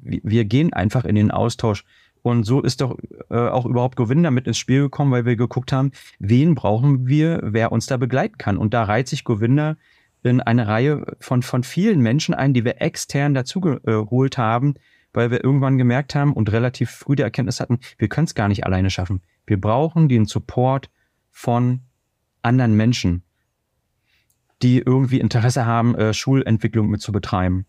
wir 0.01 0.45
gehen 0.45 0.75
einfach 0.75 1.07
in 1.07 1.15
den 1.15 1.31
Austausch. 1.31 1.87
Und 2.23 2.45
so 2.45 2.61
ist 2.61 2.81
doch 2.81 2.99
äh, 3.31 3.35
auch 3.35 3.65
überhaupt 3.65 3.97
Gewinn 3.97 4.23
damit 4.23 4.47
ins 4.47 4.59
Spiel 4.59 4.83
gekommen, 4.83 5.11
weil 5.11 5.25
wir 5.25 5.37
geguckt 5.37 5.73
haben, 5.73 5.93
wen 6.19 6.55
brauchen 6.55 7.07
wir, 7.07 7.41
wer 7.43 7.73
uns 7.73 7.87
da 7.87 7.97
begleiten 7.97 8.37
kann. 8.39 8.59
Und 8.59 8.75
da 8.75 8.85
reiht 8.85 9.09
sich 9.09 9.25
Govinda 9.25 9.77
in 10.23 10.41
eine 10.41 10.67
Reihe 10.67 11.17
von, 11.19 11.43
von 11.43 11.63
vielen 11.63 12.01
Menschen 12.01 12.35
ein, 12.35 12.53
die 12.53 12.65
wir 12.65 12.83
extern 12.83 13.33
dazu 13.33 13.61
geholt 13.61 14.37
haben, 14.37 14.75
weil 15.13 15.31
wir 15.31 15.43
irgendwann 15.43 15.79
gemerkt 15.79 16.15
haben 16.15 16.33
und 16.33 16.53
relativ 16.53 16.91
früh 16.91 17.17
die 17.17 17.23
Erkenntnis 17.23 17.61
hatten, 17.61 17.81
wir 17.99 18.09
können 18.09 18.27
es 18.27 18.35
gar 18.35 18.49
nicht 18.49 18.65
alleine 18.65 18.91
schaffen. 18.91 19.23
Wir 19.47 19.61
brauchen 19.61 20.09
den 20.09 20.27
Support 20.27 20.91
von 21.31 21.81
anderen 22.43 22.77
Menschen, 22.77 23.23
die 24.63 24.79
irgendwie 24.79 25.21
Interesse 25.21 25.67
haben, 25.67 25.95
äh, 25.95 26.13
Schulentwicklung 26.13 26.89
mit 26.89 27.01
zu 27.01 27.13
betreiben. 27.13 27.67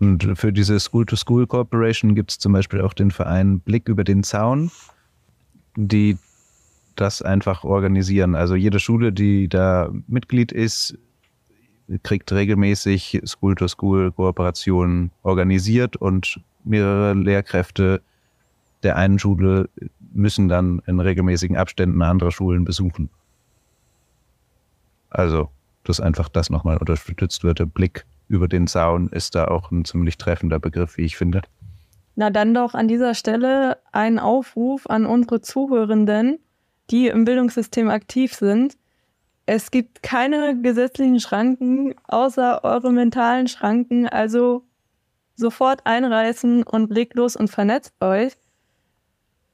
Und 0.00 0.38
für 0.38 0.52
diese 0.52 0.78
School-to-School 0.78 1.46
Corporation 1.46 2.14
gibt 2.14 2.30
es 2.30 2.38
zum 2.38 2.52
Beispiel 2.52 2.80
auch 2.80 2.94
den 2.94 3.10
Verein 3.10 3.60
Blick 3.60 3.88
über 3.88 4.04
den 4.04 4.22
Zaun, 4.22 4.70
die 5.76 6.16
das 6.94 7.22
einfach 7.22 7.64
organisieren. 7.64 8.34
Also 8.34 8.54
jede 8.54 8.80
Schule, 8.80 9.12
die 9.12 9.48
da 9.48 9.90
Mitglied 10.06 10.52
ist, 10.52 10.96
kriegt 12.02 12.30
regelmäßig 12.32 13.22
School-to-School-Kooperationen 13.24 15.10
organisiert 15.22 15.96
und 15.96 16.40
mehrere 16.64 17.14
Lehrkräfte 17.14 18.02
der 18.82 18.96
einen 18.96 19.18
Schule 19.18 19.68
müssen 20.12 20.48
dann 20.48 20.80
in 20.86 21.00
regelmäßigen 21.00 21.56
Abständen 21.56 22.02
andere 22.02 22.30
Schulen 22.30 22.64
besuchen. 22.64 23.10
Also, 25.10 25.50
dass 25.84 26.00
einfach 26.00 26.28
das 26.28 26.50
nochmal 26.50 26.76
unterstützt 26.76 27.42
wird. 27.42 27.58
Der 27.58 27.66
Blick 27.66 28.04
über 28.28 28.48
den 28.48 28.66
Zaun 28.66 29.08
ist 29.08 29.34
da 29.34 29.46
auch 29.48 29.70
ein 29.70 29.84
ziemlich 29.84 30.18
treffender 30.18 30.58
Begriff, 30.58 30.96
wie 30.96 31.04
ich 31.04 31.16
finde. 31.16 31.42
Na 32.14 32.30
dann 32.30 32.52
doch 32.52 32.74
an 32.74 32.88
dieser 32.88 33.14
Stelle 33.14 33.78
ein 33.92 34.18
Aufruf 34.18 34.86
an 34.86 35.06
unsere 35.06 35.40
Zuhörenden, 35.40 36.38
die 36.90 37.08
im 37.08 37.24
Bildungssystem 37.24 37.88
aktiv 37.90 38.34
sind. 38.34 38.76
Es 39.46 39.70
gibt 39.70 40.02
keine 40.02 40.60
gesetzlichen 40.60 41.20
Schranken 41.20 41.94
außer 42.06 42.64
eure 42.64 42.92
mentalen 42.92 43.48
Schranken, 43.48 44.08
also 44.08 44.64
sofort 45.36 45.86
einreißen 45.86 46.64
und 46.64 46.90
legt 46.90 47.14
los 47.14 47.36
und 47.36 47.48
vernetzt 47.48 47.94
euch. 48.00 48.32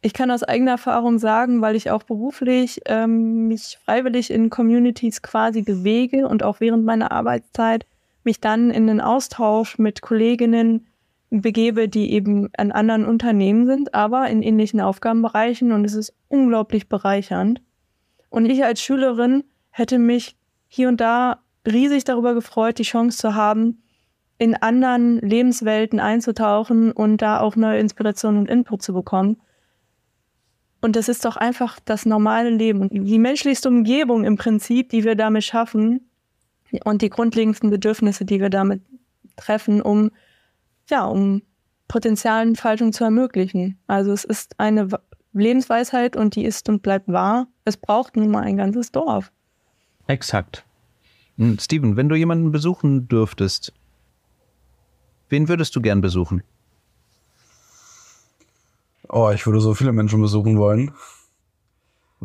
Ich 0.00 0.12
kann 0.12 0.30
aus 0.30 0.42
eigener 0.42 0.72
Erfahrung 0.72 1.18
sagen, 1.18 1.62
weil 1.62 1.76
ich 1.76 1.90
auch 1.90 2.02
beruflich 2.02 2.80
ähm, 2.86 3.48
mich 3.48 3.78
freiwillig 3.84 4.30
in 4.30 4.50
Communities 4.50 5.22
quasi 5.22 5.62
bewege 5.62 6.28
und 6.28 6.42
auch 6.42 6.60
während 6.60 6.84
meiner 6.84 7.12
Arbeitszeit 7.12 7.86
mich 8.24 8.40
dann 8.40 8.70
in 8.70 8.86
den 8.86 9.00
Austausch 9.00 9.78
mit 9.78 10.02
Kolleginnen 10.02 10.86
begebe, 11.30 11.88
die 11.88 12.12
eben 12.12 12.48
an 12.56 12.72
anderen 12.72 13.04
Unternehmen 13.04 13.66
sind, 13.66 13.94
aber 13.94 14.28
in 14.28 14.42
ähnlichen 14.42 14.80
Aufgabenbereichen 14.80 15.72
und 15.72 15.84
es 15.84 15.94
ist 15.94 16.14
unglaublich 16.28 16.88
bereichernd. 16.88 17.60
Und 18.30 18.46
ich 18.46 18.64
als 18.64 18.80
Schülerin 18.80 19.44
hätte 19.70 19.98
mich 19.98 20.36
hier 20.68 20.88
und 20.88 21.00
da 21.00 21.40
riesig 21.66 22.04
darüber 22.04 22.34
gefreut, 22.34 22.78
die 22.78 22.84
Chance 22.84 23.18
zu 23.18 23.34
haben, 23.34 23.82
in 24.38 24.54
anderen 24.54 25.18
Lebenswelten 25.20 26.00
einzutauchen 26.00 26.92
und 26.92 27.22
da 27.22 27.40
auch 27.40 27.56
neue 27.56 27.78
Inspiration 27.78 28.36
und 28.36 28.50
Input 28.50 28.82
zu 28.82 28.92
bekommen. 28.92 29.40
Und 30.80 30.96
das 30.96 31.08
ist 31.08 31.24
doch 31.24 31.36
einfach 31.36 31.78
das 31.84 32.04
normale 32.04 32.50
Leben 32.50 32.88
die 32.90 33.18
menschlichste 33.18 33.68
Umgebung 33.68 34.24
im 34.24 34.36
Prinzip, 34.36 34.90
die 34.90 35.04
wir 35.04 35.14
damit 35.14 35.44
schaffen, 35.44 36.10
und 36.82 37.02
die 37.02 37.10
grundlegendsten 37.10 37.70
Bedürfnisse, 37.70 38.24
die 38.24 38.40
wir 38.40 38.50
damit 38.50 38.82
treffen, 39.36 39.82
um, 39.82 40.10
ja, 40.90 41.04
um 41.04 41.42
Potenzialentfaltung 41.88 42.92
zu 42.92 43.04
ermöglichen. 43.04 43.78
Also 43.86 44.12
es 44.12 44.24
ist 44.24 44.58
eine 44.58 44.88
Lebensweisheit 45.32 46.16
und 46.16 46.36
die 46.36 46.44
ist 46.44 46.68
und 46.68 46.82
bleibt 46.82 47.08
wahr. 47.08 47.46
Es 47.64 47.76
braucht 47.76 48.16
nun 48.16 48.30
mal 48.30 48.42
ein 48.42 48.56
ganzes 48.56 48.92
Dorf. 48.92 49.32
Exakt. 50.06 50.64
Hm, 51.36 51.58
Steven, 51.58 51.96
wenn 51.96 52.08
du 52.08 52.14
jemanden 52.14 52.52
besuchen 52.52 53.08
dürftest, 53.08 53.72
wen 55.28 55.48
würdest 55.48 55.74
du 55.74 55.80
gern 55.80 56.00
besuchen? 56.00 56.42
Oh, 59.08 59.30
ich 59.30 59.46
würde 59.46 59.60
so 59.60 59.74
viele 59.74 59.92
Menschen 59.92 60.20
besuchen 60.20 60.58
wollen. 60.58 60.92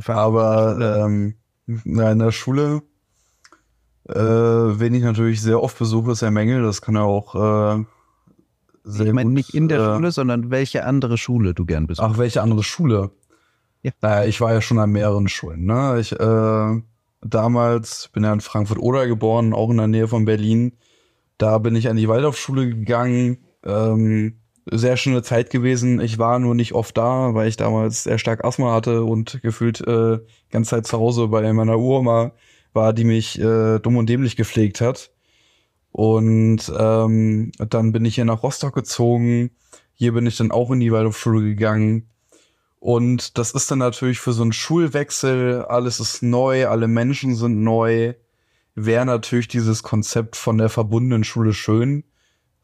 Aber 0.05 1.03
ähm, 1.03 1.35
in 1.67 2.19
der 2.19 2.31
Schule 2.31 2.81
äh, 4.09 4.79
wen 4.79 4.93
ich 4.93 5.03
natürlich 5.03 5.41
sehr 5.41 5.61
oft 5.61 5.77
besuche, 5.77 6.11
ist 6.11 6.21
der 6.21 6.31
Mengel. 6.31 6.63
Das 6.63 6.81
kann 6.81 6.95
er 6.95 7.03
auch 7.03 7.35
äh, 7.35 7.83
sehr 8.83 9.07
Ich 9.07 9.13
meine 9.13 9.29
nicht 9.29 9.53
in 9.53 9.67
der 9.67 9.79
äh, 9.79 9.95
Schule, 9.95 10.11
sondern 10.11 10.51
welche 10.51 10.85
andere 10.85 11.17
Schule 11.17 11.53
du 11.53 11.65
gern 11.65 11.87
besuchst. 11.87 12.09
Ach, 12.09 12.17
welche 12.17 12.41
andere 12.41 12.63
Schule? 12.63 13.11
Ja. 13.81 13.91
Naja, 14.01 14.27
ich 14.27 14.41
war 14.41 14.53
ja 14.53 14.61
schon 14.61 14.79
an 14.79 14.91
mehreren 14.91 15.27
Schulen. 15.27 15.65
Ne? 15.65 15.97
Ich 15.99 16.11
äh, 16.11 16.81
damals 17.21 18.09
bin 18.13 18.23
ja 18.23 18.33
in 18.33 18.41
Frankfurt-Oder 18.41 19.07
geboren, 19.07 19.53
auch 19.53 19.69
in 19.69 19.77
der 19.77 19.87
Nähe 19.87 20.07
von 20.07 20.25
Berlin. 20.25 20.73
Da 21.37 21.57
bin 21.57 21.75
ich 21.75 21.89
an 21.89 21.97
die 21.97 22.09
Waldorfschule 22.09 22.67
gegangen. 22.67 23.37
Ähm, 23.63 24.39
sehr 24.71 24.97
schöne 24.97 25.23
Zeit 25.23 25.49
gewesen. 25.49 25.99
Ich 26.01 26.19
war 26.19 26.39
nur 26.39 26.53
nicht 26.53 26.73
oft 26.73 26.97
da, 26.97 27.33
weil 27.33 27.47
ich 27.47 27.57
damals 27.57 28.03
sehr 28.03 28.17
stark 28.17 28.43
Asthma 28.43 28.73
hatte 28.73 29.03
und 29.03 29.41
gefühlt 29.41 29.81
äh, 29.81 30.19
ganze 30.51 30.71
Zeit 30.71 30.87
zu 30.87 30.99
Hause 30.99 31.27
bei 31.27 31.51
meiner 31.53 31.77
Uroma 31.77 32.33
war, 32.73 32.93
die 32.93 33.03
mich 33.03 33.39
äh, 33.39 33.79
dumm 33.79 33.97
und 33.97 34.09
dämlich 34.09 34.35
gepflegt 34.35 34.81
hat. 34.81 35.11
Und 35.91 36.71
ähm, 36.77 37.51
dann 37.57 37.91
bin 37.91 38.05
ich 38.05 38.15
hier 38.15 38.25
nach 38.25 38.43
Rostock 38.43 38.75
gezogen. 38.75 39.51
Hier 39.93 40.13
bin 40.13 40.27
ich 40.27 40.37
dann 40.37 40.51
auch 40.51 40.71
in 40.71 40.79
die 40.79 40.91
Waldorfschule 40.91 41.41
gegangen. 41.41 42.09
Und 42.79 43.37
das 43.37 43.51
ist 43.51 43.69
dann 43.71 43.79
natürlich 43.79 44.19
für 44.19 44.31
so 44.31 44.43
einen 44.43 44.53
Schulwechsel, 44.53 45.65
alles 45.65 45.99
ist 45.99 46.23
neu, 46.23 46.67
alle 46.67 46.87
Menschen 46.87 47.35
sind 47.35 47.61
neu, 47.61 48.13
wäre 48.73 49.05
natürlich 49.05 49.49
dieses 49.49 49.83
Konzept 49.83 50.37
von 50.37 50.57
der 50.57 50.69
verbundenen 50.69 51.25
Schule 51.25 51.51
schön, 51.51 52.05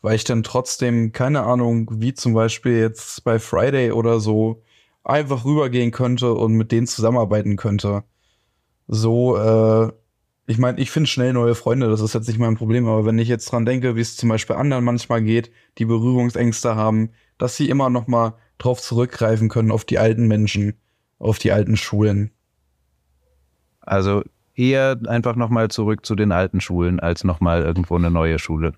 weil 0.01 0.15
ich 0.15 0.23
dann 0.23 0.43
trotzdem, 0.43 1.11
keine 1.11 1.43
Ahnung, 1.43 1.89
wie 1.91 2.13
zum 2.13 2.33
Beispiel 2.33 2.79
jetzt 2.79 3.25
bei 3.25 3.39
Friday 3.39 3.91
oder 3.91 4.21
so, 4.21 4.63
einfach 5.03 5.43
rübergehen 5.43 5.91
könnte 5.91 6.33
und 6.33 6.53
mit 6.53 6.71
denen 6.71 6.87
zusammenarbeiten 6.87 7.57
könnte 7.57 8.05
so, 8.87 9.37
äh, 9.37 9.91
ich 10.47 10.57
meine, 10.57 10.79
ich 10.79 10.91
finde 10.91 11.09
schnell 11.09 11.33
neue 11.33 11.55
Freunde, 11.55 11.89
das 11.89 12.01
ist 12.01 12.13
jetzt 12.13 12.27
nicht 12.27 12.39
mein 12.39 12.55
Problem, 12.55 12.87
aber 12.87 13.05
wenn 13.05 13.17
ich 13.17 13.27
jetzt 13.27 13.51
dran 13.51 13.65
denke, 13.65 13.95
wie 13.95 14.01
es 14.01 14.15
zum 14.15 14.29
Beispiel 14.29 14.55
anderen 14.55 14.83
manchmal 14.83 15.23
geht, 15.23 15.51
die 15.77 15.85
Berührungsängste 15.85 16.75
haben, 16.75 17.09
dass 17.37 17.57
sie 17.57 17.69
immer 17.69 17.89
noch 17.89 18.07
mal 18.07 18.35
drauf 18.57 18.81
zurückgreifen 18.81 19.49
können 19.49 19.71
auf 19.71 19.85
die 19.85 19.97
alten 19.97 20.27
Menschen, 20.27 20.75
auf 21.17 21.39
die 21.39 21.51
alten 21.51 21.77
Schulen. 21.77 22.31
Also 23.81 24.23
eher 24.53 24.99
einfach 25.07 25.35
noch 25.35 25.49
mal 25.49 25.69
zurück 25.69 26.05
zu 26.05 26.15
den 26.15 26.31
alten 26.31 26.61
Schulen, 26.61 26.99
als 26.99 27.23
noch 27.23 27.39
mal 27.39 27.63
irgendwo 27.63 27.95
eine 27.95 28.11
neue 28.11 28.39
Schule. 28.39 28.73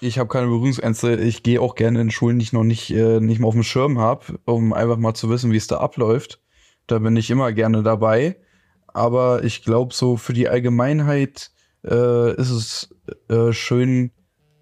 Ich 0.00 0.18
habe 0.18 0.28
keine 0.28 0.46
Berührungsängste. 0.46 1.16
Ich 1.16 1.42
gehe 1.42 1.60
auch 1.60 1.74
gerne 1.74 2.00
in 2.00 2.10
Schulen, 2.10 2.38
die 2.38 2.44
ich 2.44 2.52
noch 2.52 2.62
nicht, 2.62 2.90
äh, 2.90 3.20
nicht 3.20 3.40
mal 3.40 3.48
auf 3.48 3.54
dem 3.54 3.64
Schirm 3.64 3.98
habe, 3.98 4.38
um 4.44 4.72
einfach 4.72 4.96
mal 4.96 5.14
zu 5.14 5.30
wissen, 5.30 5.50
wie 5.50 5.56
es 5.56 5.66
da 5.66 5.78
abläuft. 5.78 6.40
Da 6.86 6.98
bin 7.00 7.16
ich 7.16 7.30
immer 7.30 7.52
gerne 7.52 7.82
dabei 7.82 8.36
aber 8.94 9.44
ich 9.44 9.64
glaube, 9.64 9.94
so 9.94 10.16
für 10.16 10.32
die 10.32 10.48
Allgemeinheit 10.48 11.50
äh, 11.84 12.34
ist 12.34 12.50
es 12.50 12.94
äh, 13.28 13.52
schön, 13.52 14.10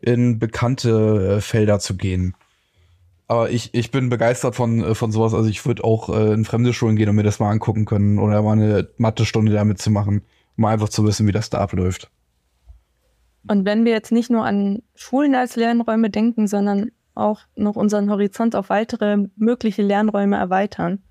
in 0.00 0.38
bekannte 0.38 1.36
äh, 1.36 1.40
Felder 1.40 1.78
zu 1.78 1.96
gehen. 1.96 2.34
Aber 3.28 3.50
ich, 3.50 3.74
ich 3.74 3.90
bin 3.90 4.08
begeistert 4.08 4.54
von, 4.54 4.84
äh, 4.84 4.94
von 4.94 5.10
sowas. 5.10 5.34
Also 5.34 5.48
ich 5.48 5.64
würde 5.66 5.82
auch 5.82 6.08
äh, 6.08 6.32
in 6.32 6.44
fremde 6.44 6.72
Schulen 6.72 6.96
gehen 6.96 7.08
und 7.08 7.16
mir 7.16 7.24
das 7.24 7.40
mal 7.40 7.50
angucken 7.50 7.84
können 7.84 8.18
oder 8.18 8.42
mal 8.42 8.52
eine 8.52 8.88
Mathe-Stunde 8.98 9.52
damit 9.52 9.78
zu 9.78 9.90
machen. 9.90 10.22
um 10.56 10.64
einfach 10.64 10.88
zu 10.88 11.04
wissen, 11.04 11.26
wie 11.26 11.32
das 11.32 11.50
da 11.50 11.58
abläuft. 11.58 12.10
Und 13.48 13.64
wenn 13.64 13.84
wir 13.84 13.92
jetzt 13.92 14.12
nicht 14.12 14.30
nur 14.30 14.44
an 14.44 14.82
Schulen 14.94 15.34
als 15.34 15.56
Lernräume 15.56 16.10
denken, 16.10 16.46
sondern 16.46 16.90
auch 17.14 17.40
noch 17.54 17.76
unseren 17.76 18.10
Horizont 18.10 18.54
auf 18.56 18.68
weitere 18.68 19.16
mögliche 19.36 19.82
Lernräume 19.82 20.36
erweitern, 20.36 21.02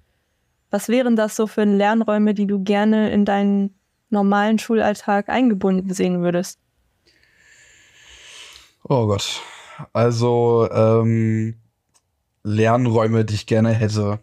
was 0.75 0.89
wären 0.89 1.15
das 1.15 1.37
so 1.37 1.47
für 1.47 1.63
Lernräume, 1.63 2.33
die 2.33 2.47
du 2.47 2.61
gerne 2.61 3.09
in 3.09 3.23
deinen 3.23 3.79
normalen 4.09 4.59
Schulalltag 4.59 5.29
eingebunden 5.29 5.93
sehen 5.93 6.21
würdest? 6.21 6.59
Oh 8.83 9.07
Gott. 9.07 9.41
Also 9.93 10.67
ähm, 10.69 11.55
Lernräume, 12.43 13.23
die 13.23 13.35
ich 13.35 13.45
gerne 13.45 13.71
hätte. 13.71 14.19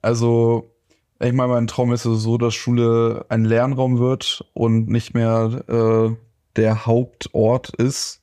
Also 0.00 0.74
ich 1.20 1.34
meine, 1.34 1.52
mein 1.52 1.66
Traum 1.66 1.92
ist 1.92 2.04
so, 2.04 2.38
dass 2.38 2.54
Schule 2.54 3.26
ein 3.28 3.44
Lernraum 3.44 3.98
wird 3.98 4.46
und 4.54 4.88
nicht 4.88 5.12
mehr 5.12 5.64
äh, 5.68 6.16
der 6.56 6.86
Hauptort 6.86 7.74
ist. 7.74 8.22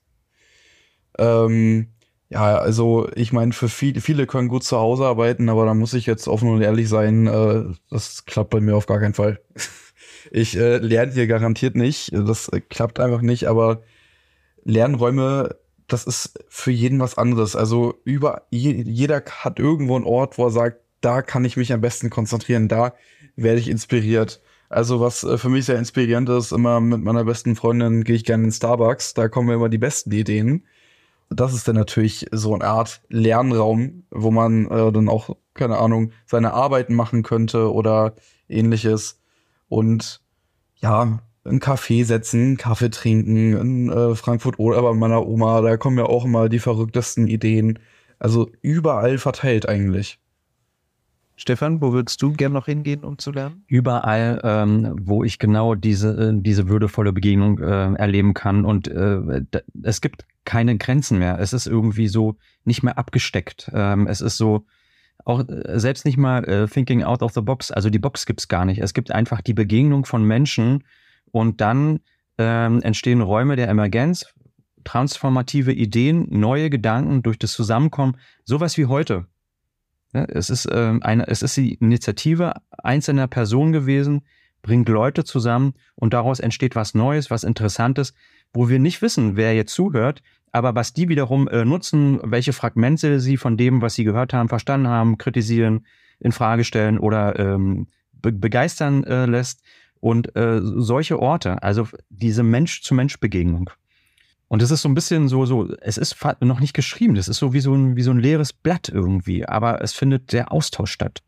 Ähm, 1.19 1.93
ja, 2.35 2.57
also 2.57 3.07
ich 3.15 3.31
meine, 3.31 3.53
für 3.53 3.69
viele, 3.69 4.01
viele 4.01 4.27
können 4.27 4.49
gut 4.49 4.65
zu 4.65 4.77
Hause 4.77 5.05
arbeiten, 5.05 5.47
aber 5.47 5.65
da 5.65 5.73
muss 5.73 5.93
ich 5.93 6.05
jetzt 6.05 6.27
offen 6.27 6.49
und 6.49 6.61
ehrlich 6.61 6.89
sein, 6.89 7.27
äh, 7.27 7.63
das 7.89 8.25
klappt 8.25 8.49
bei 8.49 8.59
mir 8.59 8.75
auf 8.75 8.87
gar 8.87 8.99
keinen 8.99 9.13
Fall. 9.13 9.39
ich 10.31 10.57
äh, 10.57 10.79
lerne 10.79 11.13
hier 11.13 11.27
garantiert 11.27 11.77
nicht, 11.77 12.11
das 12.11 12.49
äh, 12.49 12.59
klappt 12.59 12.99
einfach 12.99 13.21
nicht, 13.21 13.47
aber 13.47 13.83
Lernräume, 14.65 15.55
das 15.87 16.03
ist 16.03 16.43
für 16.49 16.71
jeden 16.71 16.99
was 16.99 17.17
anderes. 17.17 17.55
Also 17.55 17.95
über 18.03 18.41
je, 18.49 18.83
jeder 18.83 19.23
hat 19.25 19.57
irgendwo 19.57 19.95
einen 19.95 20.03
Ort, 20.03 20.37
wo 20.37 20.47
er 20.47 20.51
sagt, 20.51 20.81
da 20.99 21.21
kann 21.21 21.45
ich 21.45 21.55
mich 21.55 21.71
am 21.71 21.79
besten 21.79 22.09
konzentrieren, 22.09 22.67
da 22.67 22.95
werde 23.37 23.61
ich 23.61 23.69
inspiriert. 23.69 24.41
Also 24.67 24.99
was 24.99 25.23
äh, 25.23 25.37
für 25.37 25.47
mich 25.47 25.63
sehr 25.65 25.79
inspirierend 25.79 26.27
ist, 26.27 26.51
immer 26.51 26.81
mit 26.81 27.01
meiner 27.01 27.23
besten 27.23 27.55
Freundin 27.55 28.03
gehe 28.03 28.17
ich 28.17 28.25
gerne 28.25 28.43
in 28.43 28.51
Starbucks, 28.51 29.13
da 29.13 29.29
kommen 29.29 29.47
mir 29.47 29.53
immer 29.53 29.69
die 29.69 29.77
besten 29.77 30.11
Ideen. 30.11 30.65
Das 31.29 31.53
ist 31.53 31.67
dann 31.67 31.75
natürlich 31.75 32.27
so 32.31 32.53
eine 32.53 32.65
Art 32.65 33.01
Lernraum, 33.09 34.03
wo 34.11 34.31
man 34.31 34.65
äh, 34.67 34.91
dann 34.91 35.09
auch, 35.09 35.35
keine 35.53 35.77
Ahnung, 35.77 36.11
seine 36.25 36.53
Arbeiten 36.53 36.93
machen 36.93 37.23
könnte 37.23 37.73
oder 37.73 38.15
ähnliches. 38.47 39.19
Und 39.67 40.21
ja, 40.77 41.19
einen 41.43 41.59
Kaffee 41.59 42.03
setzen, 42.03 42.57
Kaffee 42.57 42.89
trinken, 42.89 43.53
in 43.57 43.89
äh, 43.89 44.15
Frankfurt 44.15 44.59
oder 44.59 44.81
bei 44.81 44.93
meiner 44.93 45.25
Oma, 45.25 45.61
da 45.61 45.77
kommen 45.77 45.97
ja 45.97 46.05
auch 46.05 46.25
immer 46.25 46.49
die 46.49 46.59
verrücktesten 46.59 47.27
Ideen. 47.27 47.79
Also 48.19 48.49
überall 48.61 49.17
verteilt 49.17 49.67
eigentlich. 49.67 50.19
Stefan, 51.37 51.81
wo 51.81 51.91
würdest 51.91 52.21
du 52.21 52.31
gern 52.31 52.53
noch 52.53 52.65
hingehen, 52.65 53.03
um 53.03 53.17
zu 53.17 53.31
lernen? 53.31 53.65
Überall, 53.67 54.39
ähm, 54.43 54.95
wo 55.01 55.23
ich 55.23 55.37
genau 55.37 55.75
diese, 55.75 56.29
äh, 56.29 56.33
diese 56.33 56.69
würdevolle 56.69 57.11
Begegnung 57.11 57.59
äh, 57.59 57.93
erleben 57.95 58.33
kann. 58.33 58.63
Und 58.63 58.87
äh, 58.87 59.41
es 59.83 59.99
gibt 59.99 60.25
keine 60.45 60.77
Grenzen 60.77 61.19
mehr. 61.19 61.39
Es 61.39 61.53
ist 61.53 61.67
irgendwie 61.67 62.07
so 62.07 62.37
nicht 62.63 62.83
mehr 62.83 62.97
abgesteckt. 62.97 63.69
Ähm, 63.73 64.07
es 64.07 64.21
ist 64.21 64.37
so, 64.37 64.65
auch 65.25 65.47
äh, 65.47 65.79
selbst 65.79 66.05
nicht 66.05 66.17
mal 66.17 66.43
äh, 66.45 66.67
thinking 66.67 67.03
out 67.03 67.21
of 67.21 67.33
the 67.33 67.41
box. 67.41 67.71
Also 67.71 67.89
die 67.89 67.99
Box 67.99 68.25
gibt's 68.25 68.47
gar 68.47 68.65
nicht. 68.65 68.79
Es 68.79 68.93
gibt 68.93 69.11
einfach 69.11 69.41
die 69.41 69.53
Begegnung 69.53 70.05
von 70.05 70.23
Menschen 70.23 70.83
und 71.31 71.61
dann 71.61 71.99
ähm, 72.37 72.81
entstehen 72.81 73.21
Räume 73.21 73.55
der 73.55 73.67
Emergenz, 73.67 74.27
transformative 74.83 75.73
Ideen, 75.73 76.27
neue 76.29 76.69
Gedanken 76.69 77.23
durch 77.23 77.39
das 77.39 77.53
Zusammenkommen. 77.53 78.17
Sowas 78.43 78.77
wie 78.77 78.85
heute. 78.85 79.25
Es 80.13 80.49
ist, 80.49 80.67
ähm, 80.71 81.03
eine, 81.03 81.27
es 81.27 81.41
ist 81.41 81.57
die 81.57 81.73
Initiative 81.73 82.53
einzelner 82.71 83.27
Personen 83.27 83.73
gewesen, 83.73 84.21
bringt 84.61 84.87
Leute 84.87 85.23
zusammen 85.23 85.73
und 85.95 86.13
daraus 86.13 86.39
entsteht 86.39 86.75
was 86.75 86.93
Neues, 86.93 87.29
was 87.29 87.43
Interessantes, 87.43 88.13
wo 88.55 88.69
wir 88.69 88.79
nicht 88.79 89.01
wissen, 89.01 89.35
wer 89.35 89.53
jetzt 89.53 89.73
zuhört, 89.73 90.23
aber 90.51 90.73
was 90.73 90.93
die 90.93 91.09
wiederum 91.09 91.47
äh, 91.49 91.65
nutzen, 91.65 92.19
welche 92.23 92.53
Fragmente 92.53 93.19
sie 93.19 93.37
von 93.37 93.57
dem, 93.57 93.81
was 93.81 93.95
sie 93.95 94.05
gehört 94.05 94.33
haben, 94.33 94.49
verstanden 94.49 94.87
haben, 94.87 95.17
kritisieren, 95.17 95.85
in 96.19 96.31
Frage 96.31 96.63
stellen 96.63 96.97
oder 96.97 97.37
ähm, 97.37 97.87
be 98.13 98.31
begeistern 98.31 99.03
äh, 99.03 99.25
lässt. 99.25 99.61
Und 99.99 100.35
äh, 100.35 100.61
solche 100.61 101.19
Orte, 101.19 101.61
also 101.63 101.87
diese 102.09 102.43
Mensch-zu-Mensch-Begegnung, 102.43 103.69
und 104.47 104.61
es 104.61 104.71
ist 104.71 104.83
so 104.83 104.89
ein 104.89 104.93
bisschen 104.93 105.27
so, 105.27 105.45
so, 105.45 105.73
es 105.81 105.97
ist 105.97 106.15
noch 106.41 106.59
nicht 106.59 106.73
geschrieben, 106.73 107.15
das 107.15 107.27
ist 107.27 107.39
so 107.39 107.53
wie 107.53 107.59
so 107.59 107.73
ein, 107.73 107.95
wie 107.95 108.03
so 108.03 108.11
ein 108.11 108.19
leeres 108.19 108.53
Blatt 108.53 108.89
irgendwie, 108.89 109.45
aber 109.45 109.81
es 109.81 109.93
findet 109.93 110.31
der 110.33 110.51
Austausch 110.51 110.91
statt. 110.91 111.23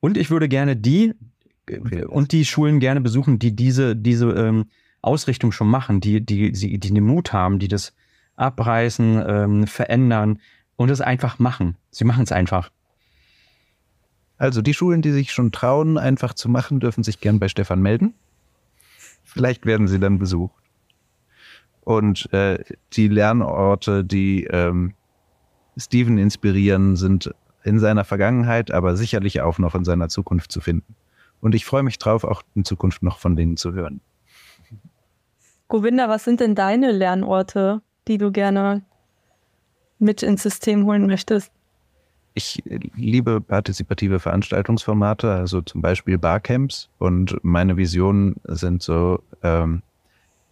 Und 0.00 0.16
ich 0.16 0.30
würde 0.30 0.48
gerne 0.48 0.74
die 0.74 1.14
und 2.08 2.32
die 2.32 2.44
Schulen 2.44 2.80
gerne 2.80 3.00
besuchen, 3.00 3.38
die 3.38 3.54
diese, 3.54 3.94
diese 3.94 4.30
ähm, 4.30 4.64
Ausrichtung 5.02 5.52
schon 5.52 5.68
machen, 5.68 6.00
die, 6.00 6.24
die, 6.24 6.52
die, 6.52 6.78
die 6.78 6.94
den 6.94 7.04
Mut 7.04 7.32
haben, 7.32 7.58
die 7.58 7.68
das 7.68 7.92
abreißen, 8.36 9.22
ähm, 9.26 9.66
verändern 9.66 10.40
und 10.76 10.90
es 10.90 11.00
einfach 11.00 11.38
machen. 11.38 11.76
Sie 11.90 12.04
machen 12.04 12.22
es 12.22 12.32
einfach. 12.32 12.70
Also 14.38 14.62
die 14.62 14.74
Schulen, 14.74 15.02
die 15.02 15.12
sich 15.12 15.32
schon 15.32 15.52
trauen, 15.52 15.98
einfach 15.98 16.34
zu 16.34 16.48
machen, 16.48 16.80
dürfen 16.80 17.04
sich 17.04 17.20
gern 17.20 17.38
bei 17.38 17.48
Stefan 17.48 17.82
melden. 17.82 18.14
Vielleicht 19.24 19.66
werden 19.66 19.86
sie 19.86 20.00
dann 20.00 20.18
besucht. 20.18 20.54
Und 21.82 22.32
äh, 22.32 22.62
die 22.92 23.08
Lernorte, 23.08 24.04
die 24.04 24.44
ähm, 24.44 24.94
Steven 25.76 26.18
inspirieren, 26.18 26.96
sind 26.96 27.34
in 27.64 27.78
seiner 27.78 28.04
Vergangenheit, 28.04 28.70
aber 28.70 28.96
sicherlich 28.96 29.40
auch 29.40 29.58
noch 29.58 29.74
in 29.74 29.84
seiner 29.84 30.08
Zukunft 30.08 30.52
zu 30.52 30.60
finden. 30.60 30.94
Und 31.40 31.54
ich 31.54 31.64
freue 31.64 31.82
mich 31.82 31.98
drauf, 31.98 32.24
auch 32.24 32.42
in 32.54 32.64
Zukunft 32.64 33.02
noch 33.02 33.18
von 33.18 33.36
denen 33.36 33.56
zu 33.56 33.72
hören. 33.72 34.00
Govinda, 35.72 36.06
was 36.06 36.24
sind 36.24 36.40
denn 36.40 36.54
deine 36.54 36.92
Lernorte, 36.92 37.80
die 38.06 38.18
du 38.18 38.30
gerne 38.30 38.82
mit 39.98 40.22
ins 40.22 40.42
System 40.42 40.84
holen 40.84 41.06
möchtest? 41.06 41.50
Ich 42.34 42.62
liebe 42.94 43.40
partizipative 43.40 44.20
Veranstaltungsformate, 44.20 45.30
also 45.30 45.62
zum 45.62 45.80
Beispiel 45.80 46.18
Barcamps. 46.18 46.90
Und 46.98 47.42
meine 47.42 47.78
Visionen 47.78 48.36
sind 48.44 48.82
so 48.82 49.22
ähm, 49.42 49.80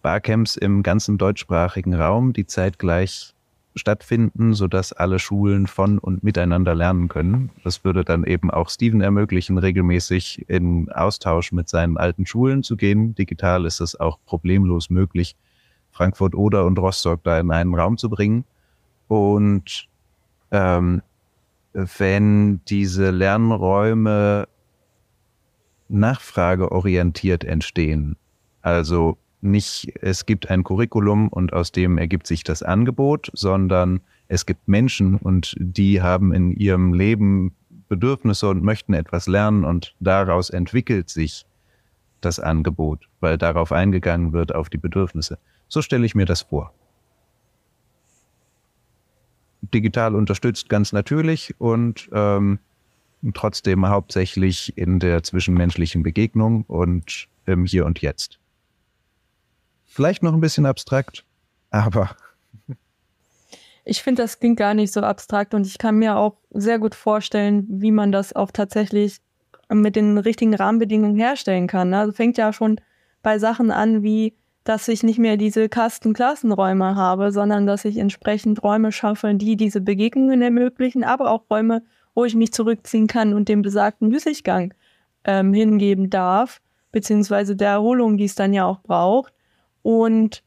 Barcamps 0.01 0.55
im 0.55 0.81
ganzen 0.81 1.19
deutschsprachigen 1.19 1.93
Raum, 1.93 2.33
die 2.33 2.47
zeitgleich 2.47 3.35
stattfinden, 3.75 4.53
sodass 4.53 4.93
alle 4.93 5.19
Schulen 5.19 5.67
von 5.67 5.97
und 5.97 6.23
miteinander 6.23 6.75
lernen 6.75 7.07
können. 7.07 7.51
Das 7.63 7.83
würde 7.83 8.03
dann 8.03 8.23
eben 8.23 8.51
auch 8.51 8.69
Steven 8.69 9.01
ermöglichen, 9.01 9.57
regelmäßig 9.57 10.45
in 10.49 10.91
Austausch 10.91 11.51
mit 11.51 11.69
seinen 11.69 11.97
alten 11.97 12.25
Schulen 12.25 12.63
zu 12.63 12.75
gehen. 12.75 13.15
Digital 13.15 13.65
ist 13.65 13.79
es 13.79 13.99
auch 13.99 14.19
problemlos 14.25 14.89
möglich, 14.89 15.35
Frankfurt 15.91 16.35
Oder 16.35 16.65
und 16.65 16.79
Rostock 16.79 17.23
da 17.23 17.39
in 17.39 17.51
einen 17.51 17.73
Raum 17.73 17.97
zu 17.97 18.09
bringen. 18.09 18.43
Und 19.07 19.87
ähm, 20.51 21.01
wenn 21.73 22.63
diese 22.65 23.11
Lernräume 23.11 24.47
nachfrageorientiert 25.87 27.43
entstehen, 27.43 28.17
also 28.61 29.17
nicht, 29.41 29.93
es 30.01 30.25
gibt 30.25 30.49
ein 30.49 30.63
Curriculum 30.63 31.27
und 31.27 31.53
aus 31.53 31.71
dem 31.71 31.97
ergibt 31.97 32.27
sich 32.27 32.43
das 32.43 32.63
Angebot, 32.63 33.29
sondern 33.33 34.01
es 34.27 34.45
gibt 34.45 34.67
Menschen 34.67 35.15
und 35.15 35.55
die 35.59 36.01
haben 36.01 36.33
in 36.33 36.51
ihrem 36.51 36.93
Leben 36.93 37.53
Bedürfnisse 37.89 38.47
und 38.47 38.63
möchten 38.63 38.93
etwas 38.93 39.27
lernen 39.27 39.65
und 39.65 39.95
daraus 39.99 40.49
entwickelt 40.49 41.09
sich 41.09 41.45
das 42.21 42.39
Angebot, 42.39 43.09
weil 43.19 43.37
darauf 43.37 43.71
eingegangen 43.71 44.31
wird 44.31 44.55
auf 44.55 44.69
die 44.69 44.77
Bedürfnisse. 44.77 45.37
So 45.67 45.81
stelle 45.81 46.05
ich 46.05 46.15
mir 46.15 46.25
das 46.25 46.43
vor. 46.43 46.73
Digital 49.73 50.15
unterstützt 50.15 50.69
ganz 50.69 50.93
natürlich 50.93 51.53
und 51.59 52.09
ähm, 52.13 52.59
trotzdem 53.33 53.87
hauptsächlich 53.87 54.77
in 54.77 54.99
der 54.99 55.23
zwischenmenschlichen 55.23 56.03
Begegnung 56.03 56.63
und 56.67 57.27
im 57.45 57.65
Hier 57.65 57.85
und 57.85 58.01
Jetzt. 58.01 58.40
Vielleicht 59.91 60.23
noch 60.23 60.33
ein 60.33 60.39
bisschen 60.39 60.65
abstrakt, 60.65 61.25
aber. 61.69 62.15
Ich 63.83 64.01
finde, 64.01 64.21
das 64.21 64.39
klingt 64.39 64.57
gar 64.57 64.73
nicht 64.73 64.93
so 64.93 65.01
abstrakt 65.01 65.53
und 65.53 65.67
ich 65.67 65.77
kann 65.77 65.97
mir 65.97 66.15
auch 66.15 66.37
sehr 66.51 66.79
gut 66.79 66.95
vorstellen, 66.95 67.65
wie 67.67 67.91
man 67.91 68.13
das 68.13 68.33
auch 68.33 68.51
tatsächlich 68.51 69.19
mit 69.69 69.97
den 69.97 70.17
richtigen 70.17 70.53
Rahmenbedingungen 70.53 71.17
herstellen 71.17 71.67
kann. 71.67 71.93
Also 71.93 72.13
fängt 72.13 72.37
ja 72.37 72.53
schon 72.53 72.79
bei 73.21 73.37
Sachen 73.37 73.69
an, 73.69 74.01
wie 74.01 74.33
dass 74.63 74.87
ich 74.87 75.03
nicht 75.03 75.19
mehr 75.19 75.37
diese 75.37 75.67
Kasten-Klassenräume 75.69 76.95
habe, 76.95 77.31
sondern 77.31 77.65
dass 77.65 77.83
ich 77.83 77.97
entsprechend 77.97 78.63
Räume 78.63 78.91
schaffe, 78.91 79.33
die 79.33 79.57
diese 79.57 79.81
Begegnungen 79.81 80.41
ermöglichen, 80.41 81.03
aber 81.03 81.31
auch 81.31 81.43
Räume, 81.49 81.83
wo 82.13 82.25
ich 82.25 82.35
mich 82.35 82.53
zurückziehen 82.53 83.07
kann 83.07 83.33
und 83.33 83.49
den 83.49 83.61
besagten 83.61 84.09
Müßiggang 84.09 84.73
ähm, 85.25 85.53
hingeben 85.53 86.09
darf, 86.09 86.61
beziehungsweise 86.91 87.55
der 87.55 87.71
Erholung, 87.71 88.17
die 88.17 88.25
es 88.25 88.35
dann 88.35 88.53
ja 88.53 88.65
auch 88.65 88.81
braucht. 88.81 89.33
Und 89.81 90.43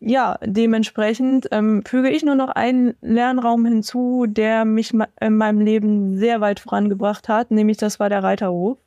ja, 0.00 0.36
dementsprechend 0.44 1.46
ähm, 1.52 1.84
füge 1.84 2.10
ich 2.10 2.24
nur 2.24 2.34
noch 2.34 2.48
einen 2.48 2.94
Lernraum 3.00 3.64
hinzu, 3.64 4.26
der 4.28 4.64
mich 4.64 4.92
in 4.92 5.36
meinem 5.36 5.60
Leben 5.60 6.16
sehr 6.16 6.40
weit 6.40 6.58
vorangebracht 6.60 7.28
hat, 7.28 7.50
nämlich 7.52 7.76
das 7.76 8.00
war 8.00 8.08
der 8.08 8.22
Reiterhof. 8.24 8.78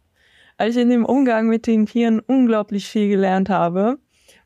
weil 0.58 0.70
ich 0.70 0.78
in 0.78 0.90
dem 0.90 1.06
Umgang 1.06 1.48
mit 1.48 1.68
den 1.68 1.86
Tieren 1.86 2.20
unglaublich 2.20 2.88
viel 2.88 3.10
gelernt 3.10 3.50
habe. 3.50 3.98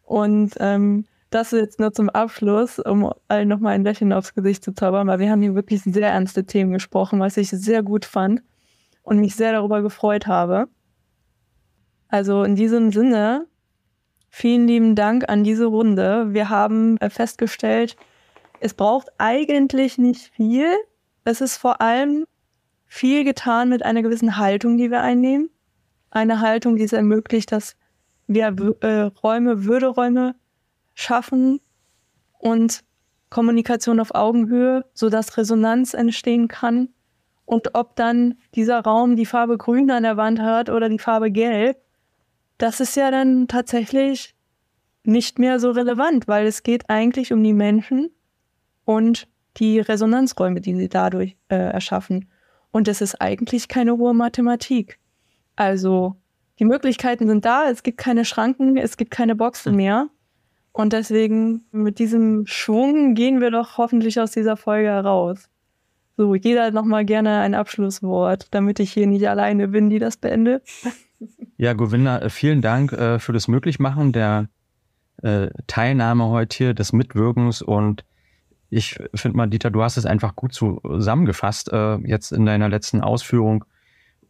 Und 0.03 0.55
ähm, 0.59 1.05
das 1.29 1.51
jetzt 1.51 1.79
nur 1.79 1.93
zum 1.93 2.09
Abschluss, 2.09 2.79
um 2.79 3.11
allen 3.27 3.47
nochmal 3.47 3.75
ein 3.75 3.83
Lächeln 3.83 4.13
aufs 4.13 4.33
Gesicht 4.33 4.63
zu 4.63 4.73
zaubern, 4.73 5.07
weil 5.07 5.19
wir 5.19 5.29
haben 5.29 5.41
hier 5.41 5.55
wirklich 5.55 5.81
sehr 5.83 6.09
ernste 6.09 6.45
Themen 6.45 6.71
gesprochen, 6.71 7.19
was 7.19 7.37
ich 7.37 7.49
sehr 7.49 7.83
gut 7.83 8.05
fand 8.05 8.41
und 9.03 9.19
mich 9.19 9.35
sehr 9.35 9.51
darüber 9.53 9.81
gefreut 9.81 10.25
habe. 10.27 10.67
Also 12.07 12.43
in 12.43 12.55
diesem 12.55 12.91
Sinne, 12.91 13.45
vielen 14.29 14.67
lieben 14.67 14.95
Dank 14.95 15.27
an 15.29 15.43
diese 15.43 15.65
Runde. 15.65 16.33
Wir 16.33 16.49
haben 16.49 16.97
äh, 16.97 17.09
festgestellt, 17.09 17.95
es 18.59 18.73
braucht 18.73 19.09
eigentlich 19.17 19.97
nicht 19.97 20.31
viel. 20.33 20.73
Es 21.23 21.41
ist 21.41 21.57
vor 21.57 21.81
allem 21.81 22.25
viel 22.85 23.23
getan 23.23 23.69
mit 23.69 23.83
einer 23.83 24.01
gewissen 24.01 24.37
Haltung, 24.37 24.77
die 24.77 24.91
wir 24.91 25.01
einnehmen. 25.01 25.49
Eine 26.11 26.41
Haltung, 26.41 26.75
die 26.75 26.83
es 26.83 26.93
ermöglicht, 26.93 27.51
dass 27.51 27.75
wir 28.27 28.55
äh, 28.81 29.01
Räume, 29.23 29.65
Würderäume 29.65 30.35
schaffen 30.93 31.61
und 32.39 32.83
Kommunikation 33.29 33.99
auf 33.99 34.15
Augenhöhe, 34.15 34.85
sodass 34.93 35.37
Resonanz 35.37 35.93
entstehen 35.93 36.47
kann. 36.47 36.89
Und 37.45 37.75
ob 37.75 37.95
dann 37.95 38.35
dieser 38.55 38.81
Raum 38.81 39.15
die 39.15 39.25
Farbe 39.25 39.57
grün 39.57 39.89
an 39.91 40.03
der 40.03 40.17
Wand 40.17 40.39
hat 40.39 40.69
oder 40.69 40.89
die 40.89 40.99
Farbe 40.99 41.31
gelb, 41.31 41.77
das 42.59 42.79
ist 42.79 42.95
ja 42.95 43.09
dann 43.09 43.47
tatsächlich 43.47 44.35
nicht 45.03 45.39
mehr 45.39 45.59
so 45.59 45.71
relevant, 45.71 46.27
weil 46.27 46.45
es 46.45 46.61
geht 46.61 46.89
eigentlich 46.89 47.33
um 47.33 47.43
die 47.43 47.53
Menschen 47.53 48.11
und 48.85 49.27
die 49.57 49.79
Resonanzräume, 49.79 50.61
die 50.61 50.75
sie 50.75 50.89
dadurch 50.89 51.35
äh, 51.47 51.55
erschaffen. 51.55 52.29
Und 52.71 52.87
es 52.87 53.01
ist 53.01 53.19
eigentlich 53.19 53.67
keine 53.67 53.97
hohe 53.97 54.13
Mathematik. 54.13 54.99
Also 55.55 56.15
die 56.59 56.65
Möglichkeiten 56.65 57.27
sind 57.27 57.45
da, 57.45 57.69
es 57.69 57.81
gibt 57.81 57.97
keine 57.97 58.25
Schranken, 58.25 58.77
es 58.77 58.97
gibt 58.97 59.11
keine 59.11 59.35
Boxen 59.35 59.75
mehr. 59.75 60.09
Und 60.71 60.93
deswegen 60.93 61.65
mit 61.71 61.97
diesem 61.97 62.45
Schwung 62.45 63.15
gehen 63.15 63.41
wir 63.41 63.51
doch 63.51 63.77
hoffentlich 63.77 64.19
aus 64.19 64.31
dieser 64.31 64.57
Folge 64.57 64.89
heraus. 64.89 65.49
So, 66.17 66.35
jeder 66.35 66.65
hat 66.65 66.73
nochmal 66.73 67.05
gerne 67.05 67.39
ein 67.39 67.55
Abschlusswort, 67.55 68.47
damit 68.51 68.79
ich 68.79 68.91
hier 68.91 69.07
nicht 69.07 69.27
alleine 69.27 69.69
bin, 69.69 69.89
die 69.89 69.99
das 69.99 70.17
beendet. 70.17 70.63
Ja, 71.57 71.73
Govinda, 71.73 72.19
äh, 72.19 72.29
vielen 72.29 72.61
Dank 72.61 72.93
äh, 72.93 73.19
für 73.19 73.33
das 73.33 73.47
Möglichmachen 73.47 74.13
der 74.13 74.47
äh, 75.21 75.49
Teilnahme 75.67 76.27
heute 76.27 76.55
hier, 76.57 76.73
des 76.73 76.93
Mitwirkens 76.93 77.61
und 77.61 78.05
ich 78.69 78.99
finde 79.15 79.35
mal, 79.35 79.47
Dieter, 79.47 79.71
du 79.71 79.81
hast 79.81 79.97
es 79.97 80.05
einfach 80.05 80.35
gut 80.35 80.53
zusammengefasst 80.53 81.71
jetzt 82.03 82.31
in 82.31 82.45
deiner 82.45 82.69
letzten 82.69 83.01
Ausführung. 83.01 83.65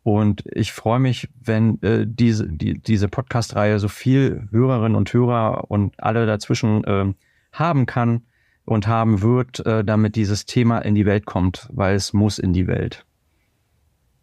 Und 0.04 0.46
ich 0.54 0.72
freue 0.72 1.00
mich, 1.00 1.28
wenn 1.44 1.78
diese, 1.82 2.48
die, 2.48 2.82
diese 2.82 3.10
Podcast-Reihe 3.10 3.80
so 3.80 3.90
viel 3.90 4.48
Hörerinnen 4.52 4.96
und 4.96 5.12
Hörer 5.12 5.70
und 5.70 6.02
alle 6.02 6.26
dazwischen 6.26 6.86
äh, 6.86 7.14
haben 7.52 7.86
kann 7.86 8.22
und 8.64 8.88
haben 8.88 9.22
wird, 9.22 9.62
damit 9.66 10.16
dieses 10.16 10.46
Thema 10.46 10.80
in 10.80 10.96
die 10.96 11.06
Welt 11.06 11.26
kommt, 11.26 11.68
weil 11.74 11.96
es 11.96 12.14
muss 12.14 12.40
in 12.40 12.54
die 12.54 12.68
Welt. 12.68 13.06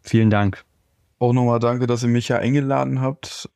Vielen 0.01 0.31
Dank. 0.31 0.65
Auch 1.19 1.33
nochmal 1.33 1.59
danke, 1.59 1.87
dass 1.87 2.03
ihr 2.03 2.09
mich 2.09 2.27
ja 2.27 2.37
eingeladen 2.37 3.01
habt. 3.01 3.49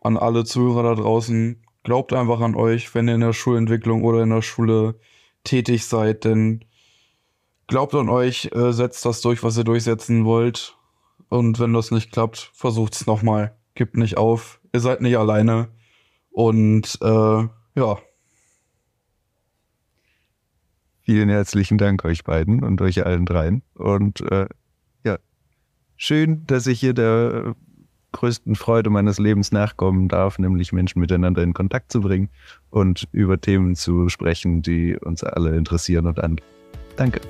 An 0.00 0.16
alle 0.16 0.44
Zuhörer 0.44 0.82
da 0.82 1.02
draußen. 1.02 1.62
Glaubt 1.84 2.12
einfach 2.12 2.40
an 2.40 2.54
euch, 2.54 2.94
wenn 2.94 3.08
ihr 3.08 3.14
in 3.14 3.20
der 3.20 3.32
Schulentwicklung 3.32 4.04
oder 4.04 4.22
in 4.22 4.30
der 4.30 4.42
Schule 4.42 4.98
tätig 5.44 5.86
seid, 5.86 6.24
denn 6.24 6.64
glaubt 7.66 7.94
an 7.94 8.08
euch, 8.08 8.50
äh, 8.52 8.72
setzt 8.72 9.04
das 9.04 9.20
durch, 9.20 9.42
was 9.42 9.58
ihr 9.58 9.64
durchsetzen 9.64 10.24
wollt. 10.24 10.76
Und 11.28 11.58
wenn 11.60 11.72
das 11.72 11.90
nicht 11.90 12.12
klappt, 12.12 12.50
versucht 12.54 12.94
es 12.94 13.06
nochmal. 13.06 13.56
Gibt 13.74 13.96
nicht 13.96 14.16
auf. 14.16 14.60
Ihr 14.72 14.80
seid 14.80 15.00
nicht 15.00 15.18
alleine. 15.18 15.68
Und 16.30 16.98
äh, 17.02 17.48
ja. 17.74 17.98
Vielen 21.02 21.28
herzlichen 21.28 21.76
Dank 21.76 22.04
euch 22.04 22.24
beiden 22.24 22.64
und 22.64 22.80
euch 22.80 23.04
allen 23.04 23.26
dreien. 23.26 23.62
Und 23.74 24.20
äh, 24.22 24.46
schön, 25.96 26.46
dass 26.46 26.66
ich 26.66 26.80
hier 26.80 26.94
der 26.94 27.54
größten 28.12 28.54
Freude 28.54 28.90
meines 28.90 29.18
Lebens 29.18 29.52
nachkommen 29.52 30.08
darf, 30.08 30.38
nämlich 30.38 30.72
Menschen 30.72 31.00
miteinander 31.00 31.42
in 31.42 31.52
Kontakt 31.52 31.90
zu 31.92 32.00
bringen 32.00 32.30
und 32.70 33.08
über 33.12 33.40
Themen 33.40 33.74
zu 33.74 34.08
sprechen, 34.08 34.62
die 34.62 34.96
uns 34.96 35.24
alle 35.24 35.56
interessieren 35.56 36.06
und 36.06 36.20
an. 36.20 36.40
Danke. 36.96 37.20